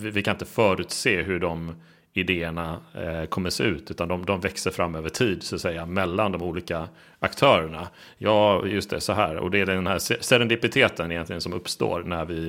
vi, 0.00 0.10
vi 0.10 0.22
kan 0.22 0.34
inte 0.34 0.46
förutse 0.46 1.22
hur 1.22 1.38
de 1.38 1.74
idéerna 2.18 2.80
eh, 2.94 3.24
kommer 3.24 3.50
se 3.50 3.64
ut. 3.64 3.90
Utan 3.90 4.08
de, 4.08 4.26
de 4.26 4.40
växer 4.40 4.70
fram 4.70 4.94
över 4.94 5.08
tid 5.08 5.42
så 5.42 5.54
att 5.54 5.60
säga 5.60 5.86
mellan 5.86 6.32
de 6.32 6.42
olika 6.42 6.88
aktörerna. 7.18 7.88
Ja, 8.18 8.66
just 8.66 8.90
det, 8.90 9.00
så 9.00 9.12
här. 9.12 9.36
Och 9.36 9.50
det 9.50 9.60
är 9.60 9.66
den 9.66 9.86
här 9.86 10.22
serendipiteten 10.22 11.12
egentligen 11.12 11.40
som 11.40 11.52
uppstår 11.52 12.02
när 12.02 12.24
vi, 12.24 12.48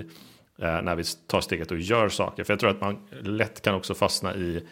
eh, 0.62 0.82
när 0.82 0.96
vi 0.96 1.04
tar 1.28 1.42
steget 1.42 1.72
och 1.72 1.80
gör 1.80 2.10
saker. 2.10 2.44
För 2.44 2.54
jag 2.54 2.60
tror 2.60 2.70
att 2.70 2.82
man 2.82 2.98
lätt 3.22 3.62
kan 3.62 3.76
också 3.76 3.94
fastna 3.94 4.36
i 4.36 4.64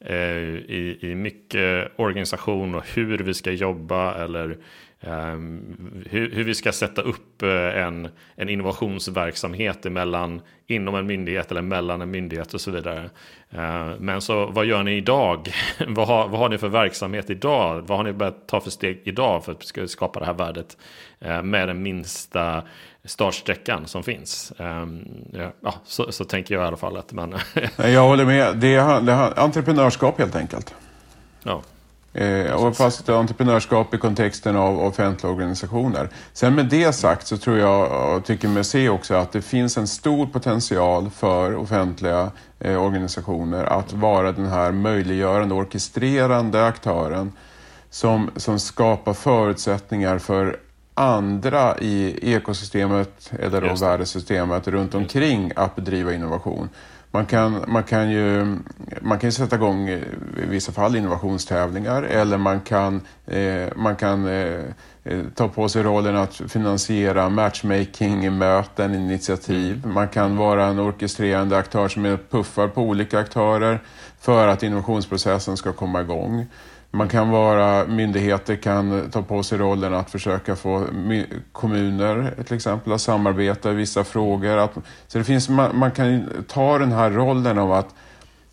eh, 0.00 0.16
i, 0.16 0.98
i 1.00 1.14
mycket 1.14 1.92
organisation 1.96 2.74
och 2.74 2.84
hur 2.94 3.18
vi 3.18 3.34
ska 3.34 3.50
jobba 3.50 4.14
eller 4.14 4.58
hur, 6.10 6.30
hur, 6.30 6.44
vi 6.44 6.54
ska 6.54 6.72
sätta 6.72 7.02
upp 7.02 7.42
eh, 7.42 7.82
en, 7.82 8.08
en 8.36 8.48
innovationsverksamhet 8.48 9.86
emellan, 9.86 10.40
inom 10.66 10.94
en 10.94 11.06
myndighet 11.06 11.50
eller 11.50 11.62
mellan 11.62 12.02
en 12.02 12.10
myndighet 12.10 12.54
och 12.54 12.60
så 12.60 12.70
vidare. 12.70 13.10
Ehm, 13.50 13.92
men 13.98 14.20
så 14.20 14.46
vad 14.46 14.66
gör 14.66 14.82
ni 14.82 14.96
idag? 14.96 15.48
vad, 15.88 16.08
har, 16.08 16.28
vad 16.28 16.40
har 16.40 16.48
ni 16.48 16.58
för 16.58 16.68
verksamhet 16.68 17.30
idag? 17.30 17.84
Vad 17.86 17.98
har 17.98 18.04
ni 18.04 18.12
börjat 18.12 18.48
ta 18.48 18.60
för 18.60 18.70
steg 18.70 19.00
idag 19.04 19.44
för 19.44 19.52
att 19.52 19.90
skapa 19.90 20.20
det 20.20 20.26
här 20.26 20.34
värdet 20.34 20.76
eh, 21.20 21.42
med 21.42 21.68
den 21.68 21.82
minsta 21.82 22.62
startsträckan 23.04 23.86
som 23.86 24.02
finns. 24.02 24.52
Ehm, 24.58 25.08
ja, 25.60 25.74
så, 25.84 26.12
så 26.12 26.24
tänker 26.24 26.54
jag 26.54 26.64
i 26.64 26.66
alla 26.66 26.76
fall 26.76 26.96
att 26.96 27.12
man... 27.12 27.34
jag 27.76 28.08
håller 28.08 28.24
med. 28.24 28.56
Det 28.56 28.74
är, 28.74 29.00
det 29.00 29.12
är 29.12 29.38
entreprenörskap 29.38 30.18
helt 30.18 30.36
enkelt. 30.36 30.74
Ja. 31.42 31.62
Eh, 32.14 32.52
och 32.52 32.76
fast 32.76 33.08
entreprenörskap 33.08 33.94
i 33.94 33.98
kontexten 33.98 34.56
av 34.56 34.80
offentliga 34.80 35.32
organisationer. 35.32 36.08
Sen 36.32 36.54
med 36.54 36.66
det 36.66 36.92
sagt 36.92 37.26
så 37.26 37.36
tror 37.36 37.58
jag, 37.58 38.14
och 38.16 38.24
tycker 38.24 38.48
mig 38.48 38.64
se 38.64 38.88
också, 38.88 39.14
att 39.14 39.32
det 39.32 39.42
finns 39.42 39.78
en 39.78 39.86
stor 39.86 40.26
potential 40.26 41.10
för 41.10 41.54
offentliga 41.56 42.30
eh, 42.60 42.82
organisationer 42.82 43.64
att 43.64 43.92
vara 43.92 44.32
den 44.32 44.46
här 44.46 44.72
möjliggörande, 44.72 45.54
orkestrerande 45.54 46.66
aktören 46.66 47.32
som, 47.90 48.30
som 48.36 48.58
skapar 48.58 49.14
förutsättningar 49.14 50.18
för 50.18 50.56
andra 50.94 51.78
i 51.78 52.18
ekosystemet 52.34 53.30
eller 53.38 53.60
då 53.60 53.74
värdesystemet 53.74 54.68
runt 54.68 54.94
omkring 54.94 55.52
att 55.56 55.76
bedriva 55.76 56.12
innovation. 56.12 56.68
Man 57.14 57.26
kan, 57.26 57.64
man, 57.68 57.82
kan 57.82 58.10
ju, 58.10 58.56
man 59.00 59.18
kan 59.18 59.32
sätta 59.32 59.56
igång 59.56 59.88
i 59.88 60.02
vissa 60.36 60.72
fall 60.72 60.96
innovationstävlingar 60.96 62.02
eller 62.02 62.38
man 62.38 62.60
kan, 62.60 63.00
eh, 63.26 63.68
man 63.76 63.96
kan 63.96 64.26
eh, 64.26 64.60
eh 65.04 65.20
ta 65.34 65.48
på 65.48 65.68
sig 65.68 65.82
rollen 65.82 66.16
att 66.16 66.34
finansiera 66.48 67.28
matchmaking-möten, 67.28 68.94
initiativ. 68.94 69.80
Mm. 69.84 69.94
Man 69.94 70.08
kan 70.08 70.36
vara 70.36 70.66
en 70.66 70.80
orkestrerande 70.80 71.56
aktör 71.56 71.88
som 71.88 72.18
puffar 72.30 72.68
på 72.68 72.82
olika 72.82 73.18
aktörer 73.18 73.80
för 74.20 74.48
att 74.48 74.62
innovationsprocessen 74.62 75.56
ska 75.56 75.72
komma 75.72 76.00
igång. 76.00 76.46
Man 76.94 77.08
kan 77.08 77.30
vara, 77.30 77.86
myndigheter 77.86 78.56
kan 78.56 79.10
ta 79.10 79.22
på 79.22 79.42
sig 79.42 79.58
rollen 79.58 79.94
att 79.94 80.10
försöka 80.10 80.56
få 80.56 80.86
kommuner 81.52 82.34
till 82.46 82.56
exempel 82.56 82.92
att 82.92 83.00
samarbeta 83.00 83.70
i 83.70 83.74
vissa 83.74 84.04
frågor. 84.04 84.56
Att, 84.58 84.74
så 85.06 85.18
det 85.18 85.24
finns, 85.24 85.48
man, 85.48 85.78
man 85.78 85.90
kan 85.90 86.28
ta 86.48 86.78
den 86.78 86.92
här 86.92 87.10
rollen 87.10 87.58
av 87.58 87.72
att 87.72 87.94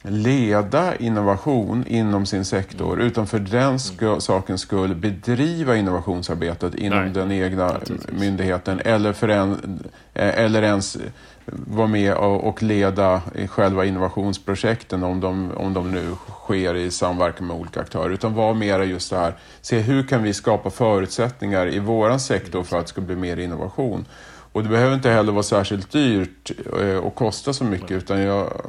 leda 0.03 0.95
innovation 0.95 1.85
inom 1.87 2.25
sin 2.25 2.45
sektor 2.45 2.93
mm. 2.93 3.07
utan 3.07 3.27
för 3.27 3.39
den 3.39 3.79
sk 3.79 4.03
sakens 4.19 4.61
skull 4.61 4.95
bedriva 4.95 5.75
innovationsarbetet 5.75 6.75
inom 6.75 6.99
Nej. 6.99 7.09
den 7.09 7.31
egna 7.31 7.79
myndigheten 8.19 8.81
eller, 8.85 9.13
för 9.13 9.27
en, 9.27 9.79
eller 10.13 10.61
ens 10.61 10.97
vara 11.45 11.87
med 11.87 12.13
och 12.13 12.63
leda 12.63 13.21
själva 13.47 13.85
innovationsprojekten 13.85 15.03
om 15.03 15.19
de, 15.19 15.51
om 15.51 15.73
de 15.73 15.91
nu 15.91 16.15
sker 16.29 16.75
i 16.75 16.91
samverkan 16.91 17.47
med 17.47 17.57
olika 17.57 17.81
aktörer. 17.81 18.09
Utan 18.09 18.33
vara 18.33 18.53
mera 18.53 18.85
just 18.85 19.09
det 19.09 19.17
här, 19.17 19.33
se 19.61 19.79
hur 19.79 20.03
kan 20.03 20.23
vi 20.23 20.33
skapa 20.33 20.69
förutsättningar 20.69 21.67
i 21.67 21.79
våran 21.79 22.19
sektor 22.19 22.63
för 22.63 22.77
att 22.77 22.85
det 22.85 22.89
ska 22.89 23.01
bli 23.01 23.15
mer 23.15 23.37
innovation. 23.37 24.05
Och 24.53 24.63
det 24.63 24.69
behöver 24.69 24.95
inte 24.95 25.09
heller 25.09 25.31
vara 25.31 25.43
särskilt 25.43 25.91
dyrt 25.91 26.51
eh, 26.79 26.97
och 26.97 27.15
kosta 27.15 27.53
så 27.53 27.63
mycket 27.63 27.91
utan 27.91 28.21
jag 28.21 28.61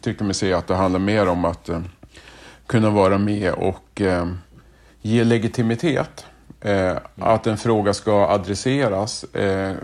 tycker 0.00 0.24
mig 0.24 0.34
se 0.34 0.52
att 0.52 0.66
det 0.66 0.74
handlar 0.74 1.00
mer 1.00 1.28
om 1.28 1.44
att 1.44 1.68
eh, 1.68 1.80
kunna 2.66 2.90
vara 2.90 3.18
med 3.18 3.52
och 3.52 4.00
eh, 4.00 4.26
ge 5.02 5.24
legitimitet 5.24 6.26
Eh, 6.60 6.96
att 7.20 7.46
en 7.46 7.56
fråga 7.56 7.94
ska 7.94 8.28
adresseras. 8.28 9.24
Eh, 9.24 9.74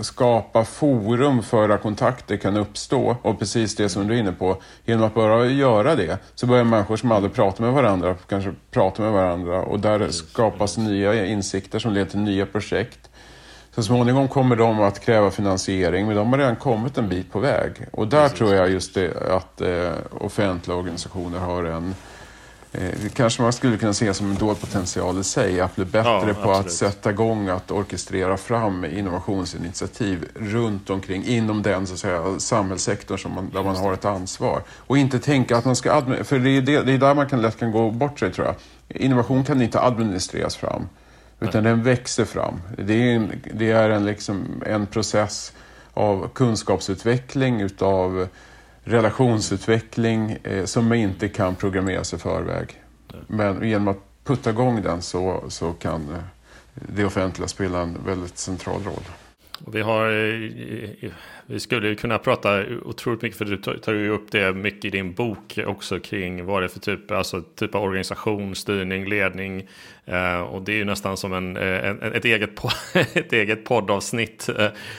skapa 0.00 0.64
forum 0.64 1.42
för 1.42 1.68
att 1.68 1.82
kontakter 1.82 2.36
kan 2.36 2.56
uppstå. 2.56 3.16
Och 3.22 3.38
precis 3.38 3.76
det 3.76 3.88
som 3.88 4.08
du 4.08 4.14
är 4.14 4.18
inne 4.18 4.32
på. 4.32 4.56
Genom 4.84 5.04
att 5.04 5.14
bara 5.14 5.46
göra 5.46 5.94
det 5.94 6.18
så 6.34 6.46
börjar 6.46 6.64
människor 6.64 6.96
som 6.96 7.12
aldrig 7.12 7.34
pratar 7.34 7.64
med 7.64 7.72
varandra 7.72 8.14
kanske 8.28 8.52
prata 8.70 9.02
med 9.02 9.12
varandra. 9.12 9.62
Och 9.62 9.80
där 9.80 10.08
skapas 10.10 10.76
nya 10.76 11.26
insikter 11.26 11.78
som 11.78 11.92
leder 11.92 12.10
till 12.10 12.20
nya 12.20 12.46
projekt. 12.46 13.10
Så 13.74 13.82
småningom 13.82 14.28
kommer 14.28 14.56
de 14.56 14.80
att 14.80 15.00
kräva 15.00 15.30
finansiering, 15.30 16.06
men 16.06 16.16
de 16.16 16.32
har 16.32 16.38
redan 16.38 16.56
kommit 16.56 16.98
en 16.98 17.08
bit 17.08 17.32
på 17.32 17.38
väg. 17.38 17.72
Och 17.92 18.08
där 18.08 18.22
Precis. 18.22 18.38
tror 18.38 18.54
jag 18.54 18.70
just 18.70 18.94
det, 18.94 19.12
att 19.30 19.60
eh, 19.60 19.92
offentliga 20.20 20.76
organisationer 20.76 21.38
har 21.38 21.64
en 21.64 21.94
Eh, 22.72 23.08
kanske 23.14 23.42
man 23.42 23.52
skulle 23.52 23.76
kunna 23.76 23.92
se 23.92 24.14
som 24.14 24.30
en 24.30 24.36
dold 24.36 24.60
potential 24.60 25.20
i 25.20 25.24
sig, 25.24 25.60
att 25.60 25.76
bli 25.76 25.84
bättre 25.84 26.28
ja, 26.28 26.34
på 26.42 26.52
att 26.52 26.70
sätta 26.70 27.10
igång 27.10 27.48
att 27.48 27.70
orkestrera 27.70 28.36
fram 28.36 28.84
innovationsinitiativ 28.84 30.28
runt 30.34 30.90
omkring 30.90 31.24
inom 31.24 31.62
den 31.62 31.86
så 31.86 31.92
att 31.92 31.98
säga, 31.98 32.38
samhällssektorn 32.38 33.18
som 33.18 33.34
man, 33.34 33.50
där 33.50 33.62
man 33.62 33.76
har 33.76 33.92
ett 33.92 34.04
ansvar. 34.04 34.62
Och 34.76 34.98
inte 34.98 35.18
tänka 35.18 35.56
att 35.56 35.64
man 35.64 35.76
ska, 35.76 36.02
för 36.24 36.38
det 36.38 36.50
är, 36.50 36.62
det, 36.62 36.82
det 36.82 36.92
är 36.92 36.98
där 36.98 37.14
man 37.14 37.28
kan, 37.28 37.42
lätt 37.42 37.58
kan 37.58 37.72
gå 37.72 37.90
bort 37.90 38.18
sig 38.18 38.32
tror 38.32 38.46
jag. 38.46 38.54
Innovation 39.02 39.44
kan 39.44 39.62
inte 39.62 39.80
administreras 39.80 40.56
fram, 40.56 40.88
utan 41.40 41.62
Nej. 41.62 41.72
den 41.72 41.82
växer 41.82 42.24
fram. 42.24 42.60
Det 42.78 42.94
är 42.94 43.16
en, 43.16 43.32
det 43.54 43.70
är 43.70 43.90
en, 43.90 44.04
liksom, 44.04 44.62
en 44.66 44.86
process 44.86 45.52
av 45.94 46.28
kunskapsutveckling, 46.34 47.60
utav 47.60 48.28
relationsutveckling 48.88 50.36
eh, 50.42 50.64
som 50.64 50.92
inte 50.92 51.28
kan 51.28 51.54
programmeras 51.54 52.14
i 52.14 52.18
förväg. 52.18 52.82
Men 53.26 53.68
genom 53.68 53.88
att 53.88 53.98
putta 54.24 54.50
igång 54.50 54.82
den 54.82 55.02
så, 55.02 55.44
så 55.48 55.72
kan 55.72 56.00
eh, 56.14 56.18
det 56.74 57.04
offentliga 57.04 57.48
spela 57.48 57.80
en 57.80 57.98
väldigt 58.06 58.38
central 58.38 58.82
roll. 58.84 59.02
Vi, 59.66 59.80
har, 59.80 60.10
eh, 60.10 61.10
vi 61.46 61.60
skulle 61.60 61.94
kunna 61.94 62.18
prata 62.18 62.64
otroligt 62.84 63.22
mycket, 63.22 63.38
för 63.38 63.44
du 63.44 63.56
tar 63.56 63.92
ju 63.92 64.10
upp 64.10 64.30
det 64.30 64.52
mycket 64.52 64.84
i 64.84 64.90
din 64.90 65.12
bok 65.12 65.58
också 65.66 66.00
kring 66.00 66.44
vad 66.44 66.62
det 66.62 66.66
är 66.66 66.68
för 66.68 66.80
typ, 66.80 67.10
alltså 67.10 67.42
typ 67.42 67.74
av 67.74 67.82
organisation, 67.82 68.54
styrning, 68.54 69.08
ledning. 69.08 69.68
Eh, 70.04 70.40
och 70.40 70.62
det 70.62 70.72
är 70.72 70.76
ju 70.76 70.84
nästan 70.84 71.16
som 71.16 71.32
en, 71.32 71.56
eh, 71.56 71.88
en 71.88 72.02
ett, 72.02 72.24
eget, 72.24 72.50
ett 73.14 73.32
eget 73.32 73.64
poddavsnitt, 73.64 74.42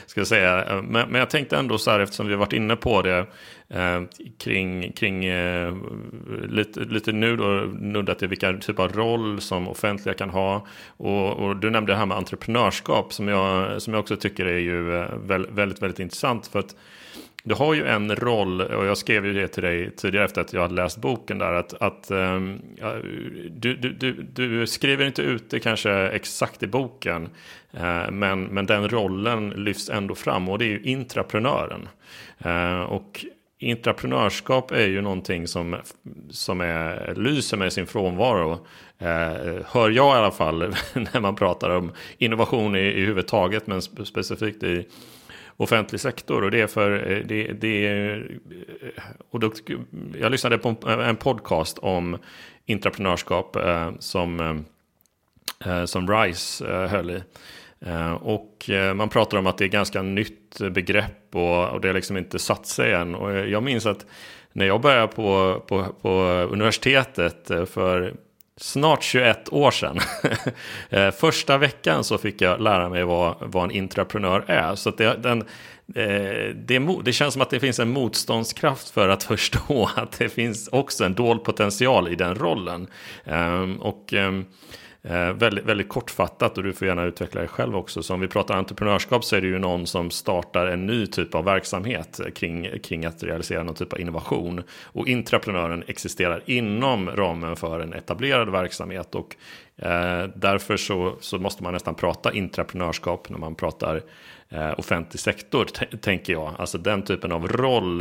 ska 0.06 0.20
jag 0.20 0.26
säga. 0.26 0.82
Men, 0.82 1.08
men 1.08 1.18
jag 1.18 1.30
tänkte 1.30 1.56
ändå 1.56 1.78
så 1.78 1.90
här, 1.90 2.00
eftersom 2.00 2.26
vi 2.26 2.32
har 2.32 2.38
varit 2.38 2.52
inne 2.52 2.76
på 2.76 3.02
det, 3.02 3.26
eh, 3.70 4.02
kring, 4.38 4.92
kring 4.92 5.24
eh, 5.24 5.74
lite, 6.48 6.80
lite 6.80 7.12
nu 7.12 7.36
då 7.36 7.44
nuddat 7.80 8.18
till 8.18 8.28
vilka 8.28 8.52
typ 8.52 8.78
av 8.78 8.92
roll 8.92 9.40
som 9.40 9.68
offentliga 9.68 10.14
kan 10.14 10.30
ha. 10.30 10.66
Och, 10.96 11.32
och, 11.32 11.56
du 11.56 11.70
nämnde 11.70 11.92
det 11.92 11.96
här 11.96 12.06
med 12.06 12.16
entreprenörskap 12.16 13.12
som 13.12 13.28
jag, 13.28 13.82
som 13.82 13.94
jag 13.94 14.00
också 14.00 14.16
tycker 14.16 14.46
är 14.46 14.58
ju 14.58 14.96
eh, 15.00 15.14
väldigt, 15.26 15.52
väldigt, 15.52 15.82
väldigt 15.82 16.00
intressant. 16.00 16.46
För 16.46 16.58
att 16.58 16.76
du 17.44 17.54
har 17.54 17.74
ju 17.74 17.86
en 17.86 18.16
roll, 18.16 18.60
och 18.60 18.86
jag 18.86 18.98
skrev 18.98 19.26
ju 19.26 19.32
det 19.32 19.48
till 19.48 19.62
dig 19.62 19.90
tidigare 19.90 20.24
efter 20.24 20.40
att 20.40 20.52
jag 20.52 20.60
hade 20.60 20.74
läst 20.74 20.98
boken 20.98 21.38
där, 21.38 21.52
att, 21.52 21.74
att 21.82 22.10
um, 22.10 22.62
du, 23.50 23.76
du, 23.76 23.92
du, 23.92 24.12
du, 24.12 24.66
skriver 24.66 25.06
inte 25.06 25.22
ut 25.22 25.50
det 25.50 25.60
kanske 25.60 25.92
exakt 25.92 26.62
i 26.62 26.66
boken, 26.66 27.28
uh, 27.74 28.10
men, 28.10 28.44
men 28.44 28.66
den 28.66 28.88
rollen 28.88 29.50
lyfts 29.50 29.90
ändå 29.90 30.14
fram 30.14 30.48
och 30.48 30.58
det 30.58 30.64
är 30.64 30.68
ju 30.68 30.82
intraprenören. 30.82 31.88
Uh, 32.46 32.80
och 32.80 33.24
Intraprenörskap 33.62 34.70
är 34.70 34.86
ju 34.86 35.00
någonting 35.00 35.48
som, 35.48 35.76
som 36.30 36.60
är, 36.60 37.14
lyser 37.14 37.56
med 37.56 37.72
sin 37.72 37.86
frånvaro. 37.86 38.66
Eh, 38.98 39.64
hör 39.66 39.90
jag 39.90 40.16
i 40.16 40.18
alla 40.18 40.30
fall 40.30 40.58
när 40.94 41.20
man 41.20 41.36
pratar 41.36 41.70
om 41.70 41.92
innovation 42.18 42.76
i, 42.76 42.78
i 42.78 43.04
huvud 43.04 43.26
taget 43.26 43.66
men 43.66 43.82
specifikt 43.82 44.62
i 44.62 44.86
offentlig 45.56 46.00
sektor. 46.00 46.44
Och 46.44 46.50
det 46.50 46.60
är 46.60 46.66
för 46.66 47.12
eh, 47.12 47.26
det, 47.26 47.52
det, 47.52 47.86
är, 47.86 48.38
eh, 48.96 49.02
och 49.30 49.40
då, 49.40 49.52
jag 50.20 50.32
lyssnade 50.32 50.58
på 50.58 50.76
en 50.86 51.16
podcast 51.16 51.78
om 51.78 52.18
intraprenörskap 52.66 53.56
eh, 53.56 53.90
som, 53.98 54.40
eh, 54.40 55.72
eh 55.72 55.84
som 55.84 56.10
RISE 56.10 56.66
eh, 56.66 56.86
höll 56.90 57.10
i. 57.10 57.22
Eh, 57.86 58.12
och 58.12 58.70
eh, 58.70 58.94
man 58.94 59.08
pratar 59.08 59.38
om 59.38 59.46
att 59.46 59.58
det 59.58 59.64
är 59.64 59.68
ganska 59.68 60.02
nytt 60.02 60.58
begrepp 60.70 61.34
och, 61.34 61.68
och 61.68 61.80
det 61.80 61.88
har 61.88 61.94
liksom 61.94 62.16
inte 62.16 62.38
satt 62.38 62.66
sig 62.66 62.92
än. 62.92 63.14
Och 63.14 63.30
eh, 63.30 63.44
jag 63.44 63.62
minns 63.62 63.86
att 63.86 64.06
när 64.52 64.66
jag 64.66 64.80
började 64.80 65.08
på, 65.08 65.60
på, 65.68 65.86
på 66.02 66.10
universitetet 66.50 67.46
för 67.46 68.14
snart 68.56 69.02
21 69.02 69.52
år 69.52 69.70
sedan. 69.70 70.00
Första 71.12 71.58
veckan 71.58 72.04
så 72.04 72.18
fick 72.18 72.40
jag 72.40 72.60
lära 72.60 72.88
mig 72.88 73.04
vad, 73.04 73.36
vad 73.40 73.64
en 73.64 73.70
intraprenör 73.70 74.44
är. 74.46 74.74
Så 74.74 74.90
det, 74.90 75.22
den, 75.22 75.44
det, 75.86 76.78
det, 77.04 77.12
känns 77.12 77.32
som 77.32 77.42
att 77.42 77.50
det 77.50 77.60
finns 77.60 77.78
en 77.78 77.90
motståndskraft 77.90 78.90
för 78.90 79.08
att 79.08 79.22
förstå 79.32 79.90
att 79.96 80.18
det 80.18 80.28
finns 80.28 80.68
också 80.68 81.04
en 81.04 81.14
dold 81.14 81.44
potential 81.44 82.08
i 82.08 82.14
den 82.14 82.34
rollen. 82.34 82.86
Ehm, 83.24 83.76
och 83.76 84.12
ehm, 84.12 84.44
Eh, 85.02 85.32
väldigt, 85.32 85.64
väldigt 85.64 85.88
kortfattat 85.88 86.58
och 86.58 86.64
du 86.64 86.72
får 86.72 86.88
gärna 86.88 87.04
utveckla 87.04 87.40
dig 87.40 87.48
själv 87.48 87.76
också. 87.76 88.02
Så 88.02 88.14
om 88.14 88.20
vi 88.20 88.28
pratar 88.28 88.54
entreprenörskap 88.54 89.24
så 89.24 89.36
är 89.36 89.40
det 89.40 89.46
ju 89.46 89.58
någon 89.58 89.86
som 89.86 90.10
startar 90.10 90.66
en 90.66 90.86
ny 90.86 91.06
typ 91.06 91.34
av 91.34 91.44
verksamhet 91.44 92.20
kring, 92.34 92.80
kring 92.82 93.04
att 93.04 93.22
realisera 93.22 93.62
någon 93.62 93.74
typ 93.74 93.92
av 93.92 94.00
innovation. 94.00 94.62
Och 94.84 95.08
intraprenören 95.08 95.84
existerar 95.86 96.42
inom 96.46 97.10
ramen 97.10 97.56
för 97.56 97.80
en 97.80 97.92
etablerad 97.92 98.50
verksamhet 98.50 99.14
och 99.14 99.36
eh, 99.76 100.24
därför 100.34 100.76
så, 100.76 101.16
så 101.20 101.38
måste 101.38 101.62
man 101.62 101.72
nästan 101.72 101.94
prata 101.94 102.32
intraprenörskap 102.32 103.28
när 103.28 103.38
man 103.38 103.54
pratar 103.54 104.02
eh, 104.50 104.78
offentlig 104.78 105.20
sektor, 105.20 105.64
tänker 106.00 106.32
jag. 106.32 106.54
Alltså 106.58 106.78
den 106.78 107.02
typen 107.02 107.32
av 107.32 107.48
roll 107.48 108.00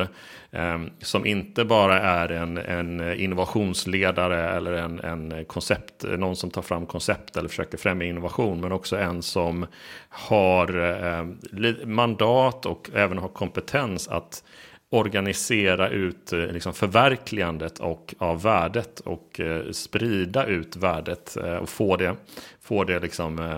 eh, 0.51 0.79
som 0.99 1.25
inte 1.25 1.65
bara 1.65 1.99
är 1.99 2.31
en, 2.31 2.57
en 2.57 3.13
innovationsledare 3.13 4.49
eller 4.49 4.73
en, 4.73 4.99
en 4.99 5.45
koncept, 5.45 6.05
någon 6.17 6.35
som 6.35 6.51
tar 6.51 6.61
fram 6.61 6.85
koncept 6.85 7.37
eller 7.37 7.49
försöker 7.49 7.77
främja 7.77 8.07
innovation, 8.07 8.61
men 8.61 8.71
också 8.71 8.97
en 8.97 9.21
som 9.21 9.65
har 10.09 10.79
eh, 10.79 11.85
mandat 11.85 12.65
och 12.65 12.89
även 12.93 13.17
har 13.17 13.29
kompetens 13.29 14.07
att 14.07 14.43
organisera 14.89 15.89
ut 15.89 16.33
eh, 16.33 16.39
liksom 16.39 16.73
förverkligandet 16.73 17.79
och, 17.79 18.15
av 18.17 18.41
värdet 18.41 18.99
och 18.99 19.39
eh, 19.39 19.71
sprida 19.71 20.45
ut 20.45 20.75
värdet 20.75 21.37
eh, 21.37 21.55
och 21.55 21.69
få 21.69 21.95
det, 21.95 22.15
få 22.61 22.83
det 22.83 22.99
liksom, 22.99 23.39
eh, 23.39 23.57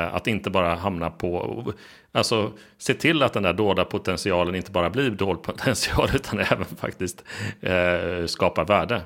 eh 0.00 0.14
att 0.14 0.26
inte 0.26 0.50
bara 0.50 0.74
hamna 0.74 1.10
på 1.10 1.72
Alltså 2.12 2.52
se 2.78 2.94
till 2.94 3.22
att 3.22 3.32
den 3.32 3.42
där 3.42 3.52
dolda 3.52 3.84
potentialen 3.84 4.54
inte 4.54 4.70
bara 4.70 4.90
blir 4.90 5.10
dold 5.10 5.42
potential 5.42 6.08
utan 6.14 6.38
även 6.38 6.64
faktiskt 6.64 7.24
eh, 7.60 8.26
skapar 8.26 8.64
värde. 8.64 9.02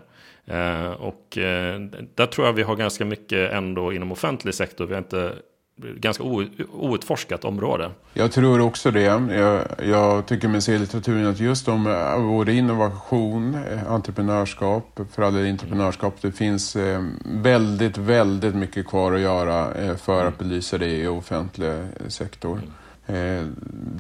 Eh, 0.47 0.91
och 0.91 1.39
eh, 1.39 1.81
där 2.15 2.27
tror 2.27 2.47
jag 2.47 2.53
vi 2.53 2.63
har 2.63 2.77
ganska 2.77 3.05
mycket 3.05 3.53
ändå 3.53 3.93
inom 3.93 4.13
offentlig 4.13 4.55
sektor. 4.55 4.87
Vi 4.87 4.95
har 4.95 4.99
inte 4.99 5.33
ganska 5.77 6.25
outforskat 6.73 7.45
område. 7.45 7.91
Jag 8.15 8.33
tror 8.33 8.61
också 8.61 8.91
det. 8.91 9.01
Jag, 9.01 9.63
jag 9.83 10.27
tycker 10.27 10.49
mig 10.49 10.63
se 10.63 10.73
i 10.73 10.79
litteraturen 10.79 11.27
att 11.27 11.41
just 11.41 11.69
om 11.69 11.87
eh, 11.87 12.27
både 12.27 12.53
innovation, 12.53 13.55
eh, 13.55 13.93
entreprenörskap, 13.93 15.01
för 15.13 15.23
alla 15.23 15.49
entreprenörskap, 15.49 16.15
det 16.21 16.33
finns 16.33 16.77
eh, 16.77 17.05
väldigt, 17.25 17.99
väldigt 17.99 18.55
mycket 18.55 18.87
kvar 18.87 19.13
att 19.13 19.21
göra 19.21 19.97
för 19.97 20.27
att 20.27 20.39
belysa 20.39 20.79
det 20.79 20.87
i 20.87 21.07
offentlig 21.07 21.73
sektor. 22.09 22.61
Mm. 23.07 23.39
Eh, 23.39 23.47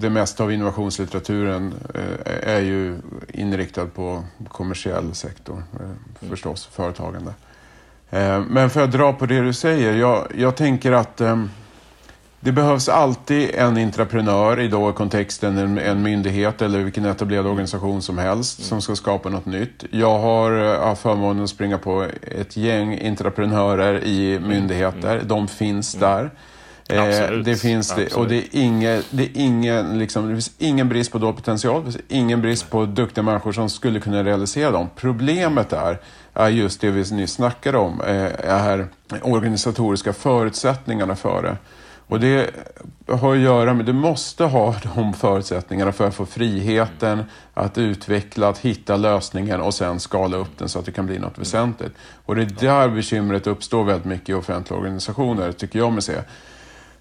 det 0.00 0.10
mesta 0.10 0.44
av 0.44 0.52
innovationslitteraturen 0.52 1.74
eh, 1.94 2.54
är 2.54 2.60
ju 2.60 2.98
inriktad 3.28 3.86
på 3.86 4.24
kommersiell 4.48 5.14
sektor, 5.14 5.62
eh, 5.80 6.28
förstås, 6.28 6.66
företagande. 6.66 7.34
Men 8.48 8.70
för 8.70 8.84
att 8.84 8.92
dra 8.92 9.12
på 9.12 9.26
det 9.26 9.40
du 9.40 9.52
säger, 9.52 9.94
jag, 9.94 10.26
jag 10.36 10.56
tänker 10.56 10.92
att 10.92 11.16
det 12.40 12.52
behövs 12.52 12.88
alltid 12.88 13.50
en 13.54 13.78
intraprenör 13.78 14.60
i 14.60 14.68
då 14.68 14.92
kontexten 14.92 15.58
en, 15.58 15.78
en 15.78 16.02
myndighet 16.02 16.62
eller 16.62 16.78
vilken 16.78 17.04
etablerad 17.04 17.46
organisation 17.46 18.02
som 18.02 18.18
helst 18.18 18.64
som 18.64 18.82
ska 18.82 18.96
skapa 18.96 19.28
något 19.28 19.46
nytt. 19.46 19.84
Jag 19.90 20.18
har 20.18 20.78
haft 20.86 21.02
förmånen 21.02 21.44
att 21.44 21.50
springa 21.50 21.78
på 21.78 22.06
ett 22.22 22.56
gäng 22.56 22.98
intraprenörer 22.98 24.04
i 24.04 24.40
myndigheter. 24.40 25.22
De 25.24 25.48
finns 25.48 25.94
där. 25.94 26.30
Absolut. 26.88 27.44
Det 27.44 27.56
finns 27.56 27.94
det, 27.94 28.14
och 28.14 28.28
det 28.28 28.36
är, 28.36 28.48
ingen, 28.52 29.02
det, 29.10 29.22
är 29.22 29.30
ingen, 29.34 29.98
liksom, 29.98 30.28
det 30.28 30.34
finns 30.34 30.50
ingen 30.58 30.88
brist 30.88 31.12
på 31.12 31.18
dold 31.18 31.36
potential, 31.36 31.84
det 31.84 31.92
finns 31.92 32.04
ingen 32.08 32.42
brist 32.42 32.70
på 32.70 32.86
duktiga 32.86 33.24
människor 33.24 33.52
som 33.52 33.70
skulle 33.70 34.00
kunna 34.00 34.24
realisera 34.24 34.70
dem. 34.70 34.88
Problemet 34.96 35.72
är, 35.72 35.98
är 36.34 36.48
just 36.48 36.80
det 36.80 36.90
vi 36.90 37.14
nyss 37.14 37.32
snackade 37.32 37.78
om, 37.78 38.00
är 38.44 38.86
organisatoriska 39.22 40.12
förutsättningarna 40.12 41.16
för 41.16 41.42
det. 41.42 41.56
Och 42.08 42.20
det 42.20 42.50
har 43.08 43.34
att 43.34 43.40
göra 43.40 43.74
med, 43.74 43.86
du 43.86 43.92
måste 43.92 44.44
ha 44.44 44.74
de 44.94 45.14
förutsättningarna 45.14 45.92
för 45.92 46.08
att 46.08 46.14
få 46.14 46.26
friheten 46.26 47.24
att 47.54 47.78
utveckla, 47.78 48.48
att 48.48 48.58
hitta 48.58 48.96
lösningen 48.96 49.60
och 49.60 49.74
sen 49.74 50.00
skala 50.00 50.36
upp 50.36 50.58
den 50.58 50.68
så 50.68 50.78
att 50.78 50.84
det 50.84 50.92
kan 50.92 51.06
bli 51.06 51.18
något 51.18 51.38
väsentligt. 51.38 51.92
Och 52.24 52.34
det 52.34 52.42
är 52.42 52.46
där 52.60 52.88
bekymret 52.88 53.46
uppstår 53.46 53.84
väldigt 53.84 54.04
mycket 54.04 54.28
i 54.28 54.34
offentliga 54.34 54.78
organisationer, 54.78 55.52
tycker 55.52 55.78
jag 55.78 55.92
mig 55.92 56.02
se. 56.02 56.14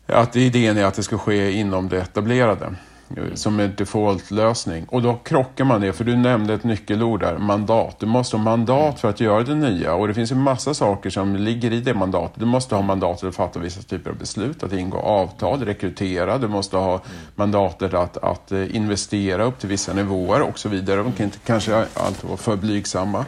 Att 0.07 0.35
idén 0.35 0.77
är 0.77 0.85
att 0.85 0.93
det 0.93 1.03
ska 1.03 1.17
ske 1.17 1.51
inom 1.51 1.89
det 1.89 1.97
etablerade 1.97 2.75
eh, 3.17 3.33
som 3.33 3.59
en 3.59 3.75
default-lösning. 3.75 4.85
Och 4.89 5.01
då 5.01 5.13
krockar 5.13 5.65
man 5.65 5.81
det, 5.81 5.93
för 5.93 6.03
du 6.03 6.15
nämnde 6.15 6.53
ett 6.53 6.63
nyckelord 6.63 7.19
där, 7.19 7.37
mandat. 7.37 7.99
Du 7.99 8.05
måste 8.05 8.37
ha 8.37 8.43
mandat 8.43 8.99
för 8.99 9.09
att 9.09 9.19
göra 9.19 9.43
det 9.43 9.55
nya 9.55 9.93
och 9.93 10.07
det 10.07 10.13
finns 10.13 10.31
ju 10.31 10.35
massa 10.35 10.73
saker 10.73 11.09
som 11.09 11.35
ligger 11.35 11.73
i 11.73 11.81
det 11.81 11.93
mandatet. 11.93 12.39
Du 12.39 12.45
måste 12.45 12.75
ha 12.75 12.81
mandat 12.81 13.23
att 13.23 13.35
fatta 13.35 13.59
vissa 13.59 13.81
typer 13.81 14.09
av 14.09 14.17
beslut, 14.17 14.63
att 14.63 14.73
ingå 14.73 14.97
avtal, 14.97 15.65
rekrytera. 15.65 16.37
Du 16.37 16.47
måste 16.47 16.77
ha 16.77 17.01
mandatet 17.35 17.93
att, 17.93 18.17
att 18.17 18.51
eh, 18.51 18.75
investera 18.75 19.43
upp 19.43 19.59
till 19.59 19.69
vissa 19.69 19.93
nivåer 19.93 20.41
och 20.41 20.59
så 20.59 20.69
vidare. 20.69 21.03
De 21.03 21.11
kan 21.11 21.23
inte 21.23 21.39
kanske 21.45 21.75
alltid 21.75 22.29
vara 22.29 22.37
för 22.37 22.55
blygsamma. 22.55 23.25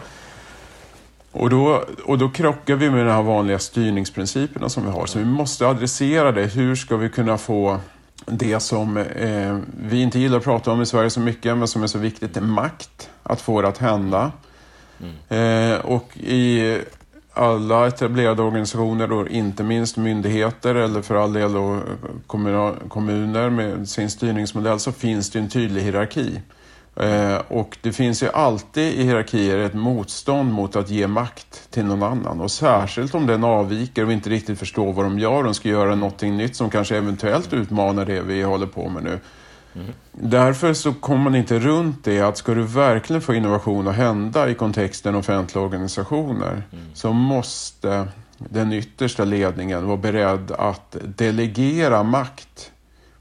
Och 1.39 1.49
då, 1.49 1.83
och 2.05 2.17
då 2.17 2.29
krockar 2.29 2.75
vi 2.75 2.89
med 2.89 3.05
de 3.05 3.11
här 3.11 3.23
vanliga 3.23 3.59
styrningsprinciperna 3.59 4.69
som 4.69 4.85
vi 4.85 4.91
har. 4.91 5.05
Så 5.05 5.19
vi 5.19 5.25
måste 5.25 5.67
adressera 5.67 6.31
det. 6.31 6.45
Hur 6.45 6.75
ska 6.75 6.97
vi 6.97 7.09
kunna 7.09 7.37
få 7.37 7.79
det 8.25 8.59
som 8.59 8.97
eh, 8.97 9.57
vi 9.81 10.01
inte 10.01 10.19
gillar 10.19 10.37
att 10.37 10.43
prata 10.43 10.71
om 10.71 10.81
i 10.81 10.85
Sverige 10.85 11.09
så 11.09 11.19
mycket, 11.19 11.57
men 11.57 11.67
som 11.67 11.83
är 11.83 11.87
så 11.87 11.97
viktigt, 11.99 12.37
är 12.37 12.41
makt. 12.41 13.09
Att 13.23 13.41
få 13.41 13.61
det 13.61 13.67
att 13.67 13.77
hända. 13.77 14.31
Mm. 14.99 15.73
Eh, 15.73 15.79
och 15.79 16.17
i 16.17 16.77
alla 17.33 17.87
etablerade 17.87 18.41
organisationer, 18.41 19.07
då, 19.07 19.27
inte 19.27 19.63
minst 19.63 19.97
myndigheter 19.97 20.75
eller 20.75 21.01
för 21.01 21.15
all 21.15 21.33
del 21.33 21.51
kommuner 22.87 23.49
med 23.49 23.89
sin 23.89 24.09
styrningsmodell, 24.09 24.79
så 24.79 24.91
finns 24.91 25.29
det 25.29 25.39
en 25.39 25.49
tydlig 25.49 25.81
hierarki. 25.81 26.39
Eh, 26.99 27.41
och 27.47 27.77
det 27.81 27.91
finns 27.91 28.23
ju 28.23 28.29
alltid 28.29 28.93
i 28.93 29.03
hierarkier 29.03 29.57
ett 29.57 29.73
motstånd 29.73 30.53
mot 30.53 30.75
att 30.75 30.89
ge 30.89 31.07
makt 31.07 31.71
till 31.71 31.85
någon 31.85 32.03
annan. 32.03 32.41
Och 32.41 32.51
särskilt 32.51 33.15
om 33.15 33.25
den 33.25 33.43
avviker 33.43 34.05
och 34.05 34.11
inte 34.11 34.29
riktigt 34.29 34.59
förstår 34.59 34.93
vad 34.93 35.05
de 35.05 35.19
gör. 35.19 35.43
De 35.43 35.53
ska 35.53 35.69
göra 35.69 35.95
någonting 35.95 36.37
nytt 36.37 36.55
som 36.55 36.69
kanske 36.69 36.97
eventuellt 36.97 37.53
utmanar 37.53 38.05
det 38.05 38.21
vi 38.21 38.41
håller 38.41 38.67
på 38.67 38.89
med 38.89 39.03
nu. 39.03 39.19
Mm. 39.75 39.87
Därför 40.11 40.73
så 40.73 40.93
kommer 40.93 41.23
man 41.23 41.35
inte 41.35 41.59
runt 41.59 42.03
det 42.03 42.21
att 42.21 42.37
ska 42.37 42.53
du 42.53 42.63
verkligen 42.63 43.21
få 43.21 43.33
innovation 43.33 43.87
att 43.87 43.95
hända 43.95 44.49
i 44.49 44.53
kontexten 44.53 45.15
offentliga 45.15 45.63
organisationer 45.63 46.63
mm. 46.71 46.85
så 46.93 47.13
måste 47.13 48.07
den 48.37 48.73
yttersta 48.73 49.25
ledningen 49.25 49.85
vara 49.85 49.97
beredd 49.97 50.51
att 50.51 50.97
delegera 51.03 52.03
makt 52.03 52.71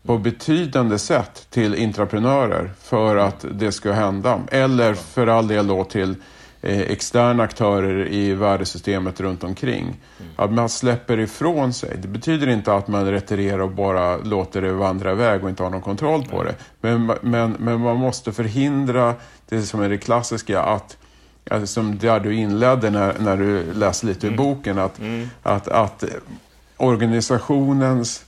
på 0.06 0.18
betydande 0.18 0.98
sätt 0.98 1.46
till 1.50 1.74
intraprenörer 1.74 2.70
för 2.80 3.16
att 3.16 3.44
det 3.52 3.72
ska 3.72 3.92
hända. 3.92 4.40
Eller 4.50 4.94
för 4.94 5.26
all 5.26 5.48
del 5.48 5.66
då 5.66 5.84
till 5.84 6.14
eh, 6.62 6.80
externa 6.80 7.42
aktörer 7.42 8.08
i 8.08 8.34
värdesystemet 8.34 9.20
runt 9.20 9.44
omkring. 9.44 10.00
Att 10.36 10.52
man 10.52 10.68
släpper 10.68 11.20
ifrån 11.20 11.72
sig. 11.72 11.96
Det 12.02 12.08
betyder 12.08 12.46
inte 12.46 12.74
att 12.74 12.88
man 12.88 13.10
retirerar 13.10 13.58
och 13.58 13.70
bara 13.70 14.16
låter 14.16 14.62
det 14.62 14.72
vandra 14.72 15.12
iväg 15.12 15.44
och 15.44 15.50
inte 15.50 15.62
har 15.62 15.70
någon 15.70 15.82
kontroll 15.82 16.24
på 16.30 16.44
det. 16.44 16.54
Men, 16.80 17.12
men, 17.20 17.56
men 17.58 17.80
man 17.80 17.96
måste 17.96 18.32
förhindra 18.32 19.14
det 19.48 19.62
som 19.62 19.80
är 19.80 19.88
det 19.88 19.98
klassiska 19.98 20.62
att 20.62 20.96
som 21.64 21.98
där 21.98 22.20
du 22.20 22.34
inledde 22.34 22.90
när, 22.90 23.18
när 23.18 23.36
du 23.36 23.72
läste 23.72 24.06
lite 24.06 24.26
ur 24.26 24.32
mm. 24.32 24.44
boken, 24.44 24.78
att, 24.78 24.98
mm. 24.98 25.28
att, 25.42 25.68
att 25.68 26.04
organisationens 26.76 28.25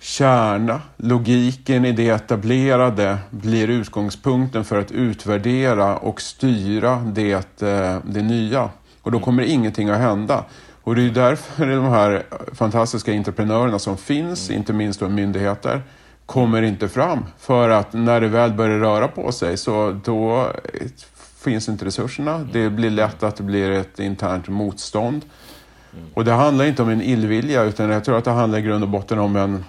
kärna, 0.00 0.80
logiken 0.96 1.84
i 1.84 1.92
det 1.92 2.08
etablerade 2.08 3.18
blir 3.30 3.68
utgångspunkten 3.68 4.64
för 4.64 4.80
att 4.80 4.90
utvärdera 4.90 5.96
och 5.96 6.20
styra 6.20 6.96
det, 6.96 7.62
eh, 7.62 7.98
det 8.04 8.22
nya. 8.22 8.70
Och 9.02 9.12
då 9.12 9.20
kommer 9.20 9.42
ingenting 9.42 9.88
att 9.88 9.98
hända. 9.98 10.44
Och 10.82 10.94
det 10.94 11.02
är 11.02 11.10
därför 11.10 11.66
de 11.76 11.84
här 11.84 12.22
fantastiska 12.52 13.12
entreprenörerna 13.12 13.78
som 13.78 13.96
finns, 13.96 14.50
inte 14.50 14.72
minst 14.72 15.00
då 15.00 15.08
myndigheter, 15.08 15.82
kommer 16.26 16.62
inte 16.62 16.88
fram. 16.88 17.24
För 17.38 17.68
att 17.68 17.92
när 17.92 18.20
det 18.20 18.28
väl 18.28 18.52
börjar 18.52 18.78
röra 18.78 19.08
på 19.08 19.32
sig 19.32 19.56
så 19.56 20.00
då 20.04 20.52
finns 21.38 21.68
inte 21.68 21.84
resurserna. 21.84 22.48
Det 22.52 22.70
blir 22.70 22.90
lätt 22.90 23.22
att 23.22 23.36
det 23.36 23.42
blir 23.42 23.70
ett 23.70 24.00
internt 24.00 24.48
motstånd. 24.48 25.24
Och 26.14 26.24
det 26.24 26.32
handlar 26.32 26.64
inte 26.64 26.82
om 26.82 26.88
en 26.88 27.02
illvilja 27.02 27.62
utan 27.62 27.90
jag 27.90 28.04
tror 28.04 28.18
att 28.18 28.24
det 28.24 28.30
handlar 28.30 28.58
i 28.58 28.62
grund 28.62 28.84
och 28.84 28.90
botten 28.90 29.18
om 29.18 29.36
en 29.36 29.64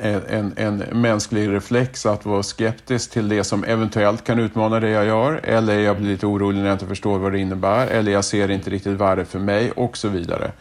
en, 0.00 0.52
en 0.56 0.76
mänsklig 0.92 1.48
reflex 1.48 2.06
att 2.06 2.26
vara 2.26 2.42
skeptisk 2.42 3.10
till 3.10 3.28
det 3.28 3.44
som 3.44 3.64
eventuellt 3.64 4.24
kan 4.24 4.38
utmana 4.38 4.80
det 4.80 4.90
jag 4.90 5.06
gör. 5.06 5.40
Eller 5.44 5.78
jag 5.78 5.96
blir 5.96 6.08
lite 6.08 6.26
orolig 6.26 6.58
när 6.58 6.66
jag 6.66 6.74
inte 6.74 6.86
förstår 6.86 7.18
vad 7.18 7.32
det 7.32 7.38
innebär. 7.38 7.86
Eller 7.86 8.12
jag 8.12 8.24
ser 8.24 8.50
inte 8.50 8.70
riktigt 8.70 8.92
värde 8.92 9.24
för 9.24 9.38
mig 9.38 9.70
och 9.70 9.96
så 9.96 10.08
vidare. 10.08 10.52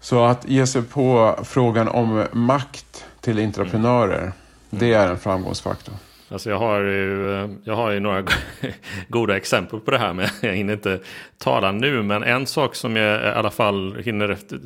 Så 0.00 0.24
att 0.24 0.48
ge 0.48 0.66
sig 0.66 0.82
på 0.82 1.38
frågan 1.44 1.88
om 1.88 2.26
makt 2.32 3.04
till 3.20 3.38
entreprenörer, 3.38 4.20
mm. 4.20 4.32
det 4.70 4.92
är 4.92 5.08
en 5.08 5.18
framgångsfaktor. 5.18 5.94
Alltså 6.28 6.50
jag, 6.50 6.58
har 6.58 6.80
ju, 6.80 7.48
jag 7.64 7.76
har 7.76 7.90
ju 7.90 8.00
några 8.00 8.24
goda 9.08 9.36
exempel 9.36 9.80
på 9.80 9.90
det 9.90 9.98
här, 9.98 10.12
men 10.12 10.28
jag 10.40 10.52
hinner 10.52 10.72
inte 10.72 11.00
tala 11.38 11.72
nu. 11.72 12.02
Men 12.02 12.22
en 12.22 12.46
sak 12.46 12.74
som 12.74 12.96
jag 12.96 13.22
i 13.22 13.26
alla 13.26 13.50
fall 13.50 13.96
hinner 14.04 14.28
efter, 14.28 14.60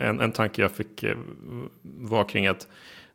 en, 0.00 0.20
en 0.20 0.32
tanke 0.32 0.62
jag 0.62 0.70
fick 0.70 1.02
eh, 1.02 1.16
var 1.82 2.24
kring 2.24 2.46
att 2.46 2.66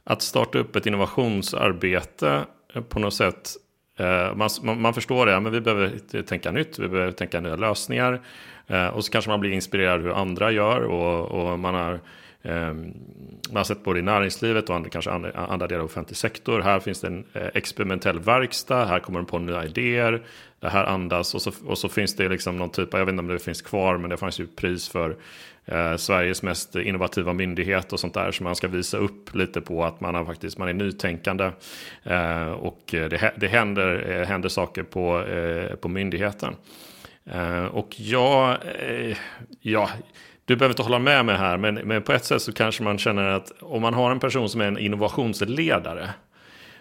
att 0.06 0.22
starta 0.22 0.58
upp 0.58 0.76
ett 0.76 0.86
innovationsarbete 0.86 2.46
eh, 2.74 2.82
på 2.82 3.00
något 3.00 3.14
sätt. 3.14 3.52
Eh, 4.00 4.36
man, 4.36 4.82
man, 4.82 4.94
förstår 4.94 5.26
det, 5.26 5.40
men 5.40 5.52
vi 5.52 5.62
behöver 5.62 6.22
tänka 6.22 6.52
nytt, 6.52 6.80
vi 6.80 6.88
behöver 6.88 7.12
tänka 7.12 7.40
nya 7.40 7.56
lösningar. 7.56 8.22
Eh, 8.68 8.88
och 8.88 9.06
så 9.06 9.12
kanske 9.12 9.32
man 9.32 9.40
blir 9.40 9.52
inspirerad 9.52 10.02
hur 10.02 10.12
andra 10.12 10.52
gör 10.52 10.82
och, 10.82 11.32
och 11.32 11.60
man 11.60 11.76
har 11.76 12.00
Ehm, 12.46 12.94
man 13.50 13.58
har 13.58 13.64
sett 13.64 13.84
både 13.84 14.00
i 14.00 14.02
näringslivet 14.02 14.70
och 14.70 14.76
andra, 14.76 14.90
kanske 14.90 15.12
andra, 15.12 15.32
andra 15.32 15.68
delar 15.68 15.80
av 15.80 15.86
offentlig 15.86 16.18
sektor. 16.18 16.60
Här 16.62 16.80
finns 16.80 17.02
det 17.02 17.08
en 17.08 17.26
eh, 17.34 17.48
experimentell 17.54 18.20
verkstad, 18.20 18.86
här 18.86 19.00
kommer 19.00 19.20
de 19.20 19.26
på 19.26 19.40
nya 19.40 19.66
idéer. 19.66 20.24
Det 20.60 20.70
här 20.70 20.86
andas 20.86 21.36
och 21.36 21.42
så, 21.42 21.52
och 21.66 21.78
så 21.78 21.90
finns 21.90 22.16
det 22.16 22.30
liksom 22.30 22.58
någon 22.58 22.70
typ 22.70 22.94
av, 22.94 23.00
jag 23.00 23.06
vet 23.06 23.14
inte 23.14 23.22
om 23.22 23.28
det 23.28 23.40
finns 23.40 23.62
kvar, 23.62 23.98
men 23.98 24.10
det 24.10 24.18
fanns 24.18 24.40
ju 24.40 24.48
pris 24.48 24.90
för 24.90 25.16
eh, 25.66 25.96
Sveriges 25.96 26.44
mest 26.44 26.76
innovativa 26.76 27.34
myndighet 27.34 27.94
och 27.94 28.00
sånt 28.00 28.14
där. 28.14 28.32
Så 28.32 28.44
man 28.44 28.56
ska 28.56 28.68
visa 28.68 28.98
upp 28.98 29.36
lite 29.36 29.62
på 29.62 29.84
att 29.84 30.02
man, 30.02 30.16
har 30.16 30.26
faktiskt, 30.26 30.58
man 30.58 30.68
är 30.68 30.74
nytänkande. 30.74 31.52
Eh, 32.04 32.52
och 32.52 32.82
det, 32.88 33.34
det 33.38 33.48
händer, 33.48 34.12
eh, 34.12 34.28
händer 34.28 34.50
saker 34.50 34.84
på, 34.84 35.22
eh, 35.24 35.76
på 35.76 35.88
myndigheten. 35.88 36.56
Eh, 37.26 37.66
och 37.66 38.00
jag, 38.00 38.58
ja, 39.62 39.90
du 40.46 40.56
behöver 40.56 40.74
inte 40.74 40.84
hålla 40.84 41.00
med 41.00 41.26
mig 41.26 41.36
här, 41.36 41.58
men, 41.58 41.76
men 41.76 42.02
på 42.02 42.14
ett 42.14 42.26
sätt 42.26 42.42
så 42.42 42.54
kanske 42.54 42.84
man 42.84 42.98
känner 42.98 43.24
att 43.24 43.52
om 43.60 43.82
man 43.82 43.94
har 43.94 44.12
en 44.12 44.20
person 44.20 44.50
som 44.50 44.62
är 44.62 44.66
en 44.66 44.78
innovationsledare 44.78 46.10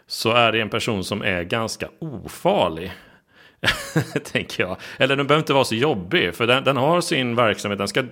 så 0.07 0.33
är 0.33 0.53
det 0.53 0.61
en 0.61 0.71
person 0.71 1.05
som 1.05 1.23
är 1.23 1.43
ganska 1.43 1.89
ofarlig. 1.99 2.93
tänker 4.33 4.62
jag. 4.62 4.77
Eller 4.99 5.17
den 5.17 5.27
behöver 5.27 5.43
inte 5.43 5.53
vara 5.53 5.65
så 5.65 5.75
jobbig, 5.75 6.35
för 6.35 6.47
den, 6.47 6.65
den, 6.65 6.77
har 6.77 7.01
sin 7.01 7.37
verksamhet, 7.37 7.79
den 7.79 7.89
ska 7.89 8.05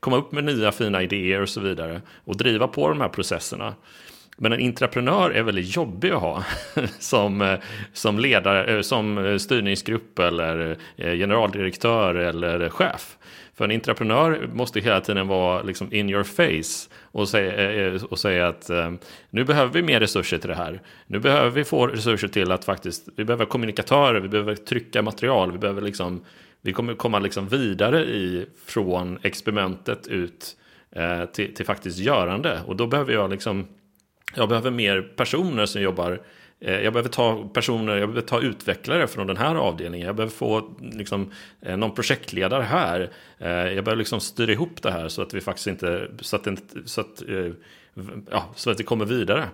komma 0.00 0.16
upp 0.16 0.32
med 0.32 0.44
nya 0.44 0.72
fina 0.72 1.02
idéer 1.02 1.40
och 1.40 1.48
så 1.48 1.60
vidare. 1.60 2.02
Och 2.24 2.36
driva 2.36 2.68
på 2.68 2.88
de 2.88 3.00
här 3.00 3.08
processerna. 3.08 3.74
Men 4.36 4.52
en 4.52 4.60
entreprenör 4.66 5.30
är 5.30 5.42
väldigt 5.42 5.76
jobbig 5.76 6.10
att 6.10 6.20
ha 6.20 6.44
som, 6.98 7.42
eh, 7.42 7.58
som 7.92 8.18
ledare, 8.18 8.76
eh, 8.76 8.80
som 8.80 9.18
eh, 9.18 9.36
styrningsgrupp 9.36 10.18
eller 10.18 10.76
generaldirektör 10.96 12.14
eller 12.14 12.68
chef. 12.68 13.16
För 13.54 13.64
en 13.64 13.70
entreprenör 13.70 14.50
måste 14.52 14.80
hela 14.80 15.00
tiden 15.00 15.28
vara 15.28 15.62
liksom 15.62 15.92
in 15.92 16.10
your 16.10 16.22
face 16.22 16.94
och 17.02 17.28
säga, 17.28 17.72
eh, 17.72 18.02
och 18.04 18.18
säga 18.18 18.48
att 18.48 18.70
eh, 18.70 18.92
nu 19.30 19.44
behöver 19.44 19.72
vi 19.72 19.82
mer 19.82 20.00
resurser 20.00 20.38
till 20.38 20.48
det 20.48 20.54
här. 20.54 20.82
Nu 21.06 21.18
behöver 21.18 21.50
vi 21.50 21.64
få 21.64 21.86
resurser 21.86 22.28
till 22.28 22.52
att 22.52 22.64
faktiskt, 22.64 23.08
vi 23.16 23.24
behöver 23.24 23.44
kommunikatörer, 23.44 24.20
vi 24.20 24.28
behöver 24.28 24.54
trycka 24.54 25.02
material, 25.02 25.52
vi 25.52 25.58
behöver 25.58 25.82
liksom, 25.82 26.24
vi 26.60 26.72
kommer 26.72 26.94
komma 26.94 27.18
liksom 27.18 27.48
vidare 27.48 28.04
i, 28.04 28.46
från 28.66 29.18
experimentet 29.22 30.06
ut 30.06 30.56
eh, 30.96 31.24
till, 31.24 31.54
till 31.54 31.66
faktiskt 31.66 31.98
görande. 31.98 32.60
Och 32.66 32.76
då 32.76 32.86
behöver 32.86 33.12
jag 33.12 33.30
liksom, 33.30 33.66
jag 34.36 34.48
behöver 34.48 34.70
mer 34.70 35.02
personer 35.02 35.66
som 35.66 35.82
jobbar 35.82 36.20
Eh, 36.64 36.80
jag 36.80 36.92
behöver 36.92 37.08
ta 37.08 37.48
personer, 37.52 37.96
jag 37.96 38.08
behöver 38.08 38.28
ta 38.28 38.40
utvecklare 38.40 39.06
från 39.06 39.26
den 39.26 39.36
här 39.36 39.54
avdelningen. 39.54 40.06
Jag 40.06 40.16
behöver 40.16 40.34
få 40.34 40.74
liksom, 40.80 41.30
eh, 41.60 41.76
någon 41.76 41.94
projektledare 41.94 42.62
här. 42.62 43.10
Eh, 43.38 43.48
jag 43.48 43.84
behöver 43.84 43.96
liksom 43.96 44.20
styra 44.20 44.52
ihop 44.52 44.82
det 44.82 44.90
här 44.90 45.08
så 45.08 45.22
att 45.22 45.34
vi 45.34 45.40
faktiskt 45.40 45.66
inte, 45.66 46.08
så 46.20 46.36
att, 46.36 46.48
så 46.84 47.00
att, 47.00 47.22
ja, 48.30 48.52
så 48.54 48.70
att 48.70 48.78
det 48.78 48.84
kommer 48.84 49.04
vidare. 49.04 49.44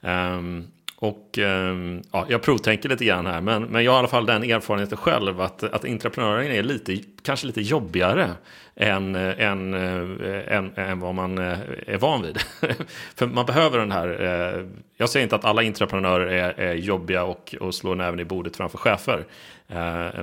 Ehm, 0.00 0.64
och 0.98 1.38
ehm, 1.38 2.02
ja, 2.12 2.26
jag 2.28 2.42
provtänker 2.42 2.88
lite 2.88 3.04
grann 3.04 3.26
här, 3.26 3.40
men, 3.40 3.62
men 3.62 3.84
jag 3.84 3.92
har 3.92 3.98
i 3.98 4.00
alla 4.00 4.08
fall 4.08 4.26
den 4.26 4.42
erfarenheten 4.42 4.98
själv 4.98 5.40
att, 5.40 5.62
att 5.62 5.84
entreprenören 5.84 6.52
är 6.52 6.62
lite, 6.62 6.98
kanske 7.22 7.46
lite 7.46 7.60
jobbigare 7.60 8.30
än, 8.76 9.14
än, 9.14 9.74
eh, 9.74 10.56
än, 10.56 10.72
än 10.76 11.00
vad 11.00 11.14
man 11.14 11.38
eh, 11.38 11.58
är 11.86 11.98
van 11.98 12.22
vid. 12.22 12.38
För 13.16 13.26
man 13.26 13.46
behöver 13.46 13.78
den 13.78 13.92
här, 13.92 14.08
eh, 14.08 14.66
jag 14.96 15.10
säger 15.10 15.24
inte 15.24 15.36
att 15.36 15.44
alla 15.44 15.62
entreprenörer 15.62 16.26
är, 16.26 16.60
är 16.60 16.74
jobbiga 16.74 17.24
och, 17.24 17.54
och 17.60 17.74
slår 17.74 17.94
näven 17.94 18.20
i 18.20 18.24
bordet 18.24 18.56
framför 18.56 18.78
chefer, 18.78 19.24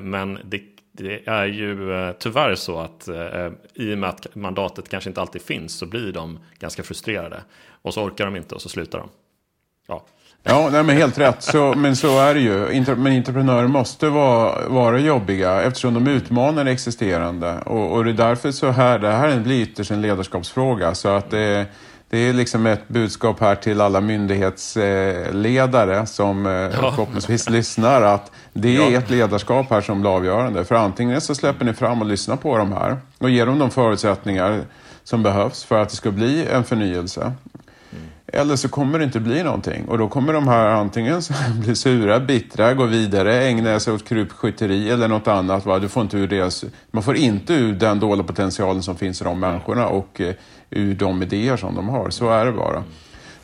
men 0.01 0.39
det, 0.43 0.61
det 0.91 1.27
är 1.27 1.45
ju 1.45 1.77
tyvärr 2.19 2.55
så 2.55 2.79
att 2.79 3.09
i 3.73 3.93
och 3.93 3.97
med 3.97 4.09
att 4.09 4.35
mandatet 4.35 4.89
kanske 4.89 5.09
inte 5.09 5.21
alltid 5.21 5.41
finns 5.41 5.77
så 5.77 5.85
blir 5.85 6.11
de 6.11 6.39
ganska 6.59 6.83
frustrerade. 6.83 7.43
Och 7.81 7.93
så 7.93 8.03
orkar 8.03 8.25
de 8.25 8.35
inte 8.35 8.55
och 8.55 8.61
så 8.61 8.69
slutar 8.69 8.99
de. 8.99 9.09
Ja. 9.87 10.05
Ja, 10.45 10.69
nej, 10.71 10.83
men 10.83 10.97
helt 10.97 11.17
rätt. 11.17 11.43
Så, 11.43 11.73
men 11.77 11.95
så 11.95 12.19
är 12.19 12.33
det 12.33 12.39
ju. 12.39 12.83
men 12.95 13.17
entreprenörer 13.17 13.67
måste 13.67 14.09
vara, 14.09 14.69
vara 14.69 14.99
jobbiga 14.99 15.61
eftersom 15.61 15.93
de 15.93 16.07
utmanar 16.07 16.63
det 16.63 16.71
existerande. 16.71 17.55
Och, 17.65 17.91
och 17.91 18.05
det 18.05 18.11
är 18.11 18.13
därför 18.13 18.51
så 18.51 18.69
här, 18.69 18.99
det 18.99 19.11
här 19.11 19.39
blir 19.39 19.61
ytterst 19.61 19.91
en 19.91 20.01
ledarskapsfråga. 20.01 20.95
Så 20.95 21.09
att 21.09 21.31
det, 21.31 21.65
det 22.09 22.17
är 22.17 22.33
liksom 22.33 22.65
ett 22.65 22.87
budskap 22.87 23.39
här 23.39 23.55
till 23.55 23.81
alla 23.81 24.01
myndighetsledare 24.01 26.05
som 26.05 26.45
eh, 26.45 26.51
ja. 26.51 26.71
förhoppningsvis 26.71 27.49
lyssnar. 27.49 28.01
Att 28.01 28.31
det 28.53 28.75
är 28.75 28.91
ja. 28.91 28.97
ett 28.97 29.09
ledarskap 29.09 29.69
här 29.69 29.81
som 29.81 30.01
blir 30.01 30.15
avgörande. 30.15 30.65
För 30.65 30.75
antingen 30.75 31.21
så 31.21 31.35
släpper 31.35 31.65
ni 31.65 31.73
fram 31.73 32.01
och 32.01 32.07
lyssnar 32.07 32.35
på 32.35 32.57
de 32.57 32.73
här 32.73 32.97
och 33.17 33.29
ger 33.29 33.45
dem 33.45 33.59
de 33.59 33.71
förutsättningar 33.71 34.61
som 35.03 35.23
behövs 35.23 35.63
för 35.63 35.81
att 35.81 35.89
det 35.89 35.95
ska 35.95 36.11
bli 36.11 36.45
en 36.45 36.63
förnyelse. 36.63 37.31
Eller 38.35 38.55
så 38.55 38.69
kommer 38.69 38.99
det 38.99 39.05
inte 39.05 39.19
bli 39.19 39.43
någonting 39.43 39.85
och 39.85 39.97
då 39.97 40.07
kommer 40.07 40.33
de 40.33 40.47
här 40.47 40.67
antingen 40.67 41.21
bli 41.61 41.75
sura, 41.75 42.19
bittra, 42.19 42.73
gå 42.73 42.85
vidare, 42.85 43.43
ägna 43.43 43.79
sig 43.79 43.93
åt 43.93 44.05
krypskytteri 44.05 44.89
eller 44.89 45.07
något 45.07 45.27
annat. 45.27 45.65
Va? 45.65 45.79
Du 45.79 45.89
får 45.89 46.03
inte 46.03 46.17
ur 46.17 46.27
deras, 46.27 46.65
man 46.91 47.03
får 47.03 47.15
inte 47.15 47.53
ur 47.53 47.73
den 47.73 47.99
dåliga 47.99 48.23
potentialen 48.23 48.83
som 48.83 48.95
finns 48.95 49.21
i 49.21 49.23
de 49.23 49.39
människorna 49.39 49.87
och 49.87 50.21
eh, 50.21 50.33
ur 50.69 50.95
de 50.95 51.23
idéer 51.23 51.57
som 51.57 51.75
de 51.75 51.89
har. 51.89 52.09
Så 52.09 52.29
är 52.29 52.45
det 52.45 52.51
bara. 52.51 52.83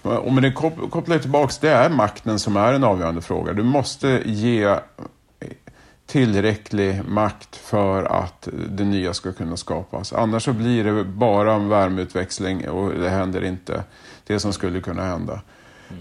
Och 0.02 0.34
med 0.34 0.44
det 0.44 0.52
kopplar 0.90 1.18
tillbaks, 1.18 1.58
det 1.58 1.70
är 1.70 1.90
makten 1.90 2.40
som 2.40 2.58
är 2.58 2.74
en 2.74 2.84
avgörande 2.84 3.22
fråga. 3.22 3.54
Du 3.54 3.64
måste 3.64 4.22
ge 4.26 4.64
eh, 4.64 4.80
tillräcklig 6.08 7.02
makt 7.08 7.56
för 7.56 8.04
att 8.04 8.48
det 8.70 8.84
nya 8.84 9.14
ska 9.14 9.32
kunna 9.32 9.58
skapas. 9.58 10.14
Annars 10.14 10.44
så 10.44 10.54
blir 10.54 10.84
det 10.84 11.04
bara 11.04 11.54
en 11.54 11.70
värmeutväxling 11.70 12.70
och 12.70 12.92
det 12.92 13.10
händer 13.10 13.44
inte 13.44 13.84
det 14.34 14.40
som 14.40 14.54
skulle 14.54 14.82
kunna 14.82 15.04
hända. 15.04 15.42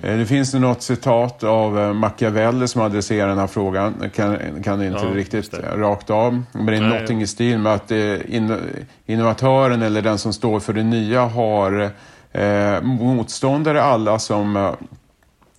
Mm. 0.02 0.18
Det 0.18 0.26
finns 0.26 0.54
något 0.54 0.82
citat 0.82 1.44
av 1.44 1.78
eh, 1.78 1.92
Machiavelli 1.92 2.68
som 2.68 2.82
adresserar 2.82 3.28
den 3.28 3.38
här 3.38 3.46
frågan. 3.46 4.10
Kan, 4.14 4.62
kan 4.62 4.82
inte 4.82 5.00
ja, 5.04 5.14
riktigt 5.14 5.54
rakt 5.54 6.10
av. 6.10 6.42
Men 6.52 6.66
det 6.66 6.76
är 6.76 6.80
Nej. 6.80 6.90
någonting 6.90 7.22
i 7.22 7.26
stil 7.26 7.58
med 7.58 7.74
att 7.74 7.92
innovatören 9.06 9.82
eller 9.82 10.02
den 10.02 10.18
som 10.18 10.32
står 10.32 10.60
för 10.60 10.72
det 10.72 10.82
nya 10.82 11.24
har 11.24 11.90
eh, 12.32 12.82
motståndare 12.82 13.82
alla 13.82 14.18
som 14.18 14.56
eh, 14.56 14.72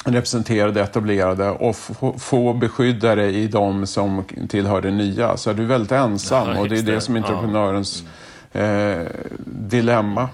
representerar 0.05 0.71
det 0.71 0.81
etablerade 0.81 1.49
och 1.49 1.75
få 2.17 2.53
beskyddare 2.53 3.31
i 3.31 3.47
de 3.47 3.87
som 3.87 4.23
tillhör 4.49 4.81
det 4.81 4.91
nya. 4.91 5.37
Så 5.37 5.53
du 5.53 5.63
är 5.63 5.67
väldigt 5.67 5.91
ensam 5.91 6.49
ja, 6.49 6.59
och 6.59 6.69
det 6.69 6.77
är 6.77 6.83
det 6.83 7.01
som 7.01 7.15
är 7.15 7.19
entreprenörens 7.19 8.03
ja. 8.51 8.59
mm. 8.59 9.01
eh, 9.01 9.07
dilemma. 9.45 10.29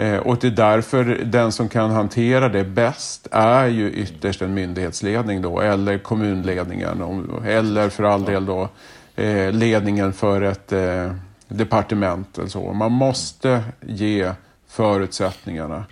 Eh, 0.00 0.16
och 0.18 0.38
det 0.40 0.46
är 0.46 0.50
därför 0.50 1.04
den 1.24 1.52
som 1.52 1.68
kan 1.68 1.90
hantera 1.90 2.48
det 2.48 2.64
bäst 2.64 3.28
är 3.30 3.66
ju 3.66 3.90
ytterst 3.90 4.42
en 4.42 4.54
myndighetsledning 4.54 5.42
då, 5.42 5.60
eller 5.60 5.98
kommunledningen, 5.98 7.28
eller 7.46 7.88
för 7.88 8.04
all 8.04 8.24
del 8.24 8.46
då 8.46 8.68
eh, 9.16 9.52
ledningen 9.52 10.12
för 10.12 10.42
ett 10.42 10.72
eh, 10.72 11.12
departement. 11.48 12.38
Eller 12.38 12.48
så. 12.48 12.72
Man 12.72 12.92
måste 12.92 13.62
ge 13.80 14.32
förutsättningarna. 14.70 15.84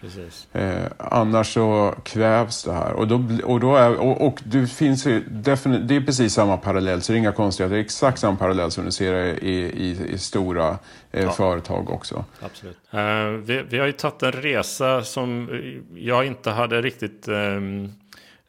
Eh, 0.52 0.82
annars 0.98 1.54
så 1.54 1.94
kvävs 2.02 2.64
det 2.64 2.72
här. 2.72 2.92
Och, 2.92 3.08
då, 3.08 3.22
och, 3.44 3.60
då 3.60 3.76
är, 3.76 3.96
och, 3.96 4.26
och 4.26 4.40
det 4.44 4.66
finns 4.66 5.06
ju 5.06 5.20
det 5.20 5.50
är 5.50 6.06
precis 6.06 6.34
samma 6.34 6.56
parallell, 6.56 7.02
så 7.02 7.12
det 7.12 7.16
är 7.16 7.18
inga 7.18 7.32
konstigheter. 7.32 7.74
Det 7.74 7.80
är 7.80 7.84
exakt 7.84 8.18
samma 8.18 8.36
parallell 8.36 8.70
som 8.70 8.84
du 8.84 8.92
ser 8.92 9.14
i, 9.14 9.50
i, 9.58 10.14
i 10.14 10.18
stora 10.18 10.78
eh, 11.12 11.24
ja. 11.24 11.30
företag 11.30 11.90
också. 11.90 12.24
Absolut. 12.40 12.78
Uh, 12.94 13.00
vi, 13.30 13.62
vi, 13.62 13.78
har 13.78 13.86
ju 13.86 13.92
tagit 13.92 14.22
en 14.22 14.32
resa 14.32 15.02
som 15.04 15.48
jag 15.94 16.26
inte 16.26 16.50
hade 16.50 16.82
riktigt 16.82 17.28
um 17.28 17.92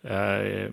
Eh, 0.04 0.72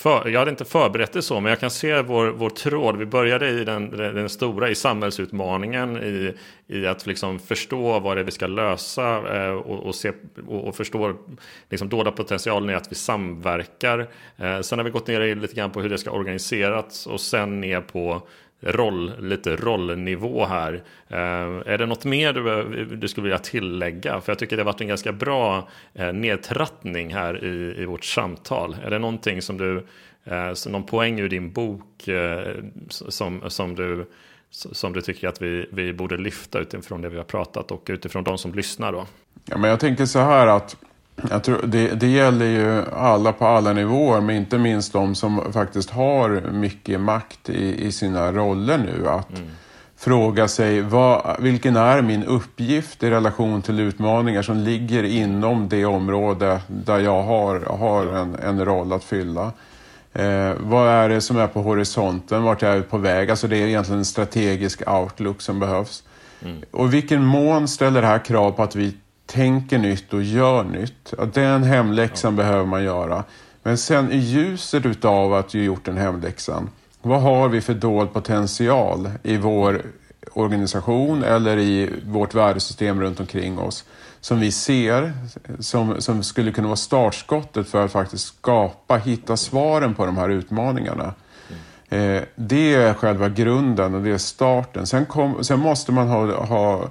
för, 0.00 0.28
jag 0.28 0.38
hade 0.38 0.50
inte 0.50 0.64
förberett 0.64 1.12
det 1.12 1.22
så, 1.22 1.40
men 1.40 1.50
jag 1.50 1.60
kan 1.60 1.70
se 1.70 2.02
vår, 2.02 2.26
vår 2.26 2.50
tråd. 2.50 2.96
Vi 2.96 3.06
började 3.06 3.48
i 3.48 3.64
den, 3.64 3.90
den 3.90 4.28
stora, 4.28 4.70
i 4.70 4.74
samhällsutmaningen, 4.74 5.96
i, 5.96 6.34
i 6.66 6.86
att 6.86 7.06
liksom 7.06 7.38
förstå 7.38 8.00
vad 8.00 8.16
det 8.16 8.20
är 8.20 8.24
vi 8.24 8.30
ska 8.30 8.46
lösa 8.46 9.36
eh, 9.36 9.52
och, 9.52 9.86
och, 9.86 9.94
se, 9.94 10.12
och, 10.46 10.68
och 10.68 10.76
förstå 10.76 11.14
liksom 11.70 11.88
dolda 11.88 12.12
potentialen 12.12 12.70
i 12.70 12.74
att 12.74 12.92
vi 12.92 12.96
samverkar. 12.96 13.98
Eh, 14.36 14.60
sen 14.60 14.78
har 14.78 14.84
vi 14.84 14.90
gått 14.90 15.06
ner 15.06 15.34
lite 15.34 15.54
grann 15.54 15.70
på 15.70 15.80
hur 15.80 15.88
det 15.88 15.98
ska 15.98 16.10
organiseras 16.10 17.06
och 17.06 17.20
sen 17.20 17.60
ner 17.60 17.80
på 17.80 18.22
roll, 18.60 19.12
lite 19.20 19.56
rollnivå 19.56 20.44
här. 20.46 20.82
Eh, 21.08 21.18
är 21.66 21.78
det 21.78 21.86
något 21.86 22.04
mer 22.04 22.32
du, 22.32 22.84
du 22.84 23.08
skulle 23.08 23.24
vilja 23.24 23.38
tillägga? 23.38 24.20
För 24.20 24.32
jag 24.32 24.38
tycker 24.38 24.56
det 24.56 24.62
har 24.62 24.72
varit 24.72 24.80
en 24.80 24.88
ganska 24.88 25.12
bra 25.12 25.68
eh, 25.94 26.12
nedtrattning 26.12 27.14
här 27.14 27.44
i, 27.44 27.82
i 27.82 27.84
vårt 27.84 28.04
samtal. 28.04 28.76
Är 28.84 28.90
det 28.90 28.98
någonting 28.98 29.42
som 29.42 29.58
du, 29.58 29.86
eh, 30.24 30.52
någon 30.68 30.86
poäng 30.86 31.20
ur 31.20 31.28
din 31.28 31.52
bok 31.52 32.08
eh, 32.08 32.54
som, 32.88 33.50
som, 33.50 33.74
du, 33.74 34.06
som 34.50 34.92
du 34.92 35.00
tycker 35.00 35.28
att 35.28 35.42
vi, 35.42 35.66
vi 35.72 35.92
borde 35.92 36.16
lyfta 36.16 36.58
utifrån 36.58 37.02
det 37.02 37.08
vi 37.08 37.16
har 37.16 37.24
pratat 37.24 37.70
och 37.70 37.86
utifrån 37.90 38.24
de 38.24 38.38
som 38.38 38.54
lyssnar 38.54 38.92
då? 38.92 39.06
Ja, 39.44 39.58
men 39.58 39.70
jag 39.70 39.80
tänker 39.80 40.06
så 40.06 40.18
här 40.18 40.46
att 40.46 40.76
jag 41.30 41.44
tror 41.44 41.60
det, 41.64 41.88
det 41.88 42.06
gäller 42.06 42.46
ju 42.46 42.84
alla 42.92 43.32
på 43.32 43.46
alla 43.46 43.72
nivåer, 43.72 44.20
men 44.20 44.36
inte 44.36 44.58
minst 44.58 44.92
de 44.92 45.14
som 45.14 45.52
faktiskt 45.52 45.90
har 45.90 46.52
mycket 46.52 47.00
makt 47.00 47.48
i, 47.48 47.86
i 47.86 47.92
sina 47.92 48.32
roller 48.32 48.78
nu. 48.78 49.08
Att 49.08 49.38
mm. 49.38 49.50
fråga 49.96 50.48
sig, 50.48 50.80
vad, 50.80 51.36
vilken 51.38 51.76
är 51.76 52.02
min 52.02 52.24
uppgift 52.24 53.02
i 53.02 53.10
relation 53.10 53.62
till 53.62 53.80
utmaningar 53.80 54.42
som 54.42 54.56
ligger 54.56 55.02
inom 55.02 55.68
det 55.68 55.84
område 55.84 56.60
där 56.66 56.98
jag 56.98 57.22
har, 57.22 57.60
har 57.60 58.06
en, 58.06 58.34
en 58.34 58.64
roll 58.64 58.92
att 58.92 59.04
fylla. 59.04 59.52
Eh, 60.12 60.52
vad 60.60 60.88
är 60.88 61.08
det 61.08 61.20
som 61.20 61.38
är 61.38 61.46
på 61.46 61.62
horisonten? 61.62 62.42
Vart 62.42 62.62
jag 62.62 62.76
är 62.76 62.82
på 62.82 62.98
väg? 62.98 63.30
Alltså 63.30 63.48
det 63.48 63.56
är 63.56 63.66
egentligen 63.66 63.98
en 63.98 64.04
strategisk 64.04 64.88
outlook 64.88 65.40
som 65.40 65.60
behövs. 65.60 66.04
Mm. 66.44 66.62
Och 66.70 66.94
vilken 66.94 67.24
mån 67.24 67.68
ställer 67.68 68.02
det 68.02 68.06
här 68.06 68.24
krav 68.24 68.50
på 68.50 68.62
att 68.62 68.76
vi 68.76 68.96
tänker 69.30 69.78
nytt 69.78 70.12
och 70.12 70.22
gör 70.22 70.64
nytt. 70.64 71.14
Den 71.32 71.62
hemläxan 71.62 72.36
ja. 72.36 72.36
behöver 72.36 72.66
man 72.66 72.84
göra. 72.84 73.24
Men 73.62 73.78
sen 73.78 74.12
i 74.12 74.16
ljuset 74.16 74.86
utav 74.86 75.34
att 75.34 75.54
vi 75.54 75.64
gjort 75.64 75.84
den 75.84 75.96
hemläxan, 75.96 76.70
vad 77.02 77.22
har 77.22 77.48
vi 77.48 77.60
för 77.60 77.74
dold 77.74 78.12
potential 78.12 79.10
i 79.22 79.36
vår 79.36 79.82
organisation 80.32 81.24
eller 81.24 81.58
i 81.58 81.90
vårt 82.06 82.34
värdesystem 82.34 83.00
runt 83.00 83.20
omkring 83.20 83.58
oss 83.58 83.84
som 84.20 84.40
vi 84.40 84.52
ser 84.52 85.12
som, 85.58 86.00
som 86.00 86.22
skulle 86.22 86.52
kunna 86.52 86.68
vara 86.68 86.76
startskottet 86.76 87.68
för 87.68 87.84
att 87.84 87.92
faktiskt 87.92 88.26
skapa, 88.26 88.96
hitta 88.96 89.36
svaren 89.36 89.94
på 89.94 90.06
de 90.06 90.16
här 90.16 90.28
utmaningarna. 90.28 91.14
Mm. 91.90 92.16
Eh, 92.16 92.22
det 92.36 92.74
är 92.74 92.94
själva 92.94 93.28
grunden 93.28 93.94
och 93.94 94.02
det 94.02 94.10
är 94.10 94.18
starten. 94.18 94.86
Sen, 94.86 95.06
kom, 95.06 95.44
sen 95.44 95.58
måste 95.60 95.92
man 95.92 96.08
ha, 96.08 96.44
ha 96.44 96.88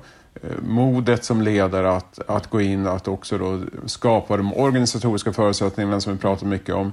modet 0.61 1.23
som 1.23 1.41
ledare 1.41 1.91
att, 1.91 2.19
att 2.27 2.49
gå 2.49 2.61
in 2.61 2.87
att 2.87 3.07
också 3.07 3.37
då 3.37 3.59
skapa 3.85 4.37
de 4.37 4.53
organisatoriska 4.53 5.33
förutsättningarna 5.33 6.01
som 6.01 6.13
vi 6.13 6.19
pratar 6.19 6.47
mycket 6.47 6.75
om. 6.75 6.91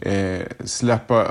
Eh, 0.00 0.42
släppa 0.64 1.26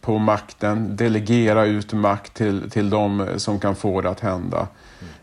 på 0.00 0.18
makten, 0.18 0.96
delegera 0.96 1.64
ut 1.64 1.92
makt 1.92 2.34
till, 2.34 2.70
till 2.70 2.90
de 2.90 3.26
som 3.36 3.60
kan 3.60 3.76
få 3.76 4.00
det 4.00 4.10
att 4.10 4.20
hända 4.20 4.68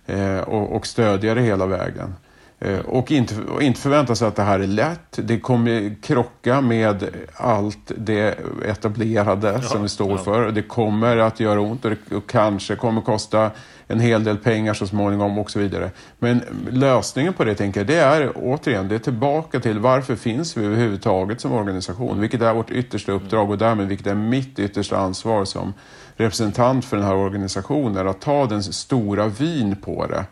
eh, 0.06 0.40
och, 0.40 0.76
och 0.76 0.88
stödja 0.88 1.36
det 1.36 1.42
hela 1.42 1.66
vägen. 1.66 2.16
Eh, 2.60 2.80
och 2.80 3.12
inte, 3.12 3.36
och 3.42 3.64
inte 3.64 3.80
förvänta 3.80 4.16
sig 4.16 4.28
att 4.28 4.36
det 4.36 4.44
här 4.44 4.60
är 4.60 4.68
lätt. 4.68 5.20
Det 5.24 5.40
kommer 5.40 5.96
krocka 6.02 6.62
med 6.62 7.10
allt 7.34 7.92
det 7.98 8.40
etablerade 8.66 9.52
ja, 9.52 9.62
som 9.62 9.82
vi 9.82 9.90
står 9.90 10.12
ja. 10.12 10.18
för. 10.18 10.52
Det 10.52 10.62
kommer 10.62 11.18
att 11.18 11.40
göra 11.40 11.60
ont 11.60 11.86
och 11.86 11.92
det 11.92 12.16
och 12.16 12.30
kanske 12.30 12.76
kommer 12.76 13.02
kosta 13.02 13.52
en 13.88 14.00
hel 14.00 14.24
del 14.24 14.38
pengar 14.38 14.74
så 14.74 14.88
småningom 14.88 15.38
och 15.38 15.52
så 15.52 15.60
vidare. 15.60 15.92
Men 16.20 16.42
lösningen 16.72 17.34
på 17.34 17.44
det 17.44 17.56
tänker 17.56 17.80
jag, 17.80 17.88
det 17.88 17.96
är 17.96 18.32
återigen, 18.36 18.88
det 18.88 18.96
är 18.96 19.00
tillbaka 19.00 19.60
till 19.60 19.80
varför 19.80 20.16
finns 20.16 20.58
vi 20.58 20.66
överhuvudtaget 20.66 21.42
som 21.42 21.52
organisation? 21.52 22.22
Vilket 22.22 22.42
är 22.42 22.54
vårt 22.54 22.72
yttersta 22.72 23.12
uppdrag 23.12 23.50
och 23.50 23.58
därmed 23.58 23.88
vilket 23.88 24.08
är 24.08 24.16
mitt 24.16 24.60
yttersta 24.60 24.98
ansvar 24.98 25.46
som 25.46 25.74
representant 26.16 26.86
för 26.86 26.98
den 26.98 27.06
här 27.06 27.16
organisationen, 27.16 28.08
att 28.08 28.22
ta 28.22 28.46
den 28.46 28.64
stora 28.64 29.28
vin 29.28 29.76
på 29.76 30.06
det. 30.08 30.26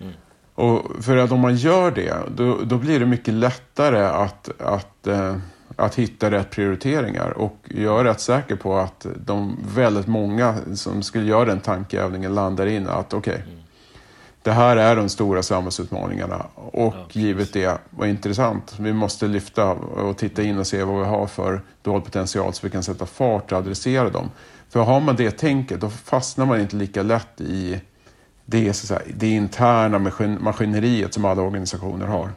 Mm. 0.00 0.12
Och 0.54 1.04
för 1.04 1.16
att 1.16 1.32
om 1.32 1.40
man 1.40 1.56
gör 1.56 1.90
det, 1.90 2.14
då, 2.36 2.58
då 2.64 2.78
blir 2.78 3.00
det 3.00 3.06
mycket 3.06 3.34
lättare 3.34 4.04
att, 4.04 4.60
att 4.60 5.06
eh, 5.06 5.36
att 5.76 5.94
hitta 5.94 6.30
rätt 6.30 6.50
prioriteringar. 6.50 7.30
Och 7.30 7.56
jag 7.64 8.00
är 8.00 8.04
rätt 8.04 8.20
säker 8.20 8.56
på 8.56 8.76
att 8.76 9.06
de 9.16 9.56
väldigt 9.74 10.06
många 10.06 10.54
som 10.74 11.02
skulle 11.02 11.24
göra 11.24 11.44
den 11.44 11.60
tankeövningen 11.60 12.34
landar 12.34 12.66
in 12.66 12.88
att 12.88 13.14
okej, 13.14 13.34
okay, 13.34 13.44
mm. 13.44 13.64
det 14.42 14.52
här 14.52 14.76
är 14.76 14.96
de 14.96 15.08
stora 15.08 15.42
samhällsutmaningarna. 15.42 16.46
Och 16.54 16.94
ja, 16.96 17.06
givet 17.12 17.52
det, 17.52 17.78
vad 17.90 18.08
intressant, 18.08 18.74
vi 18.78 18.92
måste 18.92 19.26
lyfta 19.26 19.70
och 19.72 20.18
titta 20.18 20.42
in 20.42 20.58
och 20.58 20.66
se 20.66 20.84
vad 20.84 20.98
vi 20.98 21.06
har 21.06 21.26
för 21.26 21.60
dold 21.82 22.04
potential 22.04 22.52
så 22.52 22.66
vi 22.66 22.70
kan 22.70 22.82
sätta 22.82 23.06
fart 23.06 23.52
och 23.52 23.58
adressera 23.58 24.10
dem. 24.10 24.30
För 24.68 24.80
har 24.80 25.00
man 25.00 25.16
det 25.16 25.30
tänket, 25.30 25.80
då 25.80 25.90
fastnar 25.90 26.46
man 26.46 26.60
inte 26.60 26.76
lika 26.76 27.02
lätt 27.02 27.40
i 27.40 27.80
det, 28.44 28.72
så 28.72 28.86
säga, 28.86 29.00
det 29.16 29.28
interna 29.28 29.98
maskineriet 30.40 31.14
som 31.14 31.24
alla 31.24 31.42
organisationer 31.42 32.06
har. 32.06 32.30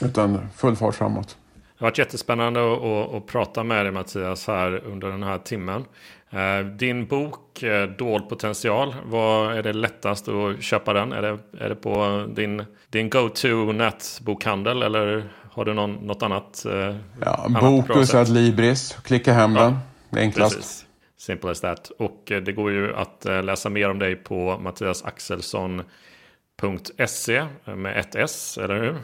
Utan 0.00 0.48
full 0.56 0.76
fart 0.76 0.94
framåt. 0.94 1.36
Har 1.82 1.86
varit 1.86 1.98
jättespännande 1.98 2.72
att, 2.72 2.82
att, 2.82 3.14
att 3.14 3.26
prata 3.26 3.64
med 3.64 3.84
dig 3.84 3.92
Mattias 3.92 4.46
här 4.46 4.82
under 4.86 5.08
den 5.08 5.22
här 5.22 5.38
timmen. 5.38 5.84
Eh, 6.30 6.58
din 6.66 7.06
bok 7.06 7.62
eh, 7.62 7.88
Dold 7.88 8.28
potential, 8.28 8.94
vad 9.04 9.56
är 9.56 9.62
det 9.62 9.72
lättast 9.72 10.28
att 10.28 10.62
köpa 10.62 10.92
den? 10.92 11.12
Är 11.12 11.22
det, 11.22 11.38
är 11.58 11.68
det 11.68 11.74
på 11.74 12.24
din, 12.28 12.64
din 12.90 13.10
go-to 13.10 13.72
nätbokhandel 13.72 14.82
eller 14.82 15.32
har 15.50 15.64
du 15.64 15.74
någon, 15.74 15.94
något 15.94 16.22
annat? 16.22 16.64
Eh, 16.64 16.96
ja, 17.20 17.46
Bokus 17.60 18.14
att 18.14 18.28
Libris, 18.28 18.98
klicka 19.04 19.32
hem 19.32 19.56
ja, 19.56 19.62
den. 19.62 19.78
Det 20.10 20.18
är 20.18 20.22
enklast. 20.22 20.56
Precis. 20.56 20.86
Simple 21.18 21.50
as 21.50 21.60
that. 21.60 21.90
Och 21.98 22.22
det 22.26 22.52
går 22.52 22.72
ju 22.72 22.94
att 22.94 23.26
läsa 23.44 23.68
mer 23.68 23.90
om 23.90 23.98
dig 23.98 24.16
på 24.16 24.58
mattiasaxelsson.se 24.58 27.46
med 27.64 27.96
ett 27.96 28.14
S, 28.14 28.58
eller 28.62 28.80
hur? 28.80 28.96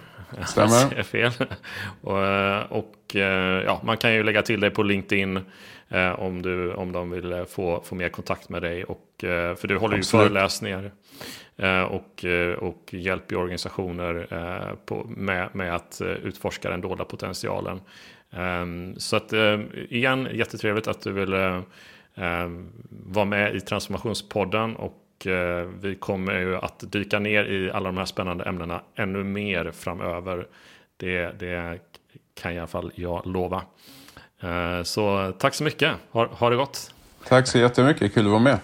Stämmer. 0.46 1.02
fel. 1.02 1.32
och, 2.00 2.24
eh, 2.24 2.62
och 2.62 3.16
eh, 3.16 3.64
ja, 3.64 3.80
man 3.84 3.96
kan 3.96 4.14
ju 4.14 4.22
lägga 4.22 4.42
till 4.42 4.60
dig 4.60 4.70
på 4.70 4.82
LinkedIn 4.82 5.40
eh, 5.88 6.20
om, 6.20 6.42
du, 6.42 6.72
om 6.72 6.92
de 6.92 7.10
vill 7.10 7.44
få, 7.48 7.82
få 7.84 7.94
mer 7.94 8.08
kontakt 8.08 8.48
med 8.48 8.62
dig. 8.62 8.84
Och, 8.84 9.04
för 9.20 9.66
du 9.66 9.76
håller 9.76 9.98
Absolut. 9.98 10.24
ju 10.24 10.28
föreläsningar 10.28 10.90
och, 11.90 12.24
och 12.58 12.94
hjälper 12.94 13.36
organisationer 13.36 14.26
på, 14.86 15.06
med, 15.08 15.48
med 15.52 15.74
att 15.74 16.00
utforska 16.22 16.70
den 16.70 16.80
dolda 16.80 17.04
potentialen. 17.04 17.80
Ehm, 18.30 18.94
så 18.98 19.16
att 19.16 19.32
igen, 19.88 20.28
jättetrevligt 20.32 20.88
att 20.88 21.02
du 21.02 21.12
vill 21.12 21.62
vara 22.90 23.24
med 23.24 23.56
i 23.56 23.60
transformationspodden 23.60 24.76
och 25.18 25.26
Eh, 25.26 25.66
vi 25.80 25.94
kommer 25.94 26.38
ju 26.38 26.56
att 26.56 26.92
dyka 26.92 27.18
ner 27.18 27.44
i 27.44 27.70
alla 27.70 27.88
de 27.88 27.98
här 27.98 28.04
spännande 28.04 28.44
ämnena 28.44 28.80
ännu 28.94 29.24
mer 29.24 29.70
framöver. 29.70 30.46
Det, 30.96 31.38
det 31.38 31.78
kan 32.34 32.52
i 32.52 32.58
alla 32.58 32.66
fall 32.66 32.92
jag 32.94 33.26
lova. 33.26 33.62
Eh, 34.40 34.82
så 34.82 35.32
tack 35.38 35.54
så 35.54 35.64
mycket. 35.64 35.94
Ha, 36.10 36.26
ha 36.26 36.50
det 36.50 36.56
gott. 36.56 36.94
Tack 37.28 37.46
så 37.46 37.58
jättemycket. 37.58 38.14
Kul 38.14 38.24
att 38.24 38.30
vara 38.30 38.42
med. 38.42 38.58